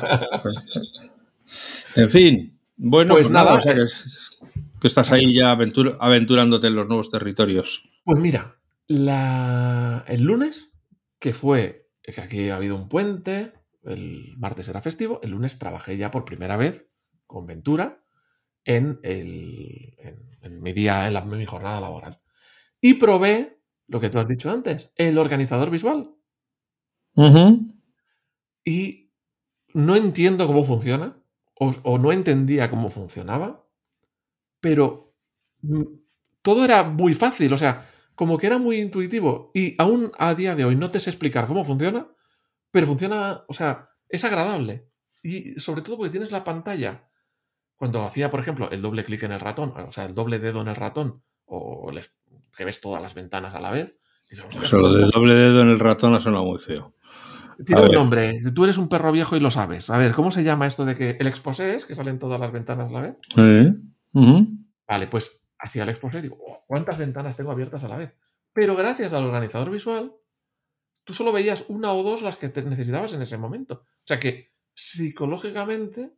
en 1.95 2.09
fin, 2.09 2.59
bueno, 2.77 3.13
pues, 3.13 3.23
pues 3.23 3.31
nada, 3.31 3.55
o 3.55 3.61
sea, 3.61 3.73
que, 3.73 3.83
es, 3.83 4.05
que, 4.79 4.87
estás 4.87 5.11
ahí 5.11 5.33
ya 5.33 5.51
aventur 5.51 5.97
aventurándote 5.99 6.67
en 6.67 6.75
los 6.75 6.87
nuevos 6.87 7.09
territorios. 7.09 7.89
Pues 8.03 8.19
mira, 8.19 8.55
la, 8.88 10.04
el 10.08 10.23
lunes, 10.23 10.73
que 11.19 11.34
fue, 11.34 11.89
que 12.02 12.21
aquí 12.21 12.50
ha 12.50 12.56
habido 12.56 12.76
un 12.76 12.89
puente, 12.89 13.54
el 13.84 14.36
martes 14.38 14.67
era 14.69 14.82
festivo, 14.82 15.19
el 15.23 15.32
lunes 15.32 15.60
trabajé 15.60 15.97
ya 15.97 16.12
por 16.12 16.26
primera 16.26 16.58
vez 16.58 16.89
con 17.26 17.45
Ventura 17.45 18.04
en, 18.65 19.00
el, 19.04 19.95
en, 20.41 20.62
mi 20.62 20.73
día, 20.73 21.08
en, 21.08 21.13
la, 21.13 21.21
mi 21.23 21.45
jornada 21.45 21.82
laboral. 21.82 22.19
Y 22.82 22.95
probé 22.95 23.62
lo 23.88 24.00
que 24.00 24.10
tú 24.10 24.19
has 24.19 24.28
dicho 24.28 24.52
antes, 24.52 24.93
el 24.95 25.17
organizador 25.17 25.69
visual. 25.69 26.13
Y 28.63 29.12
no 29.73 29.95
entiendo 29.95 30.45
cómo 30.45 30.63
funciona, 30.63 31.17
o, 31.56 31.97
no 31.97 32.12
entendía 32.12 32.69
cómo 32.69 32.89
funcionaba, 32.89 33.65
pero 34.60 35.15
mm, 35.62 35.84
todo 36.41 36.65
era 36.65 36.84
muy 36.84 37.15
fácil, 37.15 37.52
o 37.54 37.58
sea, 37.58 37.86
como 38.17 38.39
que 38.39 38.47
era 38.47 38.58
muy 38.58 38.82
intuitivo 38.82 39.51
y 39.53 39.75
aún 39.77 40.12
a 40.17 40.34
día 40.34 40.56
de 40.56 40.65
hoy 40.65 40.75
no 40.75 40.89
te 40.89 40.99
sé 40.99 41.12
explicar 41.12 41.45
cómo 41.45 41.63
funciona, 41.63 42.08
pero 42.71 42.88
funciona, 42.88 43.43
o 43.47 43.53
sea, 43.53 43.91
es 44.10 44.25
agradable. 44.25 44.89
Y 45.21 45.60
sobre 45.60 45.84
todo 45.84 45.97
porque 45.97 46.10
tienes 46.10 46.32
la 46.32 46.43
pantalla. 46.43 47.08
Cuando 47.75 48.03
hacía, 48.03 48.32
por 48.32 48.39
ejemplo, 48.39 48.71
el 48.71 48.82
doble 48.82 49.03
clic 49.03 49.21
en 49.21 49.34
el 49.34 49.39
ratón, 49.39 49.71
o 49.77 49.91
sea, 49.91 50.06
el 50.06 50.15
doble 50.15 50.39
dedo 50.39 50.62
en 50.62 50.67
el 50.67 50.75
ratón, 50.75 51.21
o 51.45 51.91
que 52.58 52.65
ves 52.65 52.82
todas 52.82 53.03
las 53.03 53.13
ventanas 53.13 53.53
a 53.53 53.62
la 53.62 53.69
vez. 53.69 53.99
Eso, 54.27 54.47
lo 54.80 54.93
del 54.93 55.12
doble 55.12 55.36
dedo 55.36 55.62
en 55.62 55.69
el 55.69 55.80
ratón 55.80 56.15
ha 56.15 56.19
sonado 56.19 56.43
muy 56.43 56.58
feo. 56.58 56.95
Tiene 57.63 57.84
un 57.84 57.91
nombre. 57.91 58.39
Tú 58.53 58.63
eres 58.63 58.80
un 58.80 58.89
perro 58.89 59.12
viejo 59.12 59.36
y 59.36 59.39
lo 59.39 59.51
sabes. 59.51 59.91
A 59.91 59.97
ver, 59.97 60.13
¿cómo 60.13 60.32
se 60.32 60.43
llama 60.43 60.65
esto 60.65 60.86
de 60.86 60.95
que 60.95 61.17
el 61.19 61.27
exposé 61.27 61.75
es 61.75 61.86
que 61.86 61.93
salen 61.93 62.17
todas 62.17 62.39
las 62.39 62.51
ventanas 62.51 62.89
a 62.89 62.93
la 62.93 63.01
vez? 63.01 63.15
Vale, 64.88 65.08
pues 65.08 65.46
hacia 65.60 65.84
el 65.84 65.89
exposé 65.89 66.22
digo, 66.22 66.38
oh, 66.39 66.63
¿cuántas 66.67 66.98
ventanas 66.98 67.36
tengo 67.36 67.52
abiertas 67.52 67.84
a 67.84 67.88
la 67.88 67.98
vez? 67.98 68.13
Pero 68.54 68.76
gracias 68.76 69.13
al 69.13 69.26
organizador 69.26 69.70
visual, 69.72 70.15
tú 71.04 71.13
solo 71.13 71.32
veías 71.32 71.65
una 71.67 71.93
o 71.93 72.04
dos 72.04 72.22
las 72.22 72.38
que 72.38 72.50
te 72.50 72.63
necesitabas 72.63 73.13
en 73.13 73.22
ese 73.22 73.38
momento. 73.38 73.84
O 73.86 74.08
sea 74.08 74.20
que 74.20 74.54
psicológicamente 74.74 76.13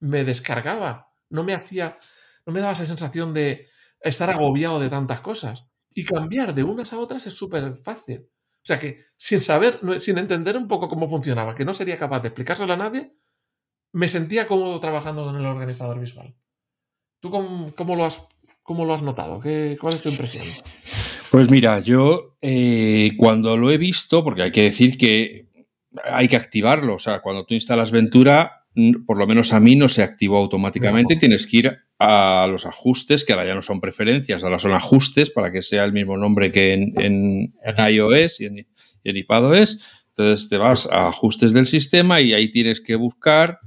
me 0.00 0.24
descargaba. 0.24 1.12
No 1.30 1.44
me 1.44 1.54
hacía, 1.54 1.98
no 2.46 2.52
me 2.52 2.60
daba 2.60 2.72
esa 2.72 2.86
sensación 2.86 3.32
de 3.32 3.68
estar 4.00 4.30
agobiado 4.30 4.80
de 4.80 4.90
tantas 4.90 5.20
cosas. 5.20 5.66
Y 5.94 6.04
cambiar 6.04 6.54
de 6.54 6.64
unas 6.64 6.92
a 6.92 6.98
otras 6.98 7.26
es 7.26 7.34
súper 7.34 7.76
fácil. 7.76 8.28
O 8.62 8.66
sea 8.66 8.78
que 8.78 9.04
sin 9.16 9.40
saber, 9.40 9.80
sin 10.00 10.18
entender 10.18 10.56
un 10.56 10.68
poco 10.68 10.88
cómo 10.88 11.08
funcionaba, 11.08 11.54
que 11.54 11.64
no 11.64 11.72
sería 11.72 11.98
capaz 11.98 12.20
de 12.20 12.28
explicárselo 12.28 12.72
a 12.72 12.76
nadie, 12.76 13.16
me 13.92 14.08
sentía 14.08 14.46
cómodo 14.46 14.78
trabajando 14.80 15.24
con 15.24 15.36
el 15.36 15.44
organizador 15.44 16.00
visual. 16.00 16.34
¿Tú 17.20 17.30
cómo, 17.30 17.96
lo, 17.96 18.04
has, 18.04 18.26
cómo 18.62 18.84
lo 18.84 18.94
has 18.94 19.02
notado? 19.02 19.40
¿Qué, 19.40 19.76
¿Cuál 19.80 19.94
es 19.94 20.02
tu 20.02 20.08
impresión? 20.08 20.44
Pues 21.30 21.50
mira, 21.50 21.80
yo 21.80 22.36
eh, 22.42 23.12
cuando 23.16 23.56
lo 23.56 23.70
he 23.70 23.78
visto, 23.78 24.22
porque 24.22 24.42
hay 24.42 24.52
que 24.52 24.62
decir 24.62 24.96
que 24.96 25.48
hay 26.04 26.28
que 26.28 26.36
activarlo, 26.36 26.94
o 26.94 26.98
sea, 26.98 27.20
cuando 27.20 27.44
tú 27.44 27.54
instalas 27.54 27.90
Ventura, 27.90 28.66
por 29.06 29.18
lo 29.18 29.26
menos 29.26 29.52
a 29.52 29.60
mí 29.60 29.76
no 29.76 29.88
se 29.88 30.02
activó 30.02 30.38
automáticamente, 30.38 31.16
tienes 31.16 31.46
que 31.46 31.56
ir 31.58 31.78
a 31.98 32.46
los 32.50 32.64
ajustes, 32.64 33.24
que 33.24 33.32
ahora 33.32 33.46
ya 33.46 33.54
no 33.54 33.62
son 33.62 33.80
preferencias, 33.80 34.42
ahora 34.42 34.58
son 34.58 34.72
ajustes 34.72 35.30
para 35.30 35.52
que 35.52 35.62
sea 35.62 35.84
el 35.84 35.92
mismo 35.92 36.16
nombre 36.16 36.50
que 36.50 36.72
en, 36.72 37.54
iOS 37.90 38.40
y 38.40 38.46
en, 38.46 38.66
iPadOS. 39.04 39.86
Entonces 40.08 40.48
te 40.48 40.58
vas 40.58 40.88
a 40.90 41.08
ajustes 41.08 41.52
del 41.52 41.66
sistema 41.66 42.20
y 42.20 42.32
ahí 42.32 42.50
tienes 42.50 42.80
que 42.80 42.96
buscar 42.96 43.60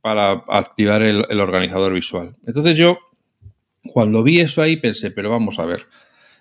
para 0.00 0.44
activar 0.48 1.02
el, 1.02 1.24
el 1.28 1.40
organizador 1.40 1.92
visual. 1.92 2.36
Entonces 2.46 2.76
yo, 2.76 2.98
cuando 3.92 4.22
vi 4.22 4.40
eso 4.40 4.62
ahí, 4.62 4.76
pensé, 4.76 5.10
pero 5.10 5.30
vamos 5.30 5.58
a 5.58 5.66
ver, 5.66 5.86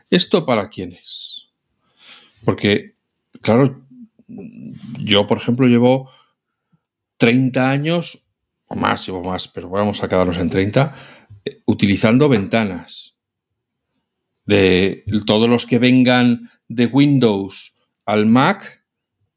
¿esto 0.09 0.45
para 0.45 0.69
quién 0.69 0.93
es? 0.93 1.47
Porque, 2.45 2.95
claro, 3.41 3.85
yo, 4.99 5.27
por 5.27 5.37
ejemplo, 5.37 5.67
llevo 5.67 6.09
30 7.17 7.69
años, 7.69 8.25
o 8.67 8.75
más, 8.75 9.05
llevo 9.05 9.23
más, 9.23 9.47
pero 9.47 9.69
vamos 9.69 10.03
a 10.03 10.07
quedarnos 10.07 10.37
en 10.37 10.49
30, 10.49 10.95
eh, 11.45 11.61
utilizando 11.65 12.29
ventanas. 12.29 13.15
De 14.45 15.03
todos 15.25 15.49
los 15.49 15.65
que 15.65 15.77
vengan 15.77 16.49
de 16.69 16.85
Windows 16.85 17.75
al 18.05 18.25
Mac 18.25 18.85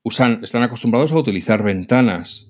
usan, 0.03 0.45
están 0.45 0.63
acostumbrados 0.63 1.11
a 1.11 1.19
utilizar 1.19 1.63
ventanas. 1.65 2.49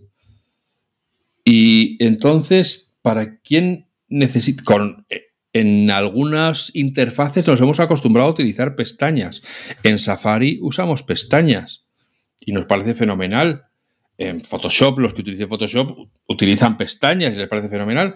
Y 1.45 2.03
entonces, 2.05 2.97
¿para 3.01 3.39
quién 3.39 3.89
necesita? 4.09 4.63
Con, 4.63 5.07
eh, 5.09 5.30
en 5.53 5.91
algunas 5.91 6.75
interfaces 6.75 7.47
nos 7.47 7.61
hemos 7.61 7.81
acostumbrado 7.81 8.29
a 8.29 8.33
utilizar 8.33 8.77
pestañas. 8.77 9.43
En 9.83 9.99
Safari 9.99 10.59
usamos 10.63 11.03
pestañas 11.03 11.87
y 12.41 12.53
nos 12.53 12.67
parece 12.67 12.95
fenomenal. 12.95 13.65
En 14.17 14.43
Photoshop, 14.43 14.99
los 14.99 15.15
que 15.15 15.23
utilicen 15.23 15.49
Photoshop 15.49 16.09
utilizan 16.27 16.77
pestañas 16.77 17.35
y 17.35 17.37
les 17.37 17.49
parece 17.49 17.69
fenomenal. 17.69 18.15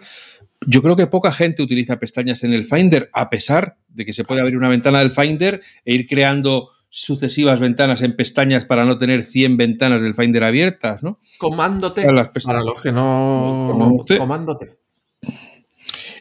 Yo 0.67 0.83
creo 0.83 0.97
que 0.97 1.07
poca 1.07 1.33
gente 1.33 1.63
utiliza 1.63 1.99
pestañas 1.99 2.45
en 2.45 2.53
el 2.53 2.67
Finder, 2.67 3.11
a 3.13 3.31
pesar 3.31 3.79
de 3.89 4.05
que 4.05 4.13
se 4.13 4.25
puede 4.25 4.41
abrir 4.41 4.57
una 4.57 4.69
ventana 4.69 4.99
del 5.01 5.11
Finder 5.11 5.61
e 5.85 5.95
ir 5.95 6.07
creando 6.07 6.71
sucesivas 6.89 7.59
ventanas 7.59 8.03
en 8.03 8.15
pestañas 8.15 8.65
para 8.65 8.85
no 8.85 8.99
tener 8.99 9.25
100 9.25 9.57
ventanas 9.57 10.01
del 10.03 10.15
Finder 10.15 10.45
abiertas, 10.45 11.03
¿no? 11.03 11.19
Comándote. 11.39 12.05
Para, 12.05 12.33
para 12.33 12.63
los 12.63 12.81
que 12.81 12.93
no... 12.93 14.05
Comándote. 14.17 14.79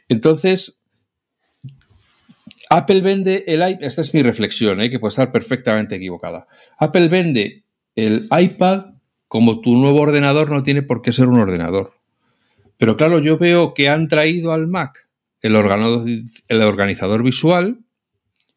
Entonces, 0.09 0.81
Apple 2.75 3.01
vende 3.01 3.43
el 3.45 3.67
iPad, 3.67 3.83
esta 3.83 4.01
es 4.01 4.13
mi 4.15 4.23
reflexión, 4.23 4.81
¿eh? 4.81 4.89
que 4.89 4.99
puede 4.99 5.09
estar 5.11 5.31
perfectamente 5.31 5.95
equivocada. 5.95 6.47
Apple 6.79 7.07
vende 7.07 7.65
el 7.95 8.27
iPad 8.35 8.85
como 9.27 9.61
tu 9.61 9.75
nuevo 9.75 10.01
ordenador 10.01 10.49
no 10.49 10.63
tiene 10.63 10.81
por 10.81 11.03
qué 11.03 11.11
ser 11.11 11.27
un 11.27 11.39
ordenador. 11.39 11.93
Pero 12.77 12.97
claro, 12.97 13.19
yo 13.19 13.37
veo 13.37 13.75
que 13.75 13.89
han 13.89 14.07
traído 14.07 14.53
al 14.53 14.65
Mac 14.65 15.07
el, 15.41 15.55
el 15.55 16.61
organizador 16.61 17.21
visual 17.21 17.79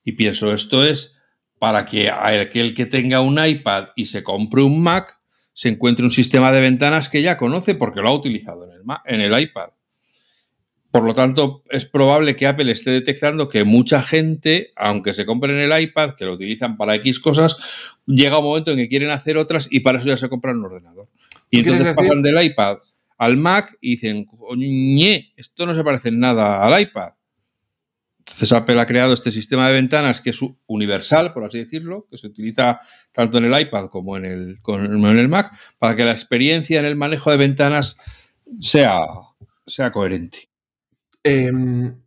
y 0.02 0.12
pienso, 0.12 0.50
esto 0.50 0.82
es 0.82 1.18
para 1.58 1.84
que 1.84 2.10
aquel 2.10 2.74
que 2.74 2.86
tenga 2.86 3.20
un 3.20 3.38
iPad 3.44 3.88
y 3.96 4.06
se 4.06 4.22
compre 4.22 4.62
un 4.62 4.82
Mac 4.82 5.20
se 5.52 5.68
encuentre 5.68 6.04
un 6.06 6.10
sistema 6.10 6.52
de 6.52 6.60
ventanas 6.60 7.10
que 7.10 7.20
ya 7.20 7.36
conoce 7.36 7.74
porque 7.74 8.00
lo 8.00 8.08
ha 8.08 8.14
utilizado 8.14 8.64
en 8.64 8.72
el, 8.72 8.82
en 9.04 9.20
el 9.20 9.40
iPad. 9.40 9.70
Por 10.96 11.04
lo 11.04 11.14
tanto, 11.14 11.62
es 11.68 11.84
probable 11.84 12.36
que 12.36 12.46
Apple 12.46 12.72
esté 12.72 12.90
detectando 12.90 13.50
que 13.50 13.64
mucha 13.64 14.02
gente, 14.02 14.72
aunque 14.76 15.12
se 15.12 15.26
compren 15.26 15.58
el 15.58 15.78
iPad, 15.78 16.14
que 16.14 16.24
lo 16.24 16.32
utilizan 16.32 16.78
para 16.78 16.94
X 16.94 17.20
cosas, 17.20 17.58
llega 18.06 18.38
un 18.38 18.46
momento 18.46 18.70
en 18.70 18.78
que 18.78 18.88
quieren 18.88 19.10
hacer 19.10 19.36
otras 19.36 19.68
y 19.70 19.80
para 19.80 19.98
eso 19.98 20.08
ya 20.08 20.16
se 20.16 20.30
compran 20.30 20.56
un 20.56 20.64
ordenador. 20.64 21.08
Y 21.50 21.58
entonces 21.58 21.94
pasan 21.94 22.22
del 22.22 22.42
iPad 22.42 22.78
al 23.18 23.36
Mac 23.36 23.76
y 23.82 23.96
dicen, 23.96 24.24
coñe, 24.24 25.34
esto 25.36 25.66
no 25.66 25.74
se 25.74 25.84
parece 25.84 26.08
en 26.08 26.18
nada 26.18 26.64
al 26.64 26.80
iPad. 26.80 27.10
Entonces 28.20 28.50
Apple 28.52 28.80
ha 28.80 28.86
creado 28.86 29.12
este 29.12 29.30
sistema 29.30 29.68
de 29.68 29.74
ventanas 29.74 30.22
que 30.22 30.30
es 30.30 30.40
universal, 30.66 31.34
por 31.34 31.44
así 31.44 31.58
decirlo, 31.58 32.06
que 32.10 32.16
se 32.16 32.26
utiliza 32.26 32.80
tanto 33.12 33.36
en 33.36 33.44
el 33.44 33.60
iPad 33.60 33.90
como 33.90 34.16
en 34.16 34.24
el, 34.24 34.58
en 34.66 35.18
el 35.18 35.28
Mac, 35.28 35.52
para 35.78 35.94
que 35.94 36.06
la 36.06 36.12
experiencia 36.12 36.80
en 36.80 36.86
el 36.86 36.96
manejo 36.96 37.30
de 37.30 37.36
ventanas 37.36 37.98
sea, 38.60 38.96
sea 39.66 39.92
coherente. 39.92 40.48
Em, 41.26 42.00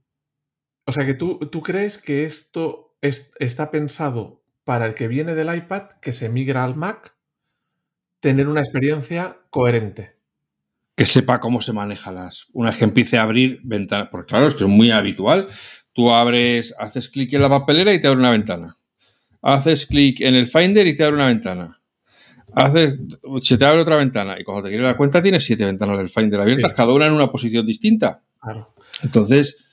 o 0.86 0.92
sea 0.94 1.06
que 1.06 1.14
tú, 1.14 1.40
tú 1.52 1.62
crees 1.62 1.98
que 1.98 2.24
esto 2.24 2.96
está 3.02 3.70
pensado 3.70 4.42
para 4.64 4.86
el 4.86 4.94
que 4.94 5.08
viene 5.08 5.36
del 5.36 5.54
iPad, 5.54 5.90
que 6.02 6.14
se 6.14 6.30
migra 6.30 6.64
al 6.64 6.76
Mac, 6.76 7.16
tener 8.22 8.48
una 8.48 8.62
experiencia 8.62 9.38
coherente. 9.50 10.16
Que 10.96 11.06
sepa 11.06 11.40
cómo 11.40 11.62
se 11.62 11.74
maneja 11.74 12.12
las. 12.12 12.48
Una 12.54 12.70
vez 12.70 12.78
que 12.78 12.86
empiece 12.86 13.18
a 13.18 13.24
abrir 13.24 13.60
ventanas. 13.64 14.08
Porque 14.10 14.30
claro, 14.30 14.48
es 14.48 14.56
que 14.56 14.64
es 14.64 14.70
muy 14.70 14.92
habitual. 14.92 15.48
Tú 15.94 16.12
abres, 16.12 16.74
haces 16.78 17.10
clic 17.10 17.34
en 17.34 17.42
la 17.42 17.50
papelera 17.50 17.94
y 17.94 18.00
te 18.00 18.08
abre 18.08 18.20
una 18.20 18.32
ventana. 18.32 18.78
Haces 19.42 19.86
clic 19.86 20.22
en 20.22 20.36
el 20.36 20.48
Finder 20.48 20.88
y 20.88 20.96
te 20.96 21.04
abre 21.04 21.16
una 21.16 21.28
ventana. 21.28 21.82
Haces, 22.54 23.00
se 23.42 23.58
te 23.58 23.66
abre 23.66 23.82
otra 23.82 23.98
ventana. 23.98 24.40
Y 24.40 24.44
cuando 24.44 24.64
te 24.64 24.70
quieres 24.70 24.86
dar 24.86 24.98
cuenta, 24.98 25.22
tienes 25.22 25.46
siete 25.46 25.66
ventanas 25.66 25.98
del 25.98 26.10
Finder 26.10 26.40
abiertas, 26.40 26.74
cada 26.74 26.94
una 26.94 27.06
en 27.06 27.14
una 27.14 27.32
posición 27.32 27.66
distinta. 27.66 28.22
Claro. 28.42 28.74
Entonces, 29.04 29.66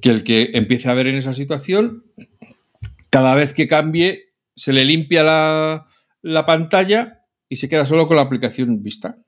que 0.00 0.10
el 0.10 0.24
que 0.24 0.50
empiece 0.54 0.88
a 0.88 0.94
ver 0.94 1.06
en 1.06 1.16
esa 1.16 1.34
situación, 1.34 2.04
cada 3.10 3.34
vez 3.34 3.52
que 3.52 3.68
cambie, 3.68 4.34
se 4.54 4.72
le 4.72 4.84
limpia 4.84 5.22
la, 6.22 6.46
pantalla 6.46 7.24
y 7.48 7.56
se 7.56 7.68
queda 7.68 7.86
solo 7.86 8.06
con 8.06 8.16
la 8.16 8.22
aplicación 8.22 8.82
vista. 8.82 9.18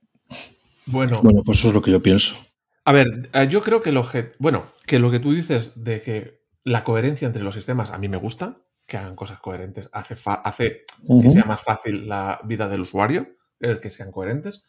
Bueno, 0.86 1.20
bueno, 1.22 1.42
pues 1.44 1.58
eso 1.58 1.68
es 1.68 1.74
lo 1.74 1.82
que 1.82 1.90
yo 1.90 2.02
pienso. 2.02 2.36
A 2.84 2.92
ver, 2.92 3.28
eh, 3.32 3.48
yo 3.50 3.60
creo 3.62 3.82
que 3.82 3.92
lo, 3.92 4.08
bueno, 4.38 4.72
que 4.86 4.98
lo 4.98 5.10
que 5.10 5.20
tú 5.20 5.32
dices 5.32 5.72
de 5.76 6.00
que 6.00 6.40
la 6.64 6.84
coherencia 6.84 7.26
entre 7.26 7.42
los 7.42 7.54
sistemas 7.54 7.90
a 7.90 7.98
mí 7.98 8.08
me 8.08 8.16
gusta, 8.16 8.62
que 8.86 8.96
hagan 8.96 9.14
cosas 9.14 9.40
coherentes, 9.40 9.90
hace, 9.92 10.16
hace 10.44 10.84
que 11.22 11.30
sea 11.30 11.44
más 11.44 11.60
fácil 11.60 12.08
la 12.08 12.40
vida 12.44 12.68
del 12.68 12.80
usuario, 12.80 13.36
el 13.60 13.80
que 13.80 13.90
sean 13.90 14.10
coherentes. 14.10 14.64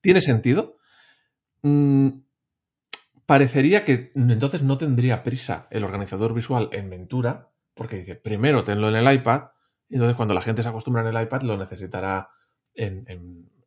Tiene 0.00 0.20
sentido. 0.20 0.76
Mm, 1.62 2.10
parecería 3.26 3.84
que 3.84 4.12
entonces 4.14 4.62
no 4.62 4.78
tendría 4.78 5.22
prisa 5.22 5.66
el 5.70 5.84
organizador 5.84 6.34
visual 6.34 6.68
en 6.72 6.90
Ventura 6.90 7.50
porque 7.74 7.96
dice, 7.96 8.14
primero 8.14 8.64
tenlo 8.64 8.88
en 8.88 8.96
el 8.96 9.12
iPad, 9.12 9.42
y 9.88 9.94
entonces 9.94 10.16
cuando 10.16 10.34
la 10.34 10.40
gente 10.40 10.62
se 10.62 10.68
acostumbra 10.68 11.02
en 11.02 11.14
el 11.14 11.22
iPad 11.22 11.42
lo 11.42 11.56
necesitará 11.56 12.30
en, 12.74 13.04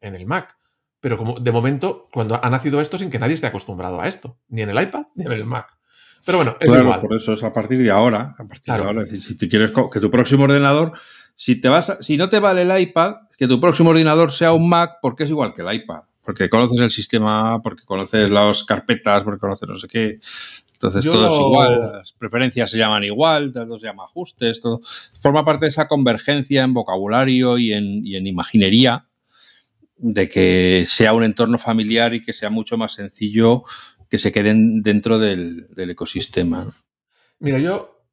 el 0.02 0.26
Mac. 0.26 0.58
Pero 1.00 1.18
como 1.18 1.40
de 1.40 1.52
momento, 1.52 2.08
cuando 2.12 2.44
ha 2.44 2.50
nacido 2.50 2.82
esto 2.82 2.98
sin 2.98 3.10
que 3.10 3.20
nadie 3.20 3.36
esté 3.36 3.48
acostumbrado 3.48 4.02
a 4.02 4.08
esto, 4.08 4.40
ni 4.48 4.62
en 4.62 4.70
el 4.70 4.82
iPad 4.82 5.06
ni 5.16 5.26
en 5.26 5.32
el 5.34 5.46
Mac. 5.46 5.68
Pero 6.26 6.40
bueno, 6.40 6.58
es 6.60 6.74
igual. 6.74 7.02
Por 7.02 7.16
eso 7.16 7.34
es 7.34 7.44
a 7.44 7.54
partir 7.54 7.82
de 7.82 7.92
ahora. 7.92 8.36
A 8.38 8.44
partir 8.46 8.74
de 8.74 8.82
ahora. 8.82 9.06
Si, 9.06 9.22
si 9.22 9.50
quieres 9.50 9.72
que 9.72 10.00
tu 10.00 10.10
próximo 10.10 10.46
ordenador, 10.46 10.94
si 11.36 11.56
te 11.56 11.70
vas, 11.70 11.98
si 12.02 12.18
no 12.18 12.30
te 12.30 12.40
vale 12.40 12.64
el 12.64 12.82
iPad, 12.82 13.16
que 13.38 13.48
tu 13.48 13.62
próximo 13.62 13.92
ordenador 13.92 14.32
sea 14.32 14.52
un 14.54 14.68
Mac, 14.68 14.98
porque 15.02 15.24
es 15.24 15.30
igual 15.30 15.54
que 15.54 15.62
el 15.62 15.74
iPad. 15.74 16.02
Porque 16.28 16.50
conoces 16.50 16.82
el 16.82 16.92
sistema, 16.92 17.62
porque 17.62 17.86
conoces 17.86 18.30
las 18.30 18.66
carpetas, 18.66 19.24
porque 19.24 19.40
conoces 19.40 19.70
no 19.70 19.76
sé 19.78 19.88
qué. 19.88 20.20
Entonces 20.74 21.06
todo 21.06 21.26
es 21.26 21.34
igual, 21.34 21.92
las 21.94 22.12
preferencias 22.12 22.70
se 22.70 22.78
llaman 22.78 23.06
igual, 23.06 23.54
todo 23.54 23.80
se 23.80 23.86
llama 23.86 24.04
ajustes, 24.04 24.60
todo. 24.60 24.82
Forma 25.22 25.46
parte 25.46 25.64
de 25.64 25.70
esa 25.70 25.88
convergencia 25.88 26.66
en 26.66 26.74
vocabulario 26.74 27.58
y 27.58 27.72
en, 27.72 28.06
en 28.06 28.28
imaginería 28.28 29.06
de 29.96 30.28
que 30.28 30.84
sea 30.86 31.14
un 31.14 31.24
entorno 31.24 31.58
familiar 31.58 32.14
y 32.14 32.22
que 32.22 32.34
sea 32.34 32.50
mucho 32.50 32.78
más 32.78 32.92
sencillo 32.96 33.64
que 34.10 34.18
se 34.18 34.34
queden 34.34 34.84
dentro 34.84 35.20
del, 35.20 35.70
ecosistema. 35.78 36.68
Mira, 37.40 37.60
yo 37.60 38.04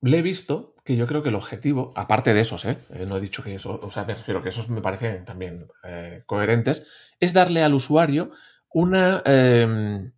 le 0.00 0.18
he 0.18 0.22
visto 0.22 0.69
que 0.84 0.96
yo 0.96 1.06
creo 1.06 1.22
que 1.22 1.28
el 1.28 1.34
objetivo, 1.34 1.92
aparte 1.96 2.34
de 2.34 2.40
esos, 2.40 2.64
¿eh? 2.64 2.78
Eh, 2.90 3.06
no 3.06 3.16
he 3.16 3.20
dicho 3.20 3.42
que 3.42 3.54
eso, 3.54 3.78
o 3.82 3.90
sea, 3.90 4.04
me 4.04 4.14
refiero 4.14 4.42
que 4.42 4.48
esos 4.48 4.68
me 4.68 4.80
parecen 4.80 5.24
también 5.24 5.68
eh, 5.84 6.22
coherentes, 6.26 6.86
es 7.18 7.32
darle 7.32 7.62
al 7.62 7.74
usuario 7.74 8.30
una 8.72 9.22
em, 9.24 10.12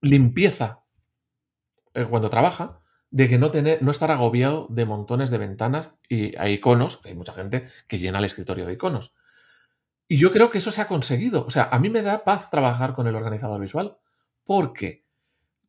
limpieza 0.00 0.80
cuando 2.08 2.30
trabaja, 2.30 2.82
de 3.12 3.28
que 3.28 3.38
no, 3.38 3.50
tener, 3.50 3.82
no 3.82 3.90
estar 3.90 4.10
agobiado 4.10 4.66
de 4.70 4.86
montones 4.86 5.30
de 5.30 5.36
ventanas 5.36 5.94
y 6.08 6.34
hay 6.38 6.54
iconos, 6.54 7.00
hay 7.04 7.14
mucha 7.14 7.34
gente 7.34 7.68
que 7.86 7.98
llena 7.98 8.18
el 8.18 8.24
escritorio 8.24 8.66
de 8.66 8.72
iconos. 8.72 9.14
Y 10.08 10.16
yo 10.16 10.32
creo 10.32 10.50
que 10.50 10.58
eso 10.58 10.72
se 10.72 10.80
ha 10.80 10.88
conseguido. 10.88 11.44
O 11.46 11.50
sea, 11.50 11.68
a 11.70 11.78
mí 11.78 11.90
me 11.90 12.02
da 12.02 12.24
paz 12.24 12.50
trabajar 12.50 12.94
con 12.94 13.06
el 13.06 13.14
organizador 13.14 13.60
visual 13.60 13.98
porque 14.44 15.01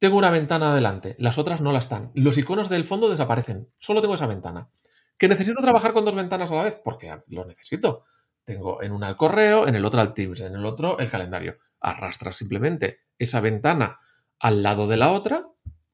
tengo 0.04 0.18
una 0.18 0.32
ventana 0.32 0.74
adelante, 0.74 1.16
las 1.18 1.38
otras 1.38 1.62
no 1.62 1.72
la 1.72 1.80
están. 1.80 2.12
Los 2.14 2.38
iconos 2.38 2.68
del 2.68 2.84
fondo 2.84 3.10
desaparecen, 3.10 3.70
solo 3.80 4.02
tengo 4.02 4.16
esa 4.16 4.28
ventana. 4.28 4.70
¿Que 5.18 5.30
necesito 5.30 5.62
trabajar 5.62 5.94
con 5.94 6.04
dos 6.04 6.14
ventanas 6.14 6.52
a 6.52 6.56
la 6.56 6.64
vez? 6.64 6.82
Porque 6.84 7.22
lo 7.28 7.46
necesito. 7.46 8.04
Tengo 8.44 8.84
en 8.84 8.92
una 8.92 9.08
el 9.08 9.16
correo, 9.16 9.66
en 9.66 9.76
el 9.76 9.86
otro 9.86 10.02
el 10.02 10.14
Teams, 10.14 10.42
en 10.42 10.56
el 10.56 10.66
otro 10.66 11.00
el 11.00 11.10
calendario. 11.10 11.58
Arrastras 11.80 12.36
simplemente 12.36 13.00
esa 13.18 13.40
ventana 13.40 13.98
al 14.40 14.62
lado 14.62 14.90
de 14.90 14.98
la 14.98 15.10
otra 15.10 15.48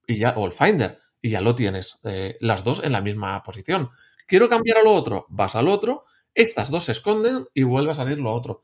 y 0.08 0.18
ya, 0.18 0.34
o 0.38 0.48
el 0.48 0.54
Finder, 0.54 0.98
y 1.22 1.30
ya 1.30 1.42
lo 1.42 1.54
tienes, 1.54 2.00
eh, 2.04 2.36
las 2.42 2.64
dos 2.64 2.84
en 2.84 2.94
la 2.94 3.02
misma 3.02 3.44
posición. 3.44 3.92
Quiero 4.26 4.50
cambiar 4.50 4.78
a 4.78 4.84
lo 4.84 4.92
otro, 4.92 5.28
vas 5.30 5.54
al 5.54 5.68
otro, 5.68 6.06
estas 6.34 6.72
dos 6.72 6.86
se 6.86 6.94
esconden 6.94 7.46
y 7.54 7.62
vuelve 7.62 7.92
a 7.92 7.94
salir 7.94 8.18
lo 8.18 8.34
otro. 8.34 8.64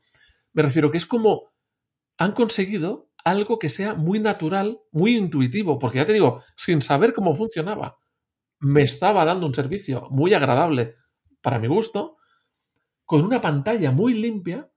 Me 0.54 0.62
refiero 0.62 0.90
que 0.90 0.98
es 0.98 1.06
como 1.06 1.52
han 2.18 2.32
conseguido 2.32 3.10
algo 3.26 3.58
que 3.58 3.68
sea 3.68 3.94
muy 3.94 4.20
natural, 4.20 4.78
muy 4.92 5.16
intuitivo, 5.16 5.80
porque 5.80 5.98
ya 5.98 6.06
te 6.06 6.12
digo, 6.12 6.44
sin 6.56 6.80
saber 6.80 7.12
cómo 7.12 7.34
funcionaba, 7.34 7.98
me 8.60 8.82
estaba 8.82 9.24
dando 9.24 9.46
un 9.46 9.54
servicio 9.54 10.06
muy 10.10 10.32
agradable 10.32 10.94
para 11.42 11.58
mi 11.58 11.66
gusto, 11.66 12.18
con 13.04 13.24
una 13.24 13.40
pantalla 13.40 13.90
muy 13.90 14.14
limpia, 14.14 14.70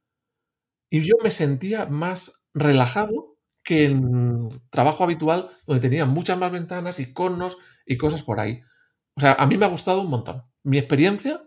y 0.90 1.02
yo 1.02 1.14
me 1.24 1.30
sentía 1.30 1.86
más 1.86 2.44
relajado 2.56 3.38
que 3.64 3.86
en 3.86 4.50
trabajo 4.72 5.04
habitual, 5.04 5.50
donde 5.68 5.88
tenía 5.88 6.06
muchas 6.06 6.40
más 6.40 6.52
ventanas, 6.52 7.00
iconos 7.00 7.60
y 7.86 7.98
cosas 7.98 8.24
por 8.24 8.40
ahí. 8.40 8.64
O 9.16 9.22
sea, 9.22 9.34
a 9.34 9.46
mí 9.46 9.60
me 9.60 9.66
ha 9.68 9.70
gustado 9.70 10.02
un 10.02 10.10
montón. 10.10 10.42
Mi 10.64 10.80
experiencia 10.80 11.44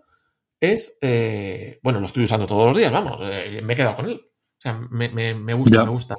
es, 0.61 0.99
eh, 1.01 1.81
bueno, 1.83 1.99
lo 1.99 2.07
estoy 2.07 2.23
usando 2.23 2.47
todos 2.47 2.69
los 2.69 2.77
días, 2.77 2.93
vamos, 2.93 3.19
eh, 3.25 3.61
me 3.61 3.73
he 3.73 3.77
quedado 3.77 3.97
con 3.97 4.09
él. 4.09 4.21
O 4.25 4.61
sea, 4.61 4.75
me, 4.89 5.09
gusta, 5.55 5.85
me 5.85 5.91
gusta. 5.91 6.15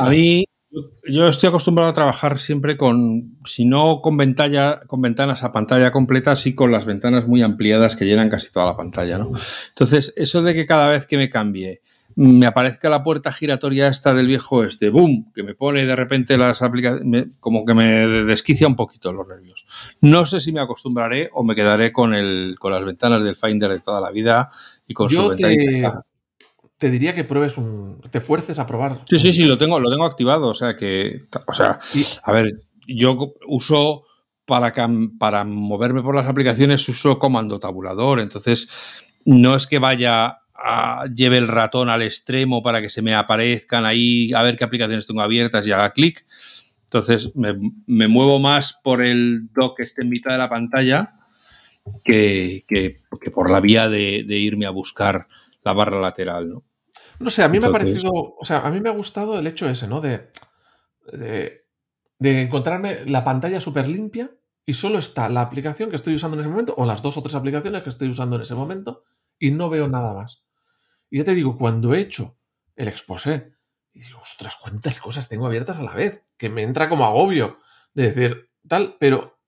A 0.00 0.10
mí, 0.10 0.44
yo 1.08 1.28
estoy 1.28 1.48
acostumbrado 1.48 1.90
a 1.90 1.94
trabajar 1.94 2.38
siempre 2.38 2.76
con, 2.76 3.38
si 3.44 3.64
no 3.64 4.00
con, 4.00 4.16
con 4.86 5.02
ventanas 5.02 5.42
a 5.42 5.52
pantalla 5.52 5.92
completa, 5.92 6.36
sí 6.36 6.54
con 6.54 6.72
las 6.72 6.86
ventanas 6.86 7.26
muy 7.26 7.42
ampliadas 7.42 7.96
que 7.96 8.04
llenan 8.04 8.30
casi 8.30 8.50
toda 8.50 8.66
la 8.66 8.76
pantalla, 8.76 9.18
¿no? 9.18 9.32
Entonces, 9.68 10.12
eso 10.16 10.42
de 10.42 10.54
que 10.54 10.66
cada 10.66 10.88
vez 10.88 11.06
que 11.06 11.16
me 11.16 11.28
cambie 11.28 11.82
me 12.14 12.46
aparezca 12.46 12.88
la 12.88 13.02
puerta 13.02 13.32
giratoria 13.32 13.88
esta 13.88 14.12
del 14.12 14.26
viejo 14.26 14.64
este, 14.64 14.90
boom, 14.90 15.32
que 15.34 15.42
me 15.42 15.54
pone 15.54 15.86
de 15.86 15.96
repente 15.96 16.36
las 16.36 16.62
aplicaciones, 16.62 17.38
como 17.38 17.64
que 17.64 17.74
me 17.74 18.06
desquicia 18.24 18.66
un 18.66 18.76
poquito 18.76 19.12
los 19.12 19.26
nervios. 19.26 19.66
No 20.00 20.26
sé 20.26 20.40
si 20.40 20.52
me 20.52 20.60
acostumbraré 20.60 21.30
o 21.32 21.42
me 21.42 21.54
quedaré 21.54 21.92
con, 21.92 22.14
el, 22.14 22.56
con 22.58 22.72
las 22.72 22.84
ventanas 22.84 23.22
del 23.22 23.36
Finder 23.36 23.70
de 23.70 23.80
toda 23.80 24.00
la 24.00 24.10
vida 24.10 24.50
y 24.86 24.94
con 24.94 25.08
su 25.08 25.28
ventana. 25.28 26.04
Te, 26.82 26.90
diría 26.90 27.14
que 27.14 27.24
pruebes 27.24 27.56
un. 27.56 28.00
te 28.10 28.20
fuerces 28.20 28.58
a 28.58 28.66
probar. 28.66 29.02
Sí, 29.08 29.18
sí, 29.18 29.32
sí, 29.32 29.44
lo 29.44 29.56
tengo, 29.56 29.78
lo 29.78 29.90
tengo 29.90 30.04
activado. 30.04 30.48
O 30.48 30.54
sea 30.54 30.76
que. 30.76 31.26
O 31.46 31.52
sea, 31.52 31.78
a 32.24 32.32
ver, 32.32 32.62
yo 32.86 33.34
uso 33.46 34.04
para, 34.44 34.74
para 35.18 35.44
moverme 35.44 36.02
por 36.02 36.16
las 36.16 36.26
aplicaciones, 36.26 36.88
uso 36.88 37.18
comando 37.18 37.60
tabulador. 37.60 38.20
Entonces, 38.20 38.68
no 39.24 39.54
es 39.54 39.66
que 39.66 39.78
vaya 39.78 40.38
lleve 41.14 41.38
el 41.38 41.48
ratón 41.48 41.88
al 41.88 42.02
extremo 42.02 42.62
para 42.62 42.80
que 42.80 42.88
se 42.88 43.02
me 43.02 43.14
aparezcan 43.14 43.84
ahí, 43.84 44.32
a 44.32 44.42
ver 44.42 44.56
qué 44.56 44.64
aplicaciones 44.64 45.06
tengo 45.06 45.20
abiertas 45.20 45.66
y 45.66 45.72
haga 45.72 45.92
clic. 45.92 46.24
Entonces 46.84 47.32
me, 47.34 48.08
muevo 48.08 48.38
más 48.38 48.78
por 48.84 49.02
el 49.02 49.48
dock 49.52 49.78
que 49.78 49.82
esté 49.84 50.02
en 50.02 50.10
mitad 50.10 50.32
de 50.32 50.38
la 50.38 50.50
pantalla 50.50 51.14
que, 52.04 52.62
por 53.34 53.50
la 53.50 53.60
vía 53.60 53.88
de, 53.88 54.24
irme 54.28 54.66
a 54.66 54.70
buscar 54.70 55.26
la 55.64 55.72
barra 55.72 56.00
lateral, 56.00 56.50
¿no? 56.50 56.64
No 57.18 57.30
sé, 57.30 57.42
a 57.42 57.48
mí 57.48 57.60
me 57.60 57.66
ha 57.66 57.70
parecido, 57.70 58.10
o 58.12 58.44
sea, 58.44 58.60
a 58.60 58.70
mí 58.70 58.80
me 58.80 58.88
ha 58.88 58.92
gustado 58.92 59.38
el 59.38 59.46
hecho 59.46 59.68
ese, 59.68 59.86
¿no? 59.86 60.00
De, 60.00 60.30
de, 61.12 61.66
de 62.18 62.42
encontrarme 62.42 63.04
la 63.06 63.24
pantalla 63.24 63.60
súper 63.60 63.88
limpia 63.88 64.30
y 64.64 64.74
solo 64.74 64.98
está 64.98 65.28
la 65.28 65.40
aplicación 65.40 65.90
que 65.90 65.96
estoy 65.96 66.14
usando 66.14 66.36
en 66.36 66.40
ese 66.40 66.50
momento 66.50 66.74
o 66.76 66.86
las 66.86 67.02
dos 67.02 67.16
o 67.16 67.22
tres 67.22 67.34
aplicaciones 67.34 67.82
que 67.82 67.90
estoy 67.90 68.08
usando 68.08 68.36
en 68.36 68.42
ese 68.42 68.54
momento 68.54 69.04
y 69.38 69.50
no 69.50 69.68
veo 69.68 69.88
nada 69.88 70.14
más. 70.14 70.44
Y 71.10 71.18
ya 71.18 71.24
te 71.24 71.34
digo, 71.34 71.58
cuando 71.58 71.94
he 71.94 72.00
hecho 72.00 72.38
el 72.76 72.88
exposé, 72.88 73.52
y 73.92 74.00
digo, 74.00 74.18
ostras, 74.20 74.56
cuántas 74.60 74.98
cosas 75.00 75.28
tengo 75.28 75.46
abiertas 75.46 75.78
a 75.78 75.82
la 75.82 75.94
vez, 75.94 76.24
que 76.36 76.48
me 76.48 76.62
entra 76.62 76.88
como 76.88 77.04
agobio 77.04 77.58
de 77.92 78.04
decir 78.04 78.50
tal, 78.66 78.96
pero 78.98 79.38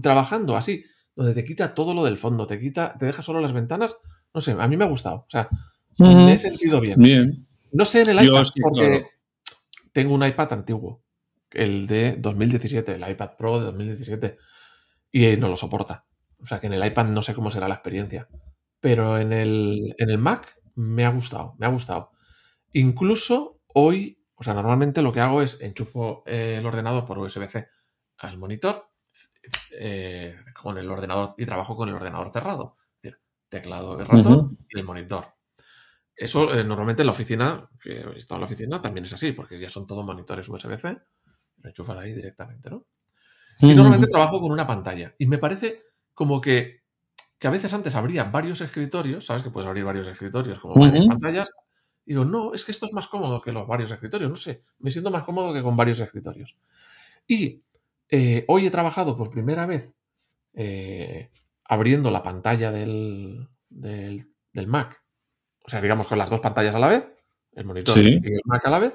trabajando 0.00 0.56
así, 0.56 0.84
donde 1.14 1.34
te 1.34 1.44
quita 1.44 1.74
todo 1.74 1.94
lo 1.94 2.04
del 2.04 2.18
fondo, 2.18 2.46
te 2.46 2.58
quita, 2.58 2.96
te 2.98 3.06
deja 3.06 3.22
solo 3.22 3.40
las 3.40 3.52
ventanas, 3.52 3.96
no 4.32 4.40
sé, 4.40 4.52
a 4.52 4.68
mí 4.68 4.76
me 4.76 4.84
ha 4.84 4.88
gustado, 4.88 5.16
o 5.16 5.30
sea, 5.30 5.48
me 5.98 6.32
he 6.32 6.38
sentido 6.38 6.80
bien. 6.80 7.00
Bien. 7.00 7.46
No 7.72 7.84
sé 7.84 8.02
en 8.02 8.10
el 8.10 8.24
iPad, 8.24 8.44
porque 8.62 9.06
tengo 9.92 10.14
un 10.14 10.24
iPad 10.24 10.52
antiguo, 10.52 11.02
el 11.50 11.86
de 11.86 12.16
2017, 12.16 12.94
el 12.94 13.10
iPad 13.10 13.30
Pro 13.36 13.58
de 13.58 13.66
2017, 13.66 14.38
y 15.12 15.36
no 15.36 15.48
lo 15.48 15.56
soporta. 15.56 16.06
O 16.38 16.46
sea 16.46 16.60
que 16.60 16.66
en 16.66 16.74
el 16.74 16.86
iPad 16.86 17.06
no 17.06 17.22
sé 17.22 17.34
cómo 17.34 17.50
será 17.50 17.68
la 17.68 17.74
experiencia. 17.74 18.28
Pero 18.80 19.18
en 19.18 19.32
el, 19.32 19.94
en 19.98 20.10
el 20.10 20.18
Mac 20.18 20.58
me 20.74 21.04
ha 21.04 21.10
gustado, 21.10 21.54
me 21.58 21.66
ha 21.66 21.70
gustado. 21.70 22.12
Incluso 22.72 23.60
hoy, 23.72 24.22
o 24.34 24.44
sea, 24.44 24.54
normalmente 24.54 25.02
lo 25.02 25.12
que 25.12 25.20
hago 25.20 25.42
es 25.42 25.60
enchufo 25.60 26.22
el 26.26 26.64
ordenador 26.64 27.04
por 27.04 27.18
USB-C 27.18 27.68
al 28.18 28.38
monitor 28.38 28.90
eh, 29.72 30.36
con 30.60 30.78
el 30.78 30.90
ordenador 30.90 31.34
y 31.38 31.46
trabajo 31.46 31.76
con 31.76 31.88
el 31.88 31.94
ordenador 31.94 32.30
cerrado. 32.30 32.76
teclado 33.48 33.96
de 33.96 34.04
ratón 34.04 34.58
y 34.68 34.78
el 34.78 34.84
monitor. 34.84 35.35
Eso 36.16 36.52
eh, 36.54 36.64
normalmente 36.64 37.02
en 37.02 37.06
la 37.06 37.12
oficina, 37.12 37.68
que 37.80 38.00
he 38.00 38.16
estado 38.16 38.36
en 38.36 38.40
la 38.40 38.46
oficina, 38.46 38.80
también 38.80 39.04
es 39.04 39.12
así, 39.12 39.32
porque 39.32 39.60
ya 39.60 39.68
son 39.68 39.86
todos 39.86 40.04
monitores 40.04 40.48
USB-C, 40.48 40.96
lo 41.58 41.68
enchufan 41.68 41.98
ahí 41.98 42.14
directamente, 42.14 42.70
¿no? 42.70 42.86
Y 43.60 43.74
normalmente 43.74 44.08
trabajo 44.08 44.40
con 44.40 44.52
una 44.52 44.66
pantalla. 44.66 45.14
Y 45.18 45.26
me 45.26 45.38
parece 45.38 45.82
como 46.14 46.40
que 46.40 46.86
que 47.38 47.46
a 47.46 47.50
veces 47.50 47.72
antes 47.74 47.94
abría 47.94 48.24
varios 48.24 48.60
escritorios, 48.60 49.26
¿sabes? 49.26 49.42
Que 49.42 49.50
puedes 49.50 49.68
abrir 49.68 49.84
varios 49.84 50.06
escritorios 50.06 50.58
como 50.58 50.74
varias 50.74 51.06
pantallas. 51.06 51.50
Y 52.04 52.12
digo, 52.12 52.24
no, 52.24 52.54
es 52.54 52.64
que 52.64 52.72
esto 52.72 52.86
es 52.86 52.92
más 52.92 53.08
cómodo 53.08 53.42
que 53.42 53.52
los 53.52 53.66
varios 53.66 53.90
escritorios, 53.90 54.30
no 54.30 54.36
sé, 54.36 54.62
me 54.78 54.90
siento 54.90 55.10
más 55.10 55.24
cómodo 55.24 55.52
que 55.52 55.62
con 55.62 55.76
varios 55.76 55.98
escritorios. 56.00 56.56
Y 57.26 57.62
eh, 58.08 58.44
hoy 58.48 58.66
he 58.66 58.70
trabajado 58.70 59.16
por 59.16 59.30
primera 59.30 59.66
vez 59.66 59.92
eh, 60.54 61.30
abriendo 61.64 62.10
la 62.10 62.22
pantalla 62.22 62.70
del, 62.70 63.48
del, 63.68 64.66
Mac, 64.66 65.02
o 65.66 65.70
sea, 65.70 65.80
digamos 65.80 66.06
con 66.06 66.18
las 66.18 66.30
dos 66.30 66.40
pantallas 66.40 66.74
a 66.74 66.78
la 66.78 66.88
vez, 66.88 67.12
el 67.52 67.64
monitor 67.64 67.98
y 67.98 68.14
el 68.14 68.40
Mac 68.44 68.64
a 68.66 68.70
la 68.70 68.78
vez. 68.78 68.94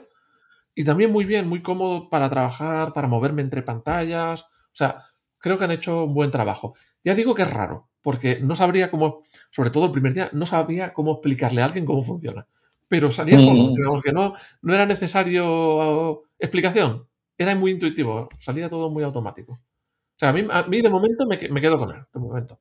Y 0.73 0.85
también 0.85 1.11
muy 1.11 1.25
bien, 1.25 1.49
muy 1.49 1.61
cómodo 1.61 2.09
para 2.09 2.29
trabajar, 2.29 2.93
para 2.93 3.07
moverme 3.07 3.41
entre 3.41 3.61
pantallas. 3.61 4.43
O 4.43 4.75
sea, 4.75 5.03
creo 5.37 5.57
que 5.57 5.65
han 5.65 5.71
hecho 5.71 6.05
un 6.05 6.13
buen 6.13 6.31
trabajo. 6.31 6.75
Ya 7.03 7.13
digo 7.13 7.35
que 7.35 7.41
es 7.41 7.51
raro, 7.51 7.89
porque 8.01 8.39
no 8.39 8.55
sabría 8.55 8.89
cómo, 8.89 9.23
sobre 9.49 9.69
todo 9.69 9.85
el 9.85 9.91
primer 9.91 10.13
día, 10.13 10.29
no 10.31 10.45
sabía 10.45 10.93
cómo 10.93 11.13
explicarle 11.13 11.61
a 11.61 11.65
alguien 11.65 11.85
cómo 11.85 12.03
funciona. 12.03 12.47
Pero 12.87 13.11
salía 13.11 13.39
solo, 13.39 13.63
mm. 13.63 13.75
digamos 13.75 14.01
que 14.01 14.13
no, 14.13 14.33
no 14.61 14.73
era 14.73 14.85
necesario 14.85 16.23
explicación, 16.39 17.07
era 17.37 17.55
muy 17.55 17.71
intuitivo, 17.71 18.29
salía 18.39 18.69
todo 18.69 18.89
muy 18.89 19.03
automático. 19.03 19.53
O 19.53 20.17
sea, 20.17 20.29
a 20.29 20.33
mí, 20.33 20.45
a 20.49 20.63
mí 20.63 20.81
de 20.81 20.89
momento 20.89 21.25
me, 21.25 21.37
me 21.49 21.61
quedo 21.61 21.79
con 21.79 21.95
él, 21.95 22.03
de 22.13 22.19
momento. 22.19 22.59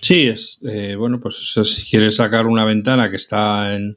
Sí, 0.00 0.28
es 0.28 0.58
eh, 0.68 0.94
bueno, 0.96 1.20
pues 1.20 1.36
si 1.64 1.88
quieres 1.90 2.16
sacar 2.16 2.46
una 2.46 2.64
ventana 2.64 3.10
que 3.10 3.16
está 3.16 3.74
en. 3.74 3.96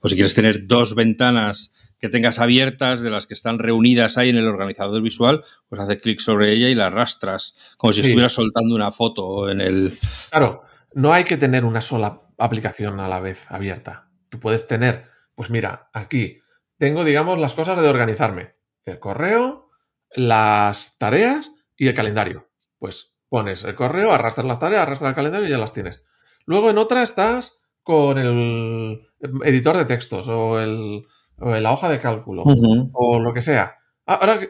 O 0.00 0.08
si 0.08 0.14
quieres 0.14 0.34
tener 0.34 0.66
dos 0.66 0.94
ventanas 0.94 1.72
que 1.98 2.08
tengas 2.08 2.38
abiertas 2.38 3.00
de 3.02 3.10
las 3.10 3.26
que 3.26 3.34
están 3.34 3.58
reunidas 3.58 4.16
ahí 4.18 4.28
en 4.28 4.36
el 4.36 4.46
organizador 4.46 5.02
visual, 5.02 5.42
pues 5.68 5.80
haces 5.82 6.00
clic 6.00 6.20
sobre 6.20 6.52
ella 6.52 6.68
y 6.68 6.74
la 6.76 6.86
arrastras, 6.86 7.56
como 7.76 7.92
si 7.92 8.00
Sí. 8.02 8.06
estuvieras 8.08 8.32
soltando 8.34 8.74
una 8.76 8.92
foto 8.92 9.50
en 9.50 9.60
el. 9.60 9.92
Claro, 10.30 10.62
no 10.94 11.12
hay 11.12 11.24
que 11.24 11.36
tener 11.36 11.64
una 11.64 11.80
sola 11.80 12.22
aplicación 12.38 13.00
a 13.00 13.08
la 13.08 13.18
vez 13.18 13.50
abierta. 13.50 14.08
Tú 14.28 14.38
puedes 14.38 14.68
tener, 14.68 15.06
pues 15.34 15.50
mira, 15.50 15.88
aquí 15.92 16.38
tengo, 16.76 17.04
digamos, 17.04 17.38
las 17.38 17.54
cosas 17.54 17.82
de 17.82 17.88
organizarme. 17.88 18.54
El 18.84 19.00
correo, 19.00 19.70
las 20.14 20.98
tareas 20.98 21.52
y 21.76 21.88
el 21.88 21.94
calendario. 21.94 22.48
Pues 22.78 23.14
pones 23.28 23.64
el 23.64 23.74
correo, 23.74 24.12
arrastras 24.12 24.46
las 24.46 24.58
tareas, 24.58 24.82
arrastras 24.82 25.10
el 25.10 25.16
calendario 25.16 25.48
y 25.48 25.50
ya 25.50 25.58
las 25.58 25.72
tienes. 25.72 26.04
Luego 26.46 26.70
en 26.70 26.78
otra 26.78 27.02
estás 27.02 27.62
con 27.82 28.18
el 28.18 29.06
editor 29.44 29.76
de 29.76 29.84
textos 29.84 30.28
o, 30.28 30.60
el, 30.60 31.06
o 31.38 31.50
la 31.50 31.72
hoja 31.72 31.88
de 31.88 31.98
cálculo 31.98 32.44
o 32.92 33.18
lo 33.18 33.32
que 33.32 33.40
sea. 33.40 33.76
Ah, 34.06 34.18
Ahora, 34.20 34.40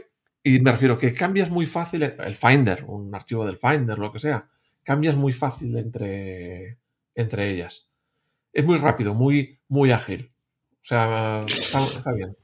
y 0.42 0.60
me 0.60 0.72
refiero 0.72 0.98
que 0.98 1.12
cambias 1.12 1.50
muy 1.50 1.66
fácil 1.66 2.02
el 2.02 2.16
el 2.20 2.36
Finder, 2.36 2.84
un 2.86 3.14
archivo 3.14 3.44
del 3.44 3.58
Finder, 3.58 3.98
lo 3.98 4.10
que 4.10 4.20
sea, 4.20 4.48
cambias 4.82 5.16
muy 5.16 5.32
fácil 5.32 5.76
entre, 5.76 6.78
entre 7.14 7.50
ellas. 7.50 7.90
Es 8.52 8.64
muy 8.64 8.78
rápido, 8.78 9.14
muy, 9.14 9.60
muy 9.68 9.90
ágil. 9.92 10.32
O 10.82 10.86
sea, 10.88 11.40
está, 11.40 11.84
está 11.84 12.12
bien. 12.12 12.34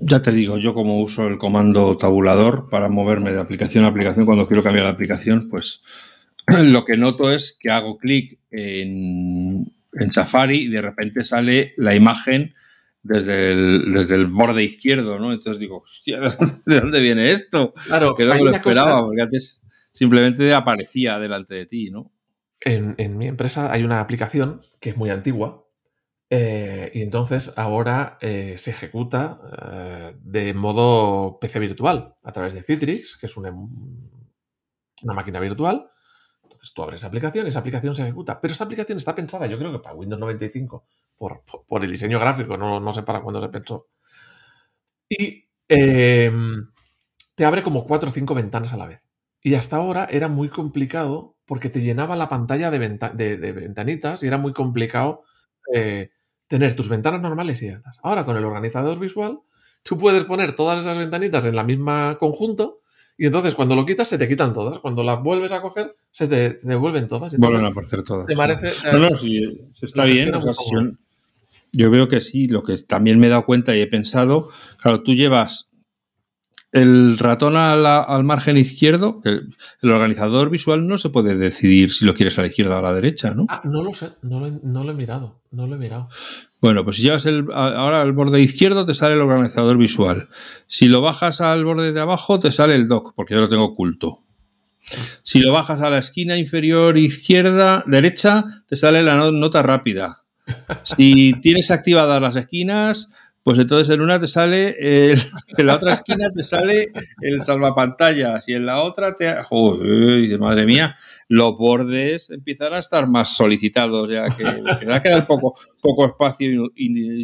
Ya 0.00 0.22
te 0.22 0.32
digo, 0.32 0.58
yo 0.58 0.72
como 0.74 1.00
uso 1.00 1.26
el 1.26 1.36
comando 1.38 1.96
tabulador 1.98 2.68
para 2.70 2.88
moverme 2.88 3.32
de 3.32 3.40
aplicación 3.40 3.84
a 3.84 3.88
aplicación 3.88 4.24
cuando 4.26 4.46
quiero 4.46 4.62
cambiar 4.62 4.84
la 4.86 4.92
aplicación, 4.92 5.48
pues 5.50 5.82
lo 6.46 6.84
que 6.84 6.96
noto 6.96 7.30
es 7.32 7.56
que 7.60 7.70
hago 7.70 7.98
clic 7.98 8.38
en, 8.50 9.72
en 9.92 10.12
Safari 10.12 10.58
y 10.64 10.68
de 10.68 10.82
repente 10.82 11.24
sale 11.24 11.74
la 11.76 11.94
imagen 11.94 12.54
desde 13.02 13.52
el, 13.52 13.92
desde 13.92 14.14
el 14.14 14.26
borde 14.26 14.62
izquierdo, 14.62 15.18
¿no? 15.18 15.32
Entonces 15.32 15.58
digo, 15.60 15.82
hostia, 15.82 16.20
¿de 16.66 16.80
dónde 16.80 17.00
viene 17.00 17.30
esto? 17.32 17.74
Claro, 17.86 18.14
Que 18.14 18.24
no 18.24 18.34
me 18.34 18.40
lo 18.40 18.46
cosa- 18.46 18.56
esperaba, 18.56 19.02
porque 19.04 19.22
antes 19.22 19.62
simplemente 19.92 20.52
aparecía 20.54 21.18
delante 21.18 21.54
de 21.54 21.66
ti, 21.66 21.90
¿no? 21.90 22.10
en, 22.62 22.94
en 22.98 23.16
mi 23.16 23.26
empresa 23.26 23.72
hay 23.72 23.82
una 23.84 24.00
aplicación 24.00 24.60
que 24.80 24.90
es 24.90 24.96
muy 24.96 25.08
antigua 25.08 25.64
eh, 26.30 26.90
y 26.94 27.02
entonces 27.02 27.52
ahora 27.56 28.18
eh, 28.20 28.56
se 28.58 28.70
ejecuta 28.70 29.40
eh, 29.72 30.16
de 30.22 30.54
modo 30.54 31.38
PC 31.40 31.58
virtual 31.58 32.14
a 32.22 32.32
través 32.32 32.54
de 32.54 32.62
Citrix, 32.62 33.16
que 33.18 33.26
es 33.26 33.36
una, 33.36 33.50
una 35.02 35.14
máquina 35.14 35.40
virtual. 35.40 35.90
Entonces 36.42 36.72
tú 36.74 36.82
abres 36.82 37.00
esa 37.00 37.08
aplicación 37.08 37.46
y 37.46 37.48
esa 37.50 37.60
aplicación 37.60 37.94
se 37.94 38.02
ejecuta. 38.02 38.40
Pero 38.40 38.52
esa 38.54 38.64
aplicación 38.64 38.98
está 38.98 39.14
pensada, 39.14 39.46
yo 39.46 39.58
creo 39.58 39.72
que 39.72 39.78
para 39.80 39.94
Windows 39.94 40.20
95, 40.20 40.84
por, 41.16 41.42
por- 41.68 41.84
el 41.84 41.90
diseño 41.90 42.18
gráfico, 42.20 42.56
no, 42.56 42.80
no 42.80 42.92
sé 42.92 43.02
para 43.02 43.22
cuándo 43.22 43.40
se 43.42 43.48
pensó. 43.48 43.88
Y 45.08 45.48
eh, 45.68 46.30
te 47.34 47.44
abre 47.44 47.62
como 47.62 47.86
cuatro 47.86 48.08
o 48.10 48.12
cinco 48.12 48.34
ventanas 48.34 48.72
a 48.72 48.76
la 48.76 48.86
vez. 48.86 49.10
Y 49.42 49.54
hasta 49.54 49.76
ahora 49.76 50.06
era 50.10 50.28
muy 50.28 50.48
complicado 50.48 51.36
porque 51.46 51.70
te 51.70 51.80
llenaba 51.80 52.16
la 52.16 52.28
pantalla 52.28 52.70
de, 52.70 52.78
venta- 52.78 53.10
de- 53.10 53.36
ventanitas 53.52 54.22
y 54.22 54.26
era 54.26 54.38
muy 54.38 54.52
complicado 54.52 55.24
tener 56.50 56.74
tus 56.74 56.88
ventanas 56.88 57.22
normales 57.22 57.62
y 57.62 57.68
estas. 57.68 58.00
Ahora 58.02 58.24
con 58.24 58.36
el 58.36 58.44
organizador 58.44 58.98
visual, 58.98 59.38
tú 59.84 59.96
puedes 59.96 60.24
poner 60.24 60.50
todas 60.50 60.80
esas 60.80 60.98
ventanitas 60.98 61.46
en 61.46 61.54
la 61.54 61.62
misma 61.62 62.18
conjunto 62.18 62.80
y 63.16 63.26
entonces 63.26 63.54
cuando 63.54 63.76
lo 63.76 63.86
quitas 63.86 64.08
se 64.08 64.18
te 64.18 64.26
quitan 64.26 64.52
todas. 64.52 64.80
Cuando 64.80 65.04
las 65.04 65.22
vuelves 65.22 65.52
a 65.52 65.62
coger 65.62 65.94
se 66.10 66.26
te, 66.26 66.54
te 66.54 66.66
devuelven 66.66 67.06
todas. 67.06 67.38
Vuelven 67.38 67.66
a 67.66 67.68
aparecer 67.68 68.02
todas. 68.02 68.26
te 68.26 68.32
sí. 68.32 68.36
parece... 68.36 68.72
No, 68.92 68.98
no, 68.98 69.10
sí, 69.10 69.60
está 69.80 70.02
bien. 70.04 70.34
o 70.34 70.40
sea, 70.40 70.52
yo, 70.72 70.90
yo 71.70 71.88
veo 71.88 72.08
que 72.08 72.20
sí. 72.20 72.48
Lo 72.48 72.64
que 72.64 72.78
también 72.78 73.20
me 73.20 73.28
he 73.28 73.30
dado 73.30 73.46
cuenta 73.46 73.76
y 73.76 73.80
he 73.80 73.86
pensado, 73.86 74.50
claro, 74.82 75.04
tú 75.04 75.14
llevas 75.14 75.69
el 76.72 77.18
ratón 77.18 77.56
a 77.56 77.74
la- 77.76 78.00
al 78.02 78.22
margen 78.24 78.56
izquierdo, 78.56 79.20
el, 79.24 79.54
el 79.82 79.90
organizador 79.90 80.50
visual 80.50 80.86
no 80.86 80.98
se 80.98 81.10
puede 81.10 81.36
decidir 81.36 81.92
si 81.92 82.04
lo 82.04 82.14
quieres 82.14 82.38
a 82.38 82.42
la 82.42 82.46
izquierda 82.48 82.76
o 82.76 82.78
a 82.78 82.82
la 82.82 82.92
derecha, 82.92 83.32
¿no? 83.34 83.46
Ah, 83.48 83.60
no 83.64 83.82
lo 83.82 83.94
sé, 83.94 84.10
no 84.22 84.40
lo, 84.40 84.46
he- 84.46 84.60
no 84.62 84.84
lo 84.84 84.92
he 84.92 84.94
mirado, 84.94 85.40
no 85.50 85.66
lo 85.66 85.74
he 85.74 85.78
mirado. 85.78 86.08
Bueno, 86.60 86.84
pues 86.84 86.96
si 86.96 87.02
llevas 87.02 87.26
el, 87.26 87.46
ahora 87.52 88.02
al 88.02 88.12
borde 88.12 88.40
izquierdo 88.40 88.84
te 88.86 88.94
sale 88.94 89.14
el 89.14 89.20
organizador 89.22 89.78
visual. 89.78 90.28
Si 90.66 90.86
lo 90.88 91.00
bajas 91.00 91.40
al 91.40 91.64
borde 91.64 91.92
de 91.92 92.00
abajo 92.00 92.38
te 92.38 92.52
sale 92.52 92.74
el 92.76 92.86
dock, 92.86 93.14
porque 93.16 93.34
yo 93.34 93.40
lo 93.40 93.48
tengo 93.48 93.64
oculto. 93.64 94.20
Si 95.22 95.38
lo 95.40 95.52
bajas 95.52 95.80
a 95.80 95.88
la 95.90 95.98
esquina 95.98 96.36
inferior 96.36 96.98
izquierda, 96.98 97.82
derecha, 97.86 98.44
te 98.68 98.76
sale 98.76 99.02
la 99.02 99.14
no- 99.16 99.32
nota 99.32 99.62
rápida. 99.62 100.22
Si 100.82 101.32
tienes 101.40 101.70
activadas 101.70 102.20
las 102.20 102.34
esquinas, 102.36 103.08
pues 103.42 103.58
entonces 103.58 103.88
en 103.94 104.00
una 104.00 104.20
te 104.20 104.26
sale, 104.28 104.76
el- 105.12 105.18
en 105.58 105.66
la 105.66 105.74
otra 105.76 105.92
esquina 105.92 106.30
te 106.34 106.44
sale 106.44 106.92
el 107.22 107.42
salvapantallas 107.42 108.48
y 108.48 108.54
en 108.54 108.66
la 108.66 108.82
otra 108.82 109.14
te... 109.16 109.42
Joder, 109.42 110.38
madre 110.38 110.66
mía, 110.66 110.94
los 111.28 111.56
bordes 111.56 112.30
empiezan 112.30 112.74
a 112.74 112.78
estar 112.78 113.08
más 113.08 113.36
solicitados 113.36 114.10
ya 114.10 114.28
que 114.28 114.44
va 114.44 114.96
a 114.96 115.02
quedar 115.02 115.26
poco, 115.26 115.54
poco 115.80 116.06
espacio 116.06 116.70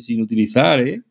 sin 0.01 0.23
utilizar, 0.23 0.81
¿eh? 0.81 1.03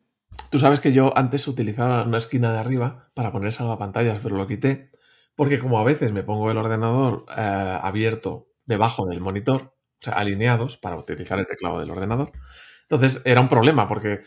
Tú 0.52 0.60
sabes 0.60 0.80
que 0.80 0.94
yo 0.94 1.18
antes 1.18 1.48
utilizaba 1.48 2.04
una 2.04 2.18
esquina 2.18 2.52
de 2.52 2.60
arriba 2.60 3.10
para 3.14 3.32
poner 3.32 3.54
salvapantallas, 3.54 4.20
pero 4.22 4.36
lo 4.38 4.48
quité 4.48 4.92
porque 5.36 5.60
como 5.60 5.80
a 5.80 5.84
veces 5.84 6.14
me 6.14 6.24
pongo 6.24 6.50
el 6.50 6.58
ordenador 6.58 7.26
eh, 7.36 7.78
abierto 7.82 8.48
debajo 8.66 9.06
del 9.06 9.20
monitor, 9.20 9.74
o 10.02 10.04
sea, 10.04 10.14
alineados 10.14 10.78
para 10.78 10.98
utilizar 10.98 11.40
el 11.40 11.46
teclado 11.46 11.80
del 11.80 11.92
ordenador, 11.92 12.32
entonces 12.84 13.22
era 13.26 13.42
un 13.42 13.50
problema 13.50 13.88
porque 13.88 14.22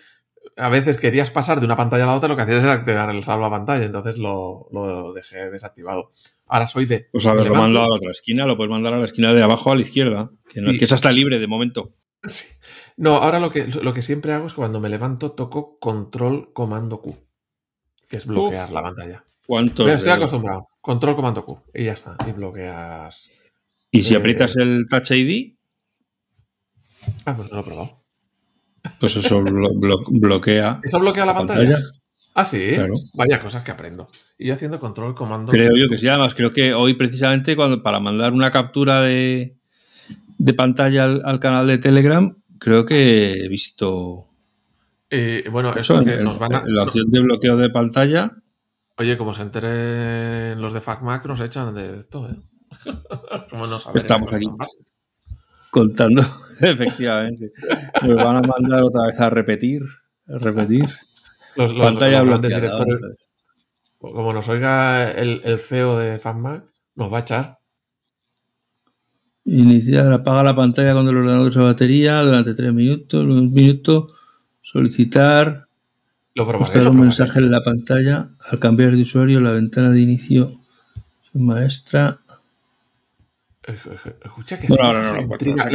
a 0.58 0.68
veces 0.68 0.98
querías 0.98 1.30
pasar 1.30 1.60
de 1.60 1.64
una 1.66 1.76
pantalla 1.76 2.04
a 2.04 2.06
la 2.08 2.14
otra, 2.16 2.28
lo 2.28 2.36
que 2.36 2.42
hacías 2.42 2.64
era 2.64 2.72
activar 2.74 3.08
el 3.10 3.22
salvapantalla, 3.22 3.84
entonces 3.84 4.18
lo, 4.18 4.68
lo 4.72 5.12
dejé 5.12 5.50
desactivado. 5.50 6.10
Ahora 6.46 6.66
soy 6.66 6.86
de... 6.86 7.08
Pues 7.12 7.24
haberlo 7.26 7.44
me 7.44 7.48
levanto- 7.50 7.62
mandado 7.62 7.84
a 7.86 7.88
la 7.90 7.94
otra 7.96 8.10
esquina, 8.10 8.44
lo 8.46 8.56
puedes 8.56 8.70
mandar 8.70 8.94
a 8.94 8.98
la 8.98 9.04
esquina 9.04 9.32
de 9.32 9.42
abajo 9.42 9.70
a 9.72 9.76
la 9.76 9.82
izquierda, 9.82 10.30
que, 10.52 10.60
no- 10.60 10.70
Sí. 10.72 10.78
que 10.78 10.84
esa 10.84 10.96
está 10.96 11.12
libre 11.12 11.38
de 11.38 11.46
momento. 11.46 11.94
Sí. 12.24 12.46
No, 12.96 13.16
ahora 13.16 13.38
lo 13.38 13.50
que, 13.50 13.66
lo 13.68 13.94
que 13.94 14.02
siempre 14.02 14.32
hago 14.32 14.48
es 14.48 14.52
que 14.52 14.56
cuando 14.58 14.80
me 14.80 14.88
levanto 14.88 15.32
toco 15.32 15.76
control 15.76 16.52
comando 16.52 17.00
Q, 17.00 17.16
que 18.08 18.16
es 18.16 18.26
bloquear 18.26 18.66
Uf. 18.68 18.74
la 18.74 18.82
pantalla. 18.82 19.24
¿Cuántos? 19.46 19.86
Pero 19.86 19.96
estoy 19.96 20.12
acostumbrado. 20.12 20.66
Control 20.80 21.14
comando 21.14 21.44
Q. 21.44 21.62
Y 21.74 21.84
ya 21.84 21.92
está. 21.92 22.16
Y 22.26 22.32
bloqueas. 22.32 23.30
Y 23.92 24.02
si 24.02 24.14
Eh, 24.14 24.16
aprietas 24.16 24.56
el 24.56 24.86
Touch 24.90 25.12
ID, 25.12 25.54
Ah, 27.24 27.34
pues 27.36 27.48
no 27.50 27.54
lo 27.56 27.60
he 27.62 27.64
probado. 27.64 27.97
Pues 29.00 29.16
eso 29.16 29.40
blo- 29.42 29.72
blo- 29.74 30.04
bloquea 30.08 30.80
¿Eso 30.82 30.98
bloquea 31.00 31.24
la 31.26 31.32
la 31.32 31.38
pantalla? 31.38 31.60
pantalla. 31.76 31.86
Ah, 32.34 32.44
sí. 32.44 32.70
Claro. 32.74 32.94
Vaya 33.14 33.40
cosas 33.40 33.64
que 33.64 33.72
aprendo. 33.72 34.08
Y 34.38 34.50
haciendo 34.50 34.78
control 34.78 35.14
comando 35.14 35.50
Creo 35.52 35.74
yo 35.74 35.88
que 35.88 35.98
sí. 35.98 36.06
Además, 36.08 36.34
creo 36.34 36.52
que 36.52 36.72
hoy 36.72 36.94
precisamente 36.94 37.56
cuando 37.56 37.82
para 37.82 37.98
mandar 37.98 38.32
una 38.32 38.50
captura 38.52 39.00
de, 39.00 39.56
de 40.38 40.54
pantalla 40.54 41.04
al, 41.04 41.22
al 41.24 41.40
canal 41.40 41.66
de 41.66 41.78
Telegram, 41.78 42.36
creo 42.58 42.84
que 42.84 43.32
he 43.44 43.48
visto 43.48 44.28
Eh, 45.10 45.48
bueno, 45.50 45.74
eso 45.74 46.04
que 46.04 46.18
nos 46.18 46.38
van 46.38 46.54
a. 46.54 46.62
la 46.66 46.84
opción 46.84 47.10
de 47.10 47.20
bloqueo 47.20 47.56
de 47.56 47.70
pantalla. 47.70 48.30
Oye, 48.98 49.16
como 49.16 49.32
se 49.34 49.42
enteren 49.42 50.60
los 50.60 50.72
de 50.72 50.80
FacMac, 50.80 51.24
nos 51.26 51.40
echan 51.40 51.74
de 51.74 51.96
esto, 51.98 52.28
¿eh? 52.28 52.36
Como 53.50 53.66
no 53.66 53.78
saben 53.80 53.98
Estamos 53.98 54.32
aquí. 54.32 54.46
básicas. 54.46 54.86
Contando, 55.70 56.22
efectivamente. 56.60 57.52
Nos 58.02 58.16
van 58.24 58.36
a 58.36 58.42
mandar 58.42 58.82
otra 58.82 59.06
vez 59.06 59.20
a 59.20 59.30
repetir. 59.30 59.82
A 60.28 60.38
repetir. 60.38 60.84
Los, 61.56 61.72
los- 61.72 61.84
pantalla 61.84 62.20
los 62.20 62.28
grandes 62.28 62.54
directores, 62.54 62.98
como 63.98 64.32
nos 64.32 64.48
oiga 64.48 65.10
el, 65.10 65.40
el 65.44 65.58
CEO 65.58 65.98
de 65.98 66.18
FacMac, 66.18 66.64
nos 66.94 67.12
va 67.12 67.18
a 67.18 67.20
echar. 67.20 67.58
Iniciar, 69.44 70.12
apaga 70.12 70.42
la 70.44 70.54
pantalla 70.54 70.92
cuando 70.92 71.10
el 71.10 71.16
ordenador 71.18 71.48
usa 71.48 71.62
batería 71.62 72.20
durante 72.22 72.54
tres 72.54 72.72
minutos, 72.72 73.24
un 73.24 73.50
minuto, 73.52 74.12
solicitar, 74.60 75.66
Lo 76.34 76.44
probaré. 76.44 76.58
mostrar 76.60 76.84
lo 76.84 76.90
un 76.90 77.00
mensaje 77.00 77.38
en 77.38 77.50
la 77.50 77.62
pantalla, 77.64 78.28
al 78.50 78.58
cambiar 78.58 78.94
de 78.94 79.02
usuario, 79.02 79.40
la 79.40 79.52
ventana 79.52 79.90
de 79.90 80.00
inicio 80.00 80.60
maestra. 81.32 82.20
Escucha 83.72 84.58
que 84.58 84.68
no 84.68 84.76
Ya 84.76 84.82
la- 84.82 84.92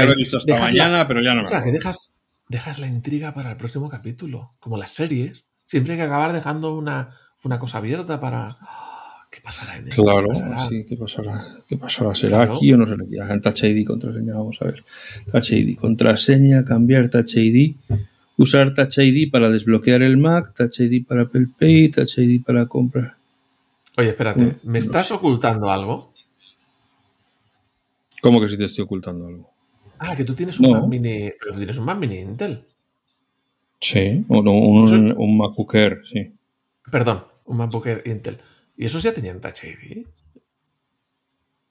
lo 0.06 0.12
he 0.14 0.16
visto 0.16 0.38
la- 0.46 0.60
mañana, 0.60 1.08
pero 1.08 1.22
ya 1.22 1.32
no 1.34 1.42
me 1.42 1.46
O 1.46 1.48
sea, 1.48 1.62
que 1.64 1.72
dejas, 1.72 2.20
dejas 2.50 2.80
la 2.80 2.88
intriga 2.88 3.34
para 3.34 3.52
el 3.52 3.58
próximo 3.58 3.90
capítulo. 3.90 4.54
Como 4.60 4.78
las 4.78 4.92
series. 4.92 5.46
Siempre 5.66 5.94
hay 5.94 6.00
que 6.00 6.06
acabar 6.06 6.34
dejando 6.34 6.76
una, 6.78 7.10
una 7.44 7.60
cosa 7.60 7.78
abierta 7.80 8.20
para. 8.20 8.58
¡Ah! 8.62 8.90
¿Qué 9.32 9.42
pasará 9.42 9.78
en 9.78 9.88
esto? 9.88 10.04
Claro, 10.04 10.28
¿Qué 10.28 10.40
pasará? 10.42 10.68
sí, 10.70 10.86
¿qué 10.88 10.96
pasará? 10.98 11.48
¿Qué 11.68 11.78
pasará? 11.78 12.14
¿Será 12.16 12.38
Claro. 12.38 12.54
aquí 12.56 12.72
o 12.74 12.78
no 12.78 12.86
será 12.86 13.04
aquí? 13.04 13.18
Ah, 13.20 13.34
En 13.34 13.42
Touch 13.42 13.64
ID, 13.64 13.84
contraseña, 13.86 14.36
vamos 14.36 14.62
a 14.62 14.66
ver. 14.66 14.84
Touch 15.32 15.52
ID, 15.54 15.76
contraseña, 15.76 16.64
cambiar 16.64 17.10
Touch 17.10 17.38
ID, 17.38 17.76
usar 18.38 18.76
Touch 18.76 19.00
ID 19.00 19.32
para 19.32 19.50
desbloquear 19.50 20.04
el 20.04 20.18
Mac, 20.18 20.54
Touch 20.56 20.82
ID 20.82 21.04
para 21.08 21.24
Apple 21.24 21.48
Pay, 21.58 21.90
Touch 21.90 22.20
ID 22.20 22.44
para 22.44 22.68
comprar. 22.68 23.16
Oye, 23.98 24.10
espérate. 24.10 24.58
¿Me 24.64 24.74
no 24.74 24.78
estás 24.78 25.08
sé. 25.08 25.14
ocultando 25.16 25.72
algo? 25.72 26.13
¿Cómo 28.24 28.40
que 28.40 28.48
si 28.48 28.58
te 28.58 28.64
estoy 28.66 28.86
ocultando 28.86 29.28
algo? 29.28 29.54
Ah, 30.00 30.16
que 30.16 30.24
tú 30.24 30.34
tienes 30.34 30.58
un 30.60 30.72
No. 30.72 30.80
Mac 30.80 30.88
Mini. 30.90 31.30
Pero 31.40 31.58
tienes 31.58 31.78
un 31.78 31.84
Mac 31.84 31.98
Mini 32.00 32.20
Intel. 32.20 32.66
Sí, 33.82 34.24
o 34.30 34.42
no, 34.42 34.52
un, 34.54 34.88
Sí. 34.88 34.96
un 34.96 35.38
MacBook 35.38 35.76
Air, 35.76 36.02
sí. 36.06 36.32
Perdón, 36.90 37.26
un 37.46 37.58
MacBook 37.58 37.86
Air 37.88 38.02
Intel. 38.06 38.38
¿Y 38.78 38.86
esos 38.86 39.04
ya 39.04 39.14
tenían 39.14 39.42
Touch 39.42 39.66
ID? 39.66 40.06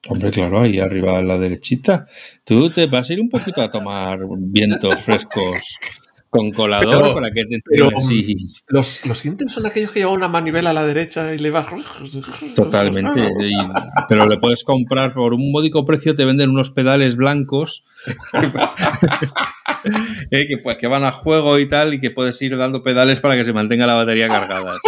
Hombre, 0.09 0.31
claro, 0.31 0.61
ahí 0.61 0.79
arriba 0.79 1.19
a 1.19 1.23
la 1.23 1.39
derechita. 1.39 2.07
Tú 2.45 2.69
te 2.71 2.87
vas 2.87 3.09
a 3.09 3.13
ir 3.15 3.21
un 3.21 3.31
poquito 3.31 3.63
a 3.63 3.71
tomar 3.71 4.19
vientos 4.37 5.01
frescos 5.01 5.79
con 6.33 6.51
colador 6.51 7.03
Pero- 7.03 7.15
para 7.15 7.31
que 7.31 7.45
te 7.45 7.61
pero- 7.63 7.91
Los, 8.69 9.05
los 9.05 9.19
son 9.19 9.67
aquellos 9.67 9.91
que 9.93 9.99
llevan 10.01 10.15
una 10.15 10.29
manivela 10.29 10.71
a 10.71 10.73
la 10.73 10.87
derecha 10.87 11.35
y 11.35 11.39
le 11.39 11.51
vas. 11.51 11.67
Totalmente. 12.55 13.21
y- 13.21 13.55
pero 14.09 14.27
le 14.27 14.39
puedes 14.39 14.65
comprar 14.65 15.13
por 15.13 15.35
un 15.35 15.53
módico 15.53 15.85
precio, 15.85 16.15
te 16.15 16.25
venden 16.25 16.49
unos 16.49 16.71
pedales 16.71 17.17
blancos 17.17 17.85
eh, 20.31 20.47
que, 20.49 20.57
pues, 20.63 20.79
que 20.79 20.87
van 20.87 21.05
a 21.05 21.13
juego 21.13 21.59
y 21.59 21.69
tal, 21.69 21.93
y 21.93 22.01
que 22.01 22.11
puedes 22.11 22.41
ir 22.41 22.57
dando 22.57 22.83
pedales 22.83 23.21
para 23.21 23.37
que 23.37 23.45
se 23.45 23.53
mantenga 23.53 23.87
la 23.87 23.93
batería 23.95 24.29
cargada. 24.29 24.79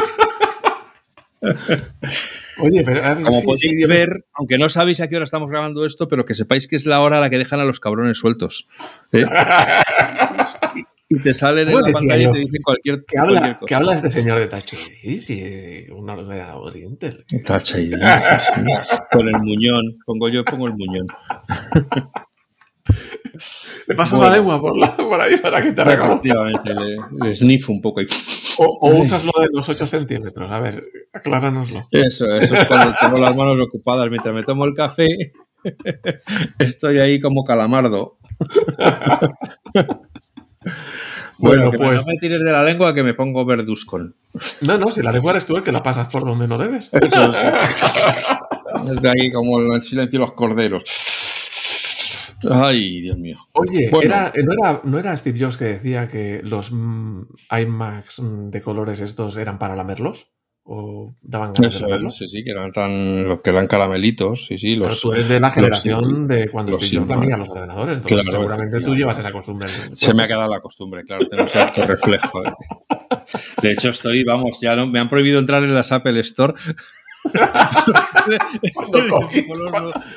Oye, 2.59 2.83
pero. 2.85 3.05
a 3.05 3.15
ver, 3.15 3.23
Como 3.25 3.41
sí, 3.41 3.47
podéis 3.47 3.81
sí, 3.81 3.85
ver, 3.85 4.25
aunque 4.33 4.57
no 4.57 4.69
sabéis 4.71 5.01
a 5.01 5.09
qué 5.09 5.17
hora 5.17 5.25
estamos 5.27 5.51
grabando 5.51 5.85
esto, 5.85 6.09
pero 6.09 6.25
que 6.25 6.35
sepáis 6.35 6.69
que 6.69 6.77
es 6.77 6.87
la 6.87 7.01
hora 7.01 7.19
a 7.19 7.21
la 7.21 7.29
que 7.29 7.37
dejan 7.37 7.61
a 7.61 7.65
los 7.65 7.81
cabrones 7.81 8.17
sueltos. 8.17 8.69
¿eh? 9.13 9.27
Y 11.09 11.21
te 11.21 11.35
salen 11.35 11.69
en 11.69 11.75
¿Cómo 11.75 11.87
la 11.87 11.93
pantalla 11.93 12.23
yo? 12.23 12.31
y 12.31 12.33
te 12.33 12.39
dicen 12.41 12.63
cualquier, 12.63 13.05
¿Qué 13.07 13.17
cualquier 13.17 13.39
habla, 13.39 13.59
cosa. 13.59 13.67
¿Qué 13.67 13.75
habla 13.75 13.95
este 13.95 14.11
señor 14.11 14.39
de 14.39 14.47
Touch 14.47 14.73
ID? 15.03 15.19
Si 15.21 15.87
un 15.93 16.09
ordenador 16.09 16.77
Intel. 16.77 17.25
Touch 17.45 17.75
ID, 17.77 17.95
sí, 17.95 18.41
sí. 18.41 18.97
Con 19.13 19.29
el 19.29 19.39
muñón. 19.41 19.99
Pongo 20.07 20.29
yo, 20.31 20.45
pongo 20.45 20.67
el 20.67 20.73
muñón. 20.75 21.07
Le 23.89 23.95
pasas 23.95 24.19
Bueno. 24.19 24.31
la 24.31 24.37
lengua 24.37 24.61
por, 24.61 24.77
la- 24.79 24.97
por 24.97 25.21
ahí 25.21 25.37
para 25.39 25.61
que 25.63 25.73
te 25.73 25.83
reconozca. 25.85 26.15
Efectivamente, 26.15 26.75
le, 26.75 26.97
le 27.29 27.35
sniffo 27.35 27.73
un 27.73 27.81
poco. 27.83 28.01
Y... 28.03 28.07
O, 28.59 28.65
o 28.81 29.03
usas 29.03 29.25
lo 29.25 29.33
de 29.41 29.49
los 29.53 29.69
8 29.69 29.87
centímetros. 29.87 30.51
A 30.51 30.61
ver, 30.61 30.85
acláranoslo. 31.13 31.89
Eso, 31.91 32.27
eso 32.37 32.55
es 32.55 32.65
cuando 32.67 32.95
tengo 33.01 33.19
las 33.19 33.35
manos 33.35 33.57
ocupadas 33.59 34.09
mientras 34.11 34.35
me 34.35 34.43
tomo 34.43 34.65
el 34.65 34.75
café. 34.75 35.07
Estoy 36.59 36.99
ahí 36.99 37.21
como 37.21 37.43
calamardo. 37.45 38.19
Bueno, 41.39 41.71
pues- 41.73 41.97
no 41.97 42.05
me 42.07 42.17
tires 42.19 42.41
de 42.43 42.53
la 42.53 42.63
lengua 42.63 42.95
que 42.95 43.03
me 43.03 43.13
pongo 43.13 43.45
verduzcon. 43.45 44.15
No, 44.61 44.79
no, 44.79 44.91
si 44.91 45.03
la 45.03 45.11
lengua 45.11 45.33
eres 45.33 45.47
tú 45.47 45.57
el 45.57 45.65
que 45.65 45.73
la 45.73 45.83
pasas 45.83 46.07
por 46.09 46.25
donde 46.25 46.47
no 46.47 46.57
debes. 46.59 46.91
Eso. 46.93 47.33
Desde 48.85 49.09
ahí 49.09 49.33
como 49.33 49.75
el 49.75 49.81
silencio 49.81 50.21
de 50.21 50.27
los 50.27 50.33
corderos. 50.35 50.85
Ay, 52.51 53.01
Dios 53.01 53.19
mío. 53.19 53.39
Oye, 53.53 53.89
Bueno. 53.91 54.15
era, 54.15 54.33
no, 54.45 54.53
era, 54.53 54.81
¿no 54.85 54.99
era 54.99 55.17
Steve 55.17 55.39
Jobs 55.41 55.57
que 55.57 55.65
decía 55.65 56.07
que 56.09 56.41
los 56.45 56.71
mm, 56.73 57.23
iMacs 57.63 58.21
mm, 58.21 58.51
de 58.51 58.63
colores 58.63 59.01
estos 59.01 59.37
eran 59.37 59.59
para 59.59 59.75
lamerlos? 59.77 60.34
¿O 60.67 61.15
daban 61.21 61.53
ganas 61.53 61.75
de 61.75 61.81
lamerlos? 61.81 62.17
sí, 62.17 62.27
sí, 62.27 62.43
que 62.43 62.51
eran 62.53 62.73
tan, 62.73 63.29
los 63.29 63.43
que 63.43 63.51
eran 63.51 63.67
caramelitos, 63.67 64.47
sí, 64.47 64.57
sí, 64.57 64.75
Pero 64.77 64.89
los, 64.89 64.99
tú 65.01 65.13
eres 65.13 65.29
de 65.29 65.39
la 65.39 65.49
los- 65.49 65.55
generación 65.55 66.27
de 66.27 66.49
cuando 66.49 66.73
los 66.73 66.89
Sigma. 66.89 67.17
lamía 67.17 67.37
los 67.37 67.51
ordenadores. 67.51 67.97
Entonces, 67.99 68.23
Claro, 68.23 68.39
seguramente 68.39 68.81
tú 68.81 68.95
llevas 68.95 69.19
esa 69.19 69.31
costumbre. 69.31 69.69
Se 69.93 70.15
me 70.15 70.23
ha 70.23 70.27
quedado 70.27 70.49
la 70.49 70.61
costumbre, 70.61 71.05
claro, 71.05 71.27
tengo 71.29 71.45
ese 71.45 71.59
acto 71.59 71.87
reflejo. 71.87 72.45
¿eh? 72.47 72.53
De 73.61 73.73
hecho, 73.73 73.91
estoy, 73.91 74.25
vamos, 74.25 74.59
ya 74.61 74.75
no, 74.75 74.87
me 74.87 75.01
han 75.01 75.11
prohibido 75.11 75.39
entrar 75.39 75.63
en 75.65 75.75
las 75.75 75.93
Apple 75.93 76.19
Store. 76.21 76.55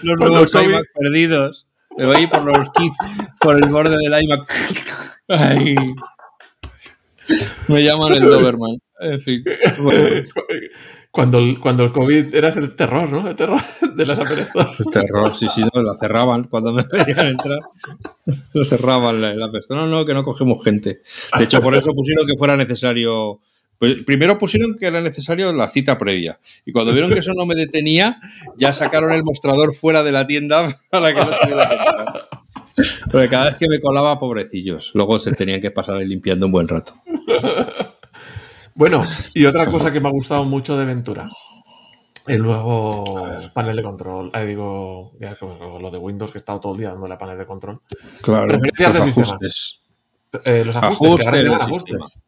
Los, 0.03 0.17
nuevos 0.19 0.53
iMac 0.55 0.85
perdidos. 0.93 1.67
Me 1.97 2.05
voy 2.05 2.15
a 2.15 2.19
ir 2.21 2.29
por 2.29 2.43
los 2.43 2.71
kits, 2.73 2.95
por 3.39 3.55
el 3.55 3.69
borde 3.71 3.95
del 3.97 4.23
iMac. 4.23 4.53
Ay. 5.29 5.75
Me 7.67 7.83
llaman 7.83 8.13
el 8.13 8.23
Doberman. 8.23 8.77
En 8.99 9.21
fin. 9.21 9.43
Bueno, 9.79 10.25
Cuando 11.17 11.39
el, 11.39 11.59
cuando 11.59 11.83
el 11.83 11.91
COVID 11.91 12.35
eras 12.35 12.57
el 12.57 12.75
terror, 12.75 13.09
¿no? 13.09 13.27
El 13.27 13.35
terror 13.35 13.59
de 13.95 14.05
las 14.05 14.19
Apple 14.19 14.39
Store. 14.41 14.69
es 14.77 14.85
terror, 14.91 15.35
sí, 15.35 15.47
sí, 15.49 15.63
no, 15.73 15.81
la 15.81 15.97
cerraban 15.97 16.43
cuando 16.43 16.71
me 16.71 16.83
veían 16.83 17.27
entrar. 17.27 17.59
Lo 18.53 18.63
cerraban 18.63 19.19
la, 19.19 19.33
la. 19.33 19.49
No, 19.69 19.87
no, 19.87 20.05
que 20.05 20.13
no 20.13 20.23
cogemos 20.23 20.63
gente. 20.63 21.01
De 21.35 21.45
hecho, 21.45 21.59
por 21.59 21.73
eso 21.75 21.91
pusieron 21.95 22.27
que 22.27 22.37
fuera 22.37 22.55
necesario. 22.55 23.39
pues, 23.79 24.03
primero 24.03 24.37
pusieron 24.37 24.77
que 24.77 24.85
era 24.85 25.01
necesario 25.01 25.51
la 25.53 25.69
cita 25.69 25.97
previa. 25.97 26.39
Y 26.67 26.71
cuando 26.71 26.91
vieron 26.91 27.11
que 27.11 27.19
eso 27.19 27.33
no 27.33 27.47
me 27.47 27.55
detenía, 27.55 28.19
ya 28.55 28.71
sacaron 28.71 29.11
el 29.11 29.23
mostrador 29.23 29.73
fuera 29.73 30.03
de 30.03 30.11
la 30.11 30.27
tienda 30.27 30.79
para 30.91 31.15
que 31.15 31.19
no 31.19 31.31
tuviera 31.41 31.69
que 31.69 31.75
entrar. 31.75 32.27
Porque 33.11 33.27
cada 33.27 33.45
vez 33.45 33.55
que 33.55 33.67
me 33.67 33.81
colaba, 33.81 34.19
pobrecillos. 34.19 34.91
Luego 34.93 35.17
se 35.17 35.31
tenían 35.31 35.61
que 35.61 35.71
pasar 35.71 35.97
ahí 35.97 36.05
limpiando 36.05 36.45
un 36.45 36.51
buen 36.51 36.67
rato. 36.67 36.93
Bueno, 38.77 39.03
y 39.33 39.43
otra 39.45 39.65
cosa 39.71 39.91
que 39.91 39.99
me 39.99 40.07
ha 40.07 40.11
gustado 40.11 40.45
mucho 40.45 40.77
de 40.77 40.85
Ventura. 40.85 41.27
El 42.27 42.43
nuevo 42.43 43.49
panel 43.51 43.75
de 43.75 43.81
control. 43.81 44.29
Ahí 44.33 44.45
digo, 44.45 45.13
ya 45.19 45.35
como 45.35 45.79
lo 45.79 45.89
de 45.89 45.97
Windows 45.97 46.31
que 46.31 46.37
he 46.37 46.41
estado 46.41 46.59
todo 46.59 46.73
el 46.73 46.79
día 46.79 46.91
dándole 46.91 47.15
a 47.15 47.17
panel 47.17 47.39
de 47.39 47.45
control. 47.47 47.81
Claro, 48.21 48.47
Preferencias 48.49 48.93
los 48.93 49.03
del 49.03 49.13
sistema. 49.13 49.27
ajustes. 49.35 49.83
Eh, 50.45 50.63
los 50.63 50.75
ajustes, 50.75 51.07
Ajustes 51.07 51.31
del 51.31 51.53
ajustes. 51.53 52.21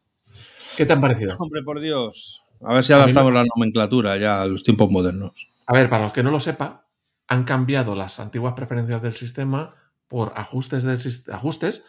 ¿Qué 0.76 0.86
te 0.86 0.92
han 0.92 1.00
parecido? 1.00 1.36
Hombre, 1.38 1.62
por 1.62 1.80
Dios. 1.80 2.42
A 2.62 2.74
ver 2.74 2.84
si 2.84 2.92
adaptamos 2.94 3.32
la 3.32 3.44
nomenclatura 3.44 4.16
ya 4.16 4.42
a 4.42 4.46
los 4.46 4.64
tiempos 4.64 4.90
modernos. 4.90 5.52
A 5.66 5.72
ver, 5.72 5.88
para 5.88 6.02
los 6.02 6.12
que 6.12 6.24
no 6.24 6.32
lo 6.32 6.40
sepan, 6.40 6.80
han 7.28 7.44
cambiado 7.44 7.94
las 7.94 8.18
antiguas 8.18 8.54
preferencias 8.54 9.02
del 9.02 9.12
sistema 9.12 9.72
por 10.08 10.32
ajustes, 10.34 10.82
del, 10.82 10.98
ajustes 11.32 11.86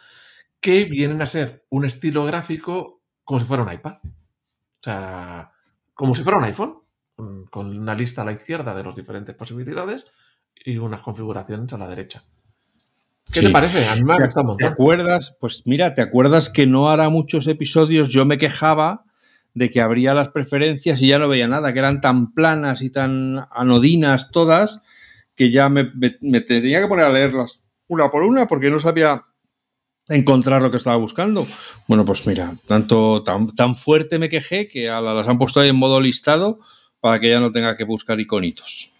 que 0.60 0.84
vienen 0.84 1.20
a 1.20 1.26
ser 1.26 1.66
un 1.68 1.84
estilo 1.84 2.24
gráfico 2.26 3.00
como 3.24 3.40
si 3.40 3.46
fuera 3.46 3.64
un 3.64 3.72
iPad. 3.72 3.94
O 4.82 4.84
sea, 4.84 5.52
como 5.94 6.12
si 6.12 6.24
fuera 6.24 6.38
un 6.38 6.44
iPhone, 6.44 6.74
con 7.50 7.78
una 7.78 7.94
lista 7.94 8.22
a 8.22 8.24
la 8.24 8.32
izquierda 8.32 8.74
de 8.74 8.82
las 8.82 8.96
diferentes 8.96 9.32
posibilidades 9.36 10.06
y 10.56 10.76
unas 10.76 11.00
configuraciones 11.02 11.72
a 11.72 11.78
la 11.78 11.86
derecha. 11.86 12.24
¿Qué 13.32 13.38
Sí. 13.40 13.46
te 13.46 13.52
parece? 13.52 13.86
A 13.88 13.94
mí 13.94 14.02
me 14.02 14.14
ha 14.14 14.18
gustado 14.18 14.50
un 14.52 14.56
¿Te 14.58 14.66
acuerdas? 14.66 15.36
Pues 15.38 15.62
mira, 15.66 15.94
¿te 15.94 16.02
acuerdas 16.02 16.50
que 16.50 16.66
no 16.66 16.90
hará 16.90 17.08
muchos 17.10 17.46
episodios 17.46 18.08
yo 18.08 18.26
me 18.26 18.38
quejaba 18.38 19.04
de 19.54 19.70
que 19.70 19.80
abría 19.80 20.14
las 20.14 20.30
preferencias 20.30 21.00
y 21.00 21.08
ya 21.08 21.18
no 21.20 21.28
veía 21.28 21.46
nada, 21.46 21.72
que 21.72 21.78
eran 21.78 22.00
tan 22.00 22.32
planas 22.32 22.82
y 22.82 22.90
tan 22.90 23.46
anodinas 23.52 24.32
todas, 24.32 24.82
que 25.36 25.52
ya 25.52 25.68
me, 25.68 25.92
me- 25.94 26.16
me 26.22 26.40
tenía 26.40 26.80
que 26.80 26.88
poner 26.88 27.04
a 27.04 27.12
leerlas 27.12 27.60
una 27.86 28.10
por 28.10 28.24
una 28.24 28.48
porque 28.48 28.70
no 28.70 28.80
sabía 28.80 29.22
encontrar 30.08 30.62
lo 30.62 30.70
que 30.70 30.76
estaba 30.76 30.96
buscando. 30.96 31.46
Bueno, 31.86 32.04
pues 32.04 32.26
mira, 32.26 32.54
tanto 32.66 33.22
tan, 33.22 33.54
tan 33.54 33.76
fuerte 33.76 34.18
me 34.18 34.28
quejé 34.28 34.68
que 34.68 34.88
a 34.90 35.00
la- 35.00 35.14
las 35.14 35.28
han 35.28 35.38
puesto 35.38 35.60
ahí 35.60 35.68
en 35.68 35.76
modo 35.76 36.00
listado 36.00 36.58
para 37.00 37.20
que 37.20 37.30
ya 37.30 37.40
no 37.40 37.52
tenga 37.52 37.76
que 37.76 37.84
buscar 37.84 38.18
iconitos. 38.20 38.92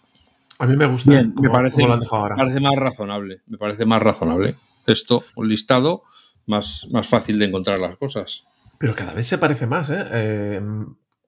A 0.59 0.65
mí 0.65 0.75
me 0.77 0.85
gusta 0.85 1.11
Bien, 1.11 1.33
me 1.39 1.49
parece, 1.49 1.81
lo 1.85 1.93
ahora. 2.11 2.35
parece 2.35 2.59
más 2.59 2.75
razonable. 2.75 3.41
Me 3.47 3.57
parece 3.57 3.85
más 3.85 4.01
razonable. 4.01 4.55
Esto, 4.85 5.23
un 5.35 5.49
listado, 5.49 6.03
más, 6.45 6.87
más 6.91 7.07
fácil 7.07 7.39
de 7.39 7.45
encontrar 7.45 7.79
las 7.79 7.97
cosas. 7.97 8.43
Pero 8.77 8.93
cada 8.95 9.13
vez 9.13 9.25
se 9.27 9.37
parece 9.37 9.65
más, 9.65 9.89
¿eh? 9.89 10.05
eh 10.11 10.61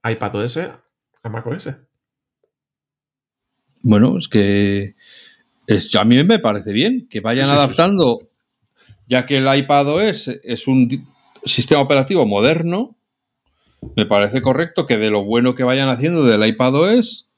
iPadOS 0.03 0.57
a 0.57 1.29
macOS. 1.29 1.69
Bueno, 3.81 4.17
es 4.17 4.27
que 4.27 4.95
es- 5.67 5.93
a 5.95 6.03
mí 6.05 6.23
me 6.23 6.39
parece 6.39 6.71
bien 6.73 7.07
que 7.09 7.21
vayan 7.21 7.45
Sí, 7.45 7.51
sí, 7.51 7.57
sí. 7.57 7.67
Ya 9.07 9.25
que 9.25 9.37
el 9.37 9.53
iPadOS 9.53 10.27
es 10.43 10.67
un 10.67 11.07
sistema 11.43 11.81
operativo 11.81 12.25
moderno, 12.25 12.95
me 13.95 14.05
parece 14.05 14.41
correcto 14.41 14.85
que 14.85 14.97
de 14.97 15.11
lo 15.11 15.23
bueno 15.23 15.53
que 15.55 15.63
vayan 15.63 15.89
haciendo 15.89 16.23
del 16.23 16.45
iPadOS, 16.45 17.29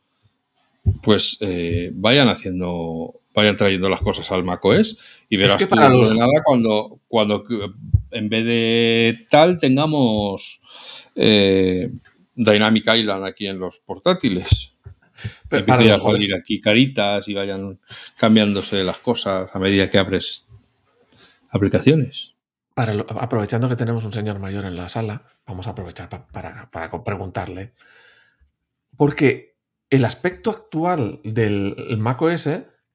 pues 1.03 1.37
eh, 1.41 1.91
vayan 1.93 2.29
haciendo, 2.29 3.19
vayan 3.33 3.57
trayendo 3.57 3.89
las 3.89 4.01
cosas 4.01 4.31
al 4.31 4.43
macOS 4.45 4.97
y 5.29 5.35
verás 5.35 5.57
que 5.57 5.65
tú 5.65 5.75
para 5.75 5.89
los- 5.89 6.15
nada 6.17 6.41
cuando, 6.45 6.99
cuando 7.07 7.43
eh, 7.49 7.69
en 8.11 8.29
vez 8.29 8.45
de 8.45 9.19
tal 9.29 9.57
tengamos 9.59 10.61
eh, 11.15 11.91
Dynamic 12.35 12.87
Island 12.95 13.25
aquí 13.25 13.47
en 13.47 13.59
los 13.59 13.79
portátiles. 13.79 14.73
Pero 15.49 15.65
para 15.65 15.81
a 15.95 15.99
salir 16.13 16.33
aquí 16.35 16.61
caritas 16.61 17.27
y 17.27 17.33
vayan 17.33 17.79
cambiándose 18.17 18.83
las 18.83 18.99
cosas 18.99 19.49
a 19.53 19.59
medida 19.59 19.89
que 19.89 19.97
abres 19.97 20.46
aplicaciones. 21.49 22.35
Para 22.73 22.93
lo- 22.93 23.05
aprovechando 23.09 23.67
que 23.69 23.75
tenemos 23.75 24.03
un 24.05 24.13
señor 24.13 24.39
mayor 24.39 24.65
en 24.65 24.75
la 24.75 24.89
sala, 24.89 25.23
vamos 25.45 25.67
a 25.67 25.71
aprovechar 25.71 26.09
pa- 26.09 26.27
para, 26.27 26.69
para 26.71 27.03
preguntarle. 27.03 27.73
Porque 28.95 29.57
el 29.89 30.05
aspecto 30.05 30.49
actual 30.49 31.19
del 31.23 31.97
macOS 31.99 32.49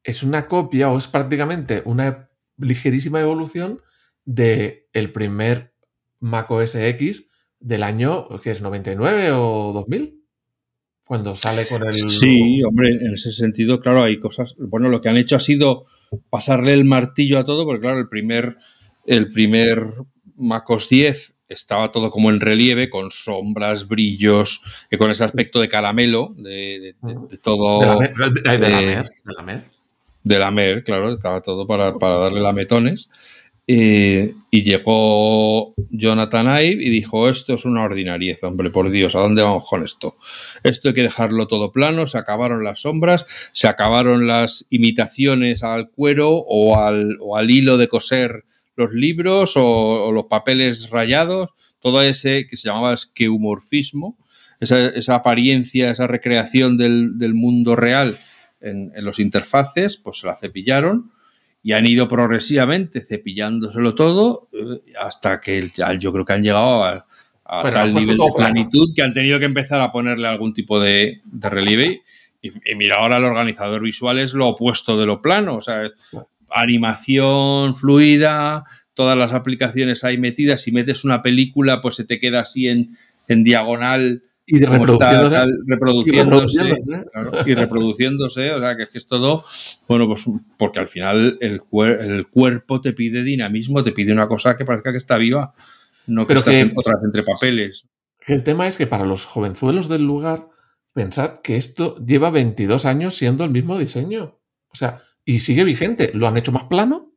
es 0.05 0.22
una 0.22 0.46
copia 0.46 0.90
o 0.90 0.98
es 0.98 1.09
prácticamente 1.09 1.82
una 1.84 2.30
ligerísima 2.59 3.20
evolución 3.20 3.80
del 4.24 4.84
el 4.92 5.12
primer 5.12 5.74
macOS 6.20 6.74
X 6.76 7.30
del 7.61 7.82
año, 7.82 8.28
que 8.42 8.50
es 8.50 8.61
99 8.62 9.30
o 9.32 9.72
2000, 9.72 10.20
cuando 11.05 11.36
sale 11.36 11.66
con 11.68 11.86
el... 11.86 12.09
Sí, 12.09 12.62
hombre, 12.64 12.88
en 12.90 13.14
ese 13.14 13.32
sentido, 13.32 13.80
claro, 13.80 14.03
hay 14.03 14.18
cosas. 14.18 14.55
Bueno, 14.59 14.88
lo 14.88 15.00
que 15.00 15.09
han 15.09 15.16
hecho 15.18 15.36
ha 15.36 15.40
sido 15.40 15.86
pasarle 16.30 16.72
el 16.72 16.84
martillo 16.84 17.38
a 17.38 17.44
todo, 17.44 17.64
porque 17.64 17.80
claro, 17.80 17.98
el 17.98 18.08
primer, 18.08 18.56
el 19.06 19.32
primer 19.32 19.94
MacOS 20.36 20.88
10 20.88 21.34
estaba 21.48 21.90
todo 21.90 22.10
como 22.10 22.30
en 22.30 22.40
relieve, 22.40 22.88
con 22.88 23.10
sombras, 23.10 23.86
brillos, 23.86 24.62
y 24.90 24.96
con 24.96 25.10
ese 25.10 25.24
aspecto 25.24 25.60
de 25.60 25.68
caramelo, 25.68 26.34
de, 26.36 26.94
todo. 27.42 27.80
De 27.80 27.86
la, 27.86 27.96
mer, 27.96 28.14
de, 30.22 30.38
la 30.38 30.50
mer. 30.50 30.82
claro, 30.82 31.14
estaba 31.14 31.42
todo 31.42 31.66
para, 31.66 31.94
para 31.98 32.16
darle 32.16 32.40
lametones. 32.40 33.10
Y 33.66 34.62
llegó 34.62 35.74
Jonathan 35.90 36.46
Ive 36.46 36.84
y 36.84 36.90
dijo, 36.90 37.28
esto 37.28 37.54
es 37.54 37.64
una 37.64 37.84
ordinariez, 37.84 38.42
hombre, 38.42 38.70
por 38.70 38.90
Dios, 38.90 39.14
¿a 39.14 39.20
dónde 39.20 39.42
vamos 39.42 39.64
con 39.68 39.84
esto? 39.84 40.16
Esto 40.64 40.88
hay 40.88 40.94
que 40.94 41.02
dejarlo 41.02 41.46
todo 41.46 41.70
plano, 41.70 42.06
se 42.06 42.18
acabaron 42.18 42.64
las 42.64 42.80
sombras, 42.80 43.24
se 43.52 43.68
acabaron 43.68 44.26
las 44.26 44.66
imitaciones 44.70 45.62
al 45.62 45.90
cuero 45.90 46.30
o 46.30 46.78
al, 46.78 47.18
hilo 47.50 47.76
de 47.76 47.88
coser 47.88 48.44
los 48.74 48.92
libros 48.92 49.52
o, 49.56 50.10
los 50.12 50.26
papeles 50.26 50.90
rayados, 50.90 51.50
todo 51.80 52.02
ese 52.02 52.46
que 52.48 52.56
se 52.56 52.68
llamaba 52.68 52.94
esqueumorfismo, 52.94 54.18
esa, 54.60 54.88
esa 54.88 55.16
apariencia, 55.16 55.90
esa 55.90 56.06
recreación 56.06 56.76
del, 56.78 57.34
mundo 57.34 57.76
real 57.76 58.18
en, 58.60 58.92
los 58.96 59.20
interfaces, 59.20 59.96
pues 59.98 60.18
se 60.18 60.26
la 60.26 60.36
cepillaron 60.36 61.12
y 61.62 61.72
han 61.72 61.86
ido 61.86 62.08
progresivamente 62.08 63.02
cepillándoselo 63.02 63.94
todo 63.94 64.48
eh, 64.52 64.80
hasta 65.00 65.40
que 65.40 65.68
yo 65.98 66.12
creo 66.12 66.24
que 66.24 66.32
han 66.32 66.42
llegado 66.42 66.84
a, 66.84 67.06
tal 67.44 67.94
nivel 67.94 68.16
de 68.16 68.32
planitud 68.34 68.92
que 68.94 69.02
han 69.02 69.12
tenido 69.12 69.38
que 69.38 69.44
empezar 69.44 69.80
a 69.80 69.92
ponerle 69.92 70.26
algún 70.26 70.54
tipo 70.54 70.80
de, 70.80 71.20
relieve. 71.32 72.02
Y, 72.40 72.48
y, 72.48 72.74
mira, 72.74 72.96
ahora 72.96 73.18
el 73.18 73.24
organizador 73.24 73.82
visual 73.82 74.18
es 74.18 74.32
lo 74.32 74.48
opuesto 74.48 74.98
de 74.98 75.06
lo 75.06 75.20
plano. 75.20 75.56
O 75.56 75.60
sea, 75.60 75.90
animación 76.50 77.76
fluida, 77.76 78.64
todas 78.94 79.18
las 79.18 79.32
aplicaciones 79.32 80.02
ahí 80.02 80.18
metidas. 80.18 80.62
Si 80.62 80.72
metes 80.72 81.04
una 81.04 81.20
película, 81.20 81.80
pues 81.80 81.96
se 81.96 82.04
te 82.04 82.18
queda 82.18 82.40
así 82.40 82.68
en, 82.68 82.96
en 83.28 83.44
diagonal. 83.44 84.22
Y 84.45 84.64
reproduciéndose. 84.64 85.47
reproduciéndose, 85.66 87.05
y 87.47 87.55
reproduciéndose, 87.55 88.53
o 88.53 88.61
sea, 88.61 88.76
que 88.76 88.82
es 88.84 88.88
que 88.88 88.99
es 88.99 89.07
todo, 89.07 89.45
bueno, 89.88 90.07
pues 90.07 90.24
porque 90.59 90.80
al 90.80 90.88
final 90.88 91.38
el, 91.40 91.61
el 92.01 92.26
cuerpo 92.28 92.80
te 92.80 92.93
pide 92.93 93.22
dinamismo, 93.22 93.82
te 93.82 93.93
pide 93.93 94.12
una 94.12 94.26
cosa 94.26 94.57
que 94.57 94.64
parezca 94.64 94.90
que 94.90 94.99
está 94.99 95.16
viva, 95.16 95.55
no 96.07 96.26
que 96.26 96.34
estás 96.34 96.55
otras 96.74 97.05
entre 97.05 97.22
papeles. 97.22 97.86
El 98.26 98.43
tema 98.43 98.66
es 98.66 98.76
que 98.76 98.86
para 98.86 99.05
los 99.05 99.24
jovenzuelos 99.24 99.88
del 99.88 100.05
lugar, 100.05 100.49
pensad 100.93 101.38
que 101.43 101.57
esto 101.57 101.97
lleva 102.05 102.30
22 102.30 102.84
años 102.84 103.16
siendo 103.16 103.45
el 103.45 103.51
mismo 103.51 103.78
diseño. 103.78 104.40
O 104.68 104.76
sea, 104.76 105.03
y 105.24 105.40
sigue 105.40 105.64
vigente. 105.64 106.11
Lo 106.14 106.26
han 106.26 106.36
hecho 106.36 106.53
más 106.53 106.64
plano, 106.64 107.12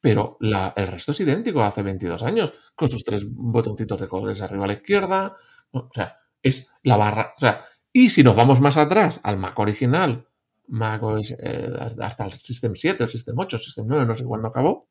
pero 0.00 0.36
la, 0.40 0.72
el 0.76 0.86
resto 0.86 1.12
es 1.12 1.20
idéntico 1.20 1.62
hace 1.62 1.82
22 1.82 2.22
años, 2.22 2.52
con 2.74 2.88
sus 2.88 3.04
tres 3.04 3.26
botoncitos 3.28 4.00
de 4.00 4.08
colores 4.08 4.40
arriba 4.42 4.64
a 4.64 4.68
la 4.68 4.74
izquierda. 4.74 5.36
O 5.70 5.90
sea, 5.94 6.17
es 6.42 6.72
la 6.82 6.96
barra. 6.96 7.32
O 7.36 7.40
sea, 7.40 7.64
y 7.92 8.10
si 8.10 8.22
nos 8.22 8.36
vamos 8.36 8.60
más 8.60 8.76
atrás 8.76 9.20
al 9.22 9.38
Mac 9.38 9.58
original, 9.58 10.26
Mac 10.68 11.02
eh, 11.38 11.68
hasta 12.00 12.24
el 12.24 12.32
System 12.32 12.74
7, 12.74 13.04
el 13.04 13.08
System 13.08 13.38
8, 13.38 13.56
el 13.56 13.62
System 13.62 13.86
9, 13.88 14.06
no 14.06 14.14
sé 14.14 14.24
cuándo 14.24 14.48
acabó, 14.48 14.88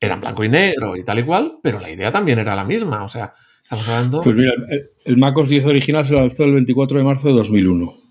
eran 0.00 0.20
blanco 0.20 0.44
y 0.44 0.48
negro 0.48 0.96
y 0.96 1.04
tal 1.04 1.20
y 1.20 1.24
cual, 1.24 1.58
pero 1.62 1.80
la 1.80 1.90
idea 1.90 2.12
también 2.12 2.38
era 2.38 2.54
la 2.54 2.64
misma. 2.64 3.04
O 3.04 3.08
sea, 3.08 3.34
estamos 3.62 3.88
hablando. 3.88 4.22
Pues 4.22 4.36
mira, 4.36 4.52
el, 4.68 4.90
el 5.04 5.16
Mac 5.16 5.36
OS 5.36 5.48
10 5.48 5.66
original 5.66 6.06
se 6.06 6.14
lanzó 6.14 6.44
el 6.44 6.54
24 6.54 6.98
de 6.98 7.04
marzo 7.04 7.28
de 7.28 7.34
2001. 7.34 8.04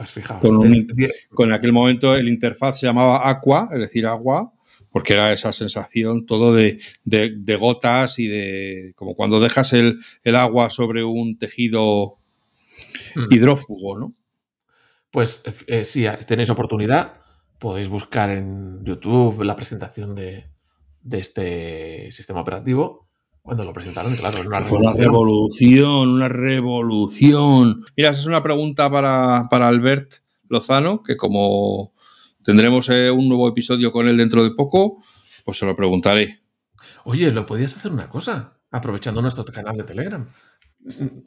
Pues 0.00 0.12
fijaos. 0.12 0.40
Con, 1.34 1.52
aquel 1.52 1.72
momento 1.74 2.14
el 2.14 2.26
interfaz 2.26 2.80
se 2.80 2.86
llamaba 2.86 3.28
Aqua, 3.28 3.68
es 3.70 3.80
decir, 3.80 4.06
agua, 4.06 4.50
porque 4.90 5.14
era 5.14 5.32
esa 5.32 5.52
sensación 5.52 6.26
todo 6.26 6.54
de, 6.54 6.80
gotas 7.58 8.18
y 8.18 8.26
de. 8.26 8.92
como 8.96 9.14
cuando 9.14 9.40
dejas 9.40 9.72
el, 9.72 10.00
agua 10.34 10.70
sobre 10.70 11.04
un 11.04 11.38
tejido 11.38 12.18
hmm. 13.14 13.32
hidrófugo, 13.32 13.98
¿no? 13.98 14.14
Pues 15.10 15.42
eh, 15.66 15.84
si 15.84 16.06
tenéis 16.26 16.50
oportunidad, 16.50 17.14
podéis 17.58 17.88
buscar 17.88 18.30
en 18.30 18.84
YouTube 18.84 19.42
la 19.42 19.56
presentación 19.56 20.14
de, 20.14 20.46
de 21.02 21.18
este 21.18 22.12
sistema 22.12 22.40
operativo 22.40 23.10
cuando 23.42 23.64
lo 23.64 23.72
presentaron, 23.72 24.14
claro, 24.16 24.42
una 24.46 24.62
Fue 24.62 24.78
una 24.78 24.92
revolución, 24.92 26.08
una 26.08 26.28
revolución. 26.28 27.84
Mira, 27.96 28.10
esa 28.10 28.20
es 28.20 28.26
una 28.26 28.42
pregunta 28.42 28.90
para, 28.90 29.48
Albert 29.50 30.16
Lozano, 30.48 31.02
que 31.02 31.16
como 31.16 31.94
tendremos 32.50 32.88
eh, 32.88 33.12
un 33.12 33.28
nuevo 33.28 33.48
episodio 33.48 33.92
con 33.92 34.08
él 34.08 34.16
dentro 34.16 34.42
de 34.42 34.50
poco, 34.50 35.04
pues 35.44 35.56
se 35.56 35.66
lo 35.66 35.76
preguntaré. 35.76 36.40
Oye, 37.04 37.30
lo 37.30 37.46
podías 37.46 37.76
hacer 37.76 37.92
una 37.92 38.08
cosa, 38.08 38.58
aprovechando 38.72 39.22
nuestro 39.22 39.44
canal 39.44 39.76
de 39.76 39.84
Telegram. 39.84 40.28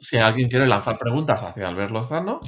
Si 0.00 0.18
alguien 0.18 0.50
quiere 0.50 0.66
lanzar 0.66 0.98
preguntas 0.98 1.40
hacia 1.40 1.66
Albert 1.66 1.92
Lozano, 1.92 2.40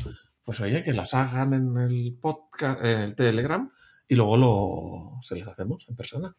pues 0.44 0.60
oye, 0.60 0.82
que 0.82 0.92
las 0.92 1.14
hagan 1.14 1.54
en 1.54 1.78
el 1.78 2.18
podcast, 2.20 2.84
en 2.84 3.00
el 3.00 3.16
Telegram, 3.16 3.72
y 4.06 4.14
luego 4.14 4.36
lo, 4.36 5.20
se 5.22 5.36
les 5.36 5.48
hacemos 5.48 5.86
en 5.88 5.96
persona. 5.96 6.36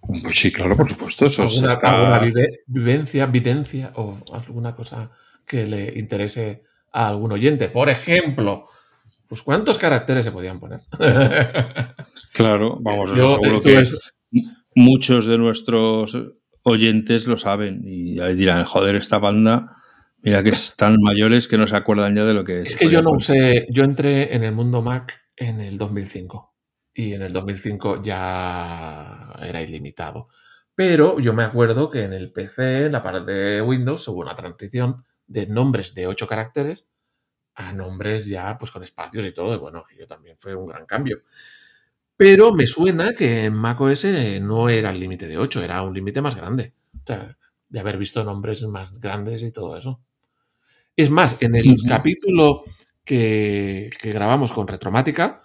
Pues 0.00 0.38
sí, 0.38 0.52
claro, 0.52 0.76
por 0.76 0.90
supuesto. 0.90 1.24
Eso 1.24 1.44
¿Alguna, 1.44 2.20
vivencia, 2.66 3.24
videncia 3.24 3.92
o 3.96 4.14
alguna 4.34 4.74
cosa 4.74 5.10
que 5.46 5.64
le 5.64 5.98
interese 5.98 6.64
a 6.92 7.08
algún 7.08 7.32
oyente? 7.32 7.70
Por 7.70 7.88
ejemplo, 7.88 8.68
pues 9.30 9.42
¿cuántos 9.42 9.78
caracteres 9.78 10.24
se 10.24 10.32
podían 10.32 10.58
poner? 10.58 10.80
claro, 12.32 12.78
vamos, 12.80 13.16
Yo, 13.16 13.38
seguro 13.40 13.60
que 13.62 13.84
muchos 14.74 15.24
de 15.26 15.38
nuestros 15.38 16.18
oyentes 16.64 17.28
lo 17.28 17.38
saben 17.38 17.80
y 17.84 18.18
dirán, 18.34 18.64
joder, 18.64 18.96
esta 18.96 19.18
banda, 19.18 19.76
mira 20.20 20.42
que 20.42 20.50
están 20.50 20.96
mayores 21.00 21.46
que 21.46 21.56
no 21.56 21.68
se 21.68 21.76
acuerdan 21.76 22.16
ya 22.16 22.24
de 22.24 22.34
lo 22.34 22.42
que 22.42 22.62
es. 22.62 22.74
Es 22.74 22.76
que 22.76 22.88
yo 22.88 23.02
no 23.02 23.12
usé, 23.12 23.68
yo 23.70 23.84
entré 23.84 24.34
en 24.34 24.42
el 24.42 24.50
mundo 24.50 24.82
Mac 24.82 25.16
en 25.36 25.60
el 25.60 25.78
2005 25.78 26.52
y 26.92 27.12
en 27.12 27.22
el 27.22 27.32
2005 27.32 28.02
ya 28.02 29.32
era 29.40 29.62
ilimitado. 29.62 30.26
Pero 30.74 31.20
yo 31.20 31.32
me 31.34 31.44
acuerdo 31.44 31.88
que 31.88 32.02
en 32.02 32.14
el 32.14 32.32
PC, 32.32 32.86
en 32.86 32.92
la 32.92 33.02
parte 33.04 33.30
de 33.30 33.62
Windows, 33.62 34.08
hubo 34.08 34.22
una 34.22 34.34
transición 34.34 35.04
de 35.28 35.46
nombres 35.46 35.94
de 35.94 36.08
8 36.08 36.26
caracteres 36.26 36.88
a 37.54 37.72
nombres 37.72 38.26
ya 38.26 38.56
pues 38.58 38.70
con 38.70 38.82
espacios 38.82 39.24
y 39.24 39.32
todo. 39.32 39.54
Y 39.54 39.58
bueno, 39.58 39.84
yo 39.98 40.06
también 40.06 40.36
fue 40.38 40.54
un 40.54 40.68
gran 40.68 40.86
cambio. 40.86 41.22
Pero 42.16 42.52
me 42.52 42.66
suena 42.66 43.14
que 43.14 43.44
en 43.44 43.54
macOS 43.54 44.04
no 44.42 44.68
era 44.68 44.90
el 44.90 45.00
límite 45.00 45.26
de 45.26 45.38
8, 45.38 45.62
era 45.62 45.82
un 45.82 45.94
límite 45.94 46.20
más 46.20 46.36
grande. 46.36 46.74
O 46.94 47.06
sea, 47.06 47.36
de 47.68 47.80
haber 47.80 47.96
visto 47.96 48.22
nombres 48.24 48.62
más 48.64 48.92
grandes 49.00 49.42
y 49.42 49.52
todo 49.52 49.76
eso. 49.76 50.00
Es 50.96 51.08
más, 51.08 51.36
en 51.40 51.54
el 51.54 51.76
capítulo 51.88 52.64
que, 53.04 53.90
que 53.98 54.12
grabamos 54.12 54.52
con 54.52 54.68
Retromática, 54.68 55.42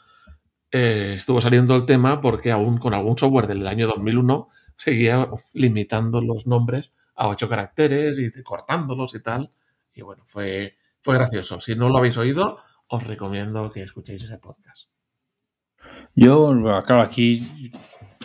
eh, 0.71 1.13
estuvo 1.15 1.39
saliendo 1.39 1.75
el 1.75 1.85
tema 1.85 2.19
porque 2.19 2.51
aún 2.51 2.77
con 2.77 2.93
algún 2.93 3.17
software 3.17 3.47
del 3.47 3.65
año 3.65 3.87
2001 3.87 4.49
seguía 4.75 5.29
limitando 5.53 6.19
los 6.19 6.47
nombres 6.47 6.91
a 7.15 7.29
ocho 7.29 7.47
caracteres 7.47 8.19
y 8.19 8.29
cortándolos 8.43 9.15
y 9.15 9.21
tal. 9.21 9.51
Y 9.93 10.01
bueno, 10.01 10.23
fue, 10.25 10.75
fue 11.05 11.17
gracioso. 11.17 11.59
Si 11.59 11.75
no 11.75 11.87
lo 11.87 11.99
habéis 11.99 12.17
oído, 12.17 12.57
os 12.87 13.03
recomiendo 13.03 13.69
que 13.71 13.83
escuchéis 13.83 14.23
ese 14.23 14.39
podcast. 14.39 14.89
Yo, 16.15 16.51
claro, 16.83 17.03
aquí, 17.03 17.71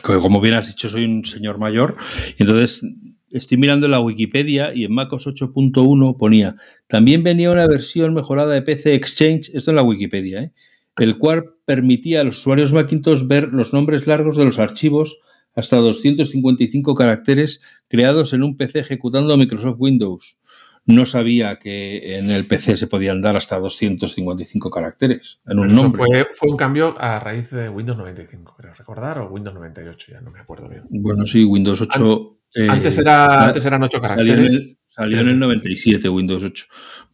como 0.01 0.41
bien 0.41 0.55
has 0.55 0.69
dicho, 0.69 0.89
soy 0.89 1.05
un 1.05 1.27
señor 1.27 1.59
mayor, 1.59 1.97
y 2.39 2.43
entonces 2.43 2.83
estoy 3.31 3.59
mirando 3.59 3.87
la 3.87 4.01
Wikipedia 4.01 4.73
y 4.75 4.85
en 4.85 4.95
MacOS 4.95 5.27
8.1 5.27 6.17
ponía, 6.17 6.57
también 6.87 7.23
venía 7.23 7.51
una 7.51 7.67
versión 7.67 8.15
mejorada 8.15 8.55
de 8.55 8.63
PC 8.63 8.95
Exchange, 8.95 9.51
esto 9.53 9.73
en 9.73 9.77
la 9.77 9.83
Wikipedia, 9.83 10.45
¿eh? 10.45 10.53
el 10.97 11.19
cual 11.19 11.57
permitía 11.67 12.23
a 12.23 12.25
los 12.25 12.39
usuarios 12.39 12.73
Macintosh 12.73 13.27
ver 13.27 13.49
los 13.53 13.75
nombres 13.75 14.07
largos 14.07 14.39
de 14.39 14.47
los 14.47 14.59
archivos 14.59 15.21
hasta 15.55 15.77
255 15.77 16.95
caracteres 16.95 17.61
creados 17.89 18.33
en 18.33 18.43
un 18.43 18.57
PC 18.57 18.79
ejecutando 18.79 19.37
Microsoft 19.37 19.77
Windows. 19.79 20.39
No 20.87 21.07
sabía 21.07 21.59
que 21.59 22.19
en 22.19 22.31
el 22.31 22.47
PC 22.47 22.77
se 22.77 22.87
podían 22.87 23.21
dar 23.21 23.37
hasta 23.37 23.59
255 23.59 24.71
caracteres 24.71 25.41
en 25.47 25.59
un 25.59 25.75
nombre. 25.75 26.27
Fue, 26.35 26.51
un 26.51 26.57
cambio 26.57 26.95
a 26.99 27.21
raíz 27.21 27.51
de 27.51 27.69
Windows 27.69 27.99
95, 27.99 28.57
creo 28.57 28.75
recordar, 28.75 29.19
o 29.19 29.29
Windows 29.29 29.55
98, 29.55 30.13
ya 30.13 30.21
no 30.21 30.31
me 30.31 30.41
acuerdo 30.41 30.69
bien. 30.69 30.85
Bueno, 30.89 31.27
sí, 31.27 31.45
Windows 31.45 31.81
8. 31.81 32.39
Antes, 32.69 32.99
era, 32.99 33.47
antes 33.47 33.65
eran 33.65 33.83
8 33.83 34.01
caracteres. 34.01 34.77
Salió 34.89 35.21
en 35.21 35.29
el 35.29 35.39
97 35.39 36.09
Windows 36.09 36.43
8. 36.43 36.67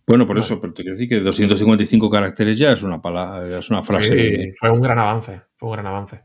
Bueno, 0.07 0.27
por 0.27 0.39
eso, 0.39 0.61
pero 0.61 0.73
te 0.73 0.83
quiero 0.83 0.95
decir 0.95 1.09
que 1.09 1.21
255 1.21 2.09
caracteres 2.09 2.57
ya 2.59 2.71
es 2.71 2.83
una 2.83 3.03
palabra, 3.03 3.59
es 3.59 3.71
una 3.71 3.83
frase. 3.83 4.53
fue 4.57 4.71
un 4.71 4.81
gran 4.81 4.99
avance, 4.99 5.43
fue 5.57 5.69
un 5.69 5.73
gran 5.75 5.87
avance. 5.87 6.23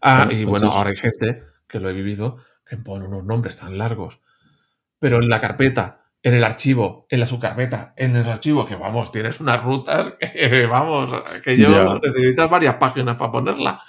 Ah, 0.00 0.28
y 0.30 0.44
bueno, 0.44 0.68
ahora 0.68 0.90
hay 0.90 0.96
gente 0.96 1.42
que 1.66 1.80
lo 1.80 1.90
he 1.90 1.92
vivido 1.92 2.38
que 2.64 2.76
pone 2.76 3.06
unos 3.06 3.24
nombres 3.24 3.56
tan 3.56 3.76
largos, 3.76 4.20
pero 4.98 5.20
en 5.20 5.28
la 5.28 5.40
carpeta, 5.40 6.05
en 6.22 6.34
el 6.34 6.44
archivo, 6.44 7.06
en 7.08 7.20
la 7.20 7.26
subcarpeta, 7.26 7.94
en 7.96 8.16
el 8.16 8.28
archivo, 8.28 8.66
que 8.66 8.74
vamos, 8.74 9.12
tienes 9.12 9.40
unas 9.40 9.62
rutas 9.62 10.14
que 10.20 10.66
vamos, 10.70 11.12
que 11.44 11.56
yo 11.56 11.98
necesitas 12.00 12.50
varias 12.50 12.74
páginas 12.76 13.16
para 13.16 13.32
ponerla. 13.32 13.80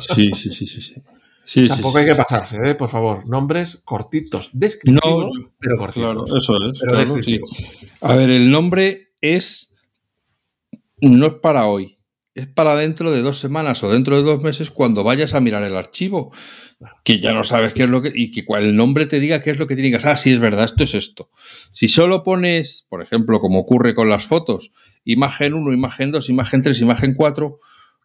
Sí, 0.00 0.30
sí, 0.34 0.52
sí, 0.52 0.66
sí. 0.66 0.80
sí. 0.80 1.02
Sí, 1.48 1.66
Tampoco 1.66 1.92
sí, 1.92 1.98
hay 2.00 2.04
sí, 2.04 2.10
que 2.10 2.14
pasarse, 2.14 2.58
¿eh? 2.62 2.74
por 2.74 2.90
favor. 2.90 3.26
Nombres 3.26 3.80
cortitos, 3.82 4.50
descriptivos, 4.52 5.30
No, 5.34 5.50
pero 5.58 5.78
cortitos. 5.78 6.14
Claro, 6.14 6.36
eso 6.36 6.56
es. 6.56 6.78
pero 6.78 6.92
claro. 6.92 7.44
A 8.02 8.16
ver, 8.16 8.28
el 8.28 8.50
nombre 8.50 9.12
es. 9.22 9.74
No 11.00 11.26
es 11.28 11.32
para 11.36 11.64
hoy. 11.64 11.96
Es 12.38 12.46
para 12.46 12.76
dentro 12.76 13.10
de 13.10 13.20
dos 13.20 13.38
semanas 13.40 13.82
o 13.82 13.90
dentro 13.90 14.16
de 14.16 14.22
dos 14.22 14.40
meses 14.42 14.70
cuando 14.70 15.02
vayas 15.02 15.34
a 15.34 15.40
mirar 15.40 15.64
el 15.64 15.74
archivo. 15.76 16.32
Que 17.02 17.18
ya 17.18 17.32
no 17.32 17.42
sabes 17.42 17.72
qué 17.72 17.82
es 17.82 17.88
lo 17.88 18.00
que. 18.00 18.12
Y 18.14 18.30
que 18.30 18.44
cual- 18.44 18.64
el 18.64 18.76
nombre 18.76 19.06
te 19.06 19.18
diga 19.18 19.42
qué 19.42 19.50
es 19.50 19.58
lo 19.58 19.66
que 19.66 19.74
tiene 19.74 19.90
que 19.90 20.06
Ah, 20.06 20.16
sí, 20.16 20.30
es 20.32 20.38
verdad, 20.38 20.64
esto 20.64 20.84
es 20.84 20.94
esto. 20.94 21.30
Si 21.72 21.88
solo 21.88 22.22
pones, 22.22 22.86
por 22.88 23.02
ejemplo, 23.02 23.40
como 23.40 23.58
ocurre 23.58 23.94
con 23.94 24.08
las 24.08 24.24
fotos, 24.26 24.70
imagen 25.04 25.54
1, 25.54 25.72
imagen 25.72 26.12
2, 26.12 26.28
imagen 26.28 26.62
3, 26.62 26.80
imagen 26.80 27.14
4, 27.14 27.58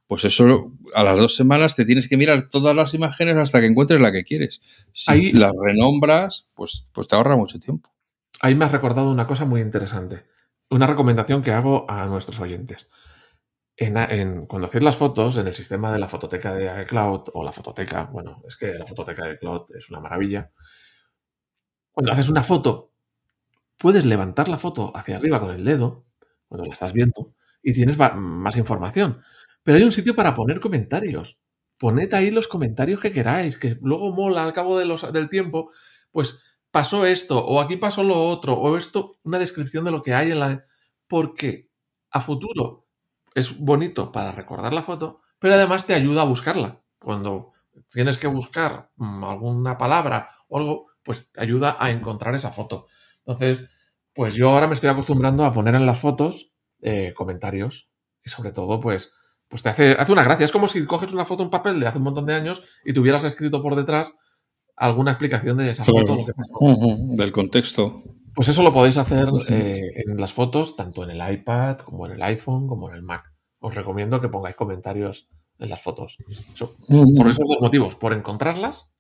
pues 0.07 0.25
eso 0.25 0.71
a 0.95 1.03
las 1.03 1.19
dos 1.19 1.36
semanas 1.36 1.75
te 1.75 1.86
tienes 1.86 2.07
que 2.09 2.17
mirar 2.17 2.49
todas 2.49 2.75
las 2.75 2.95
imágenes 2.95 3.38
hasta 3.38 3.59
que 3.61 3.67
encuentres 3.67 4.01
la 4.01 4.11
que 4.11 4.23
quieres. 4.23 4.61
Si 4.93 5.11
Ahí- 5.11 5.31
las 5.31 5.51
renombras, 5.63 6.47
pues, 6.55 6.88
pues 6.91 7.07
te 7.07 7.15
ahorra 7.15 7.36
mucho 7.38 7.59
tiempo. 7.59 7.91
Ahí 8.41 8.55
me 8.55 8.65
has 8.65 8.71
recordado 8.71 9.11
una 9.11 9.27
cosa 9.27 9.45
muy 9.45 9.61
interesante. 9.61 10.23
Una 10.71 10.88
recomendación 10.88 11.43
que 11.43 11.51
hago 11.51 11.86
a 11.89 12.07
nuestros 12.07 12.39
oyentes. 12.39 12.89
Cuando 14.47 14.65
hacéis 14.67 14.84
las 14.84 14.97
fotos, 14.97 15.38
en 15.38 15.47
el 15.47 15.53
sistema 15.55 15.91
de 15.91 15.99
la 15.99 16.07
fototeca 16.07 16.53
de 16.53 16.84
iCloud 16.84 17.30
o 17.34 17.43
la 17.43 17.51
fototeca, 17.51 18.03
bueno, 18.05 18.41
es 18.47 18.55
que 18.55 18.74
la 18.74 18.86
fototeca 18.86 19.26
de 19.26 19.34
iCloud 19.34 19.65
es 19.76 19.89
una 19.89 19.99
maravilla. 19.99 20.51
Cuando 21.91 22.11
haces 22.11 22.30
una 22.30 22.43
foto, 22.43 22.91
puedes 23.78 24.05
levantar 24.05 24.49
la 24.49 24.57
foto 24.59 24.95
hacia 24.95 25.17
arriba 25.17 25.39
con 25.39 25.51
el 25.51 25.65
dedo, 25.65 26.05
cuando 26.47 26.65
la 26.67 26.74
estás 26.74 26.93
viendo, 26.93 27.36
y 27.63 27.74
tienes 27.74 27.97
más 27.97 28.57
información. 28.57 29.21
Pero 29.63 29.78
hay 29.78 29.84
un 29.84 29.91
sitio 29.91 30.15
para 30.15 30.34
poner 30.36 30.59
comentarios. 30.59 31.39
Poned 31.78 32.13
ahí 32.13 32.32
los 32.32 32.47
comentarios 32.47 32.99
que 33.01 33.11
queráis, 33.11 33.57
que 33.57 33.78
luego 33.82 34.11
mola 34.13 34.43
al 34.43 34.53
cabo 34.53 34.78
de 34.80 34.86
los- 34.86 35.11
del 35.13 35.30
tiempo, 35.30 35.71
pues 36.11 36.41
pasó 36.71 37.05
esto, 37.05 37.45
o 37.45 37.61
aquí 37.61 37.78
pasó 37.78 38.03
lo 38.03 38.21
otro, 38.28 38.55
o 38.55 38.78
esto, 38.78 39.19
una 39.24 39.39
descripción 39.39 39.86
de 39.86 39.91
lo 39.91 40.01
que 40.03 40.13
hay 40.13 40.32
en 40.32 40.39
la... 40.39 40.65
Porque 41.07 41.69
a 42.11 42.21
futuro 42.21 42.82
es 43.36 43.57
bonito 43.59 44.11
para 44.11 44.31
recordar 44.31 44.73
la 44.73 44.84
foto, 44.84 45.21
pero 45.39 45.55
además 45.55 45.86
te 45.86 45.93
ayuda 45.93 46.21
a 46.21 46.25
buscarla. 46.25 46.81
Cuando 46.99 47.51
tienes 47.91 48.17
que 48.17 48.27
buscar 48.27 48.91
mm, 48.95 49.23
alguna 49.23 49.77
palabra 49.77 50.29
o 50.47 50.57
algo, 50.59 50.88
pues 51.03 51.31
te 51.31 51.41
ayuda 51.41 51.75
a 51.79 51.91
encontrar 51.91 52.36
esa 52.36 52.51
foto. 52.51 52.88
Entonces, 53.25 53.71
pues 54.13 54.36
yo 54.36 54.49
ahora 54.49 54.67
me 54.67 54.73
estoy 54.73 54.89
acostumbrando 54.89 55.43
a 55.43 55.53
poner 55.53 55.75
en 55.75 55.86
las 55.86 55.99
fotos 55.99 56.51
eh, 56.81 57.13
comentarios 57.15 57.89
y 58.23 58.29
sobre 58.29 58.51
todo, 58.51 58.79
pues, 58.79 59.13
pues 59.47 59.63
te 59.63 59.69
hace, 59.69 59.91
hace 59.93 60.11
una 60.11 60.23
gracia. 60.23 60.45
Es 60.45 60.51
como 60.51 60.67
si 60.67 60.86
coges 60.86 61.11
una 61.13 61.25
foto 61.25 61.43
en 61.43 61.49
papel 61.49 61.79
de 61.79 61.88
hace 61.88 61.97
un 61.97 62.03
montón 62.05 62.25
de 62.25 62.36
años 62.36 62.63
y 62.86 62.93
tuvieras 62.93 63.23
escrito 63.23 63.61
por 63.61 63.75
detrás 63.75 64.13
alguna 64.75 65.11
explicación 65.11 65.57
de 65.57 65.69
esa 65.69 65.84
Claro. 65.84 65.99
foto, 66.07 66.15
lo 66.19 66.25
que 66.25 66.34
pasó. 66.34 66.53
Ujú, 66.59 67.15
Del 67.15 67.31
contexto. 67.31 68.03
Pues 68.36 68.47
eso 68.47 68.63
lo 68.63 68.71
podéis 68.73 68.97
hacer 68.97 69.27
eh, 69.49 69.81
en 70.07 70.17
las 70.19 70.34
fotos, 70.34 70.75
tanto 70.75 71.03
en 71.03 71.11
el 71.11 71.34
iPad, 71.34 71.77
como 71.79 72.05
en 72.07 72.13
el 72.13 72.21
iPhone, 72.23 72.67
como 72.67 72.89
en 72.89 72.95
el 72.95 73.01
Mac. 73.03 73.31
Os 73.59 73.75
recomiendo 73.75 74.19
que 74.19 74.27
pongáis 74.29 74.55
comentarios 74.55 75.29
en 75.59 75.69
las 75.69 75.81
fotos. 75.81 76.17
Eso- 76.53 76.75
por 76.88 77.27
esos 77.27 77.45
dos 77.47 77.61
motivos, 77.61 77.95
por 77.95 78.13
encontrarlas 78.13 78.95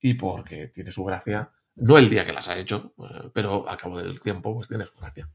y 0.00 0.14
porque 0.14 0.68
tiene 0.68 0.90
su 0.90 1.04
gracia. 1.04 1.50
No 1.76 1.98
el 1.98 2.08
día 2.08 2.24
que 2.24 2.32
las 2.32 2.48
ha 2.48 2.58
hecho, 2.58 2.94
eh, 2.98 3.28
pero 3.32 3.68
al 3.68 3.76
cabo 3.76 3.98
del 3.98 4.18
tiempo, 4.20 4.54
pues 4.54 4.68
tiene 4.68 4.86
su 4.86 4.94
gracia. 4.98 5.28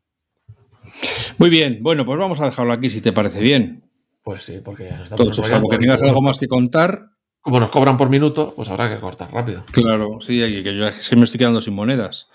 Muy 1.38 1.49
bien, 1.49 1.80
bueno, 1.82 2.05
pues 2.05 2.17
vamos 2.17 2.39
a 2.39 2.45
dejarlo 2.45 2.73
aquí 2.73 2.89
si 2.89 3.01
te 3.01 3.11
parece 3.13 3.41
bien. 3.41 3.84
Pues 4.23 4.43
sí, 4.43 4.59
porque 4.63 4.86
ya 4.86 4.91
nos 4.97 5.03
estamos 5.11 5.27
Entonces, 5.38 5.61
que 5.69 5.77
tengas 5.77 6.01
algo 6.01 6.21
más 6.21 6.38
que 6.39 6.47
contar, 6.47 7.09
Como 7.41 7.59
nos 7.59 7.69
cobran 7.71 7.95
por 7.97 8.09
minuto, 8.09 8.53
pues 8.55 8.69
habrá 8.69 8.93
que 8.93 8.99
cortar 8.99 9.32
rápido. 9.32 9.63
claro, 9.71 10.19
sí, 10.21 10.39
que 10.63 10.75
yo 10.75 10.88
es 10.88 11.07
que 11.07 11.15
me 11.15 11.23
estoy 11.23 11.38
quedando 11.38 11.61
sin 11.61 11.73
monedas. 11.73 12.27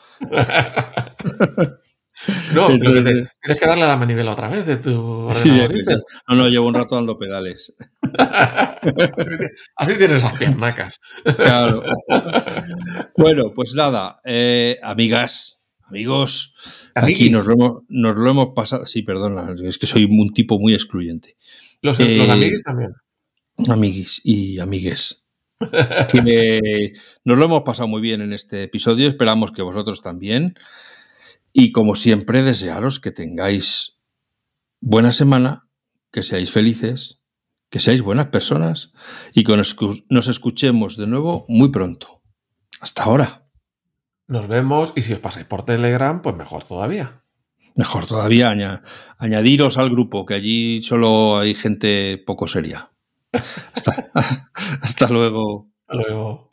No, 2.55 2.69
pero 2.69 2.79
que 2.95 3.01
te- 3.03 3.11
Entonces, 3.11 3.29
tienes 3.43 3.61
que 3.61 3.67
darle 3.67 3.83
a 3.85 3.89
la 3.89 3.97
manivela 3.97 4.31
otra 4.33 4.49
vez 4.49 4.67
de 4.67 4.77
tu 4.77 5.29
sí, 5.33 5.51
no, 6.29 6.37
no, 6.37 6.49
llevo 6.49 6.69
un 6.69 6.75
rato 6.75 6.95
dando 6.95 7.19
pedales. 7.19 7.75
así, 8.17 8.91
ti- 9.39 9.45
así 9.77 9.99
tienes 9.99 10.23
las 10.23 10.35
piernacas. 10.39 11.01
Claro. 11.37 11.83
Bueno, 13.17 13.53
pues 13.55 13.75
nada, 13.75 14.21
eh, 14.25 14.79
amigas, 14.83 15.61
amigos, 15.83 16.55
aquí 16.95 17.31
nos 17.31 17.47
lo, 17.47 17.55
hemos, 17.55 17.83
nos 17.89 18.15
lo 18.17 18.31
hemos 18.31 18.49
pasado. 18.55 18.87
Sí, 18.87 19.03
perdona, 19.03 19.53
es 19.67 19.77
que 19.79 19.87
soy 19.89 20.05
un 20.05 20.33
tipo 20.33 20.59
muy 20.61 20.73
excluyente. 20.73 21.37
Los, 21.83 21.99
Eh, 21.99 22.17
los 22.17 22.29
amiguis 22.29 22.63
también. 22.63 22.93
Amiguis 23.69 24.21
y 24.25 24.61
amigues. 24.61 25.24
Que 26.11 26.93
nos 27.25 27.39
lo 27.39 27.45
hemos 27.45 27.63
pasado 27.63 27.89
muy 27.89 28.01
bien 28.01 28.21
en 28.21 28.33
este 28.33 28.63
episodio, 28.65 29.09
esperamos 29.09 29.53
que 29.53 29.63
vosotros 29.63 30.03
también. 30.03 30.55
Y 31.53 31.73
como 31.73 31.95
siempre, 31.97 32.43
desearos 32.43 33.01
que 33.01 33.11
tengáis 33.13 33.99
buena 34.81 35.13
semana, 35.13 35.69
que 36.11 36.23
seáis 36.23 36.51
felices, 36.51 37.21
que 37.71 37.81
seáis 37.81 38.03
buenas 38.03 38.27
personas 38.29 38.93
y 39.33 39.45
que 39.45 39.57
nos 39.57 39.77
escu- 39.77 40.05
nos 40.09 40.29
escuchemos 40.29 40.97
de 40.97 41.07
nuevo 41.07 41.45
muy 41.49 41.71
pronto. 41.71 42.23
Hasta 42.81 43.05
ahora. 43.05 43.49
Nos 44.27 44.49
vemos 44.49 44.93
y 44.97 45.03
si 45.03 45.13
os 45.13 45.21
pasáis 45.21 45.47
por 45.47 45.65
Telegram, 45.65 46.23
pues 46.23 46.35
mejor 46.37 46.65
todavía. 46.65 47.23
Mejor 47.77 48.07
todavía 48.07 48.51
aña- 48.51 48.83
añadiros 49.19 49.79
al 49.79 49.91
grupo, 49.91 50.25
que 50.27 50.35
allí 50.35 50.83
solo 50.83 51.39
hay 51.39 51.55
gente 51.55 52.23
poco 52.25 52.47
seria. 52.47 52.91
Hasta, 53.75 54.11
hasta 54.83 55.09
luego. 55.09 55.69
Hasta 55.81 55.95
luego. 55.95 56.49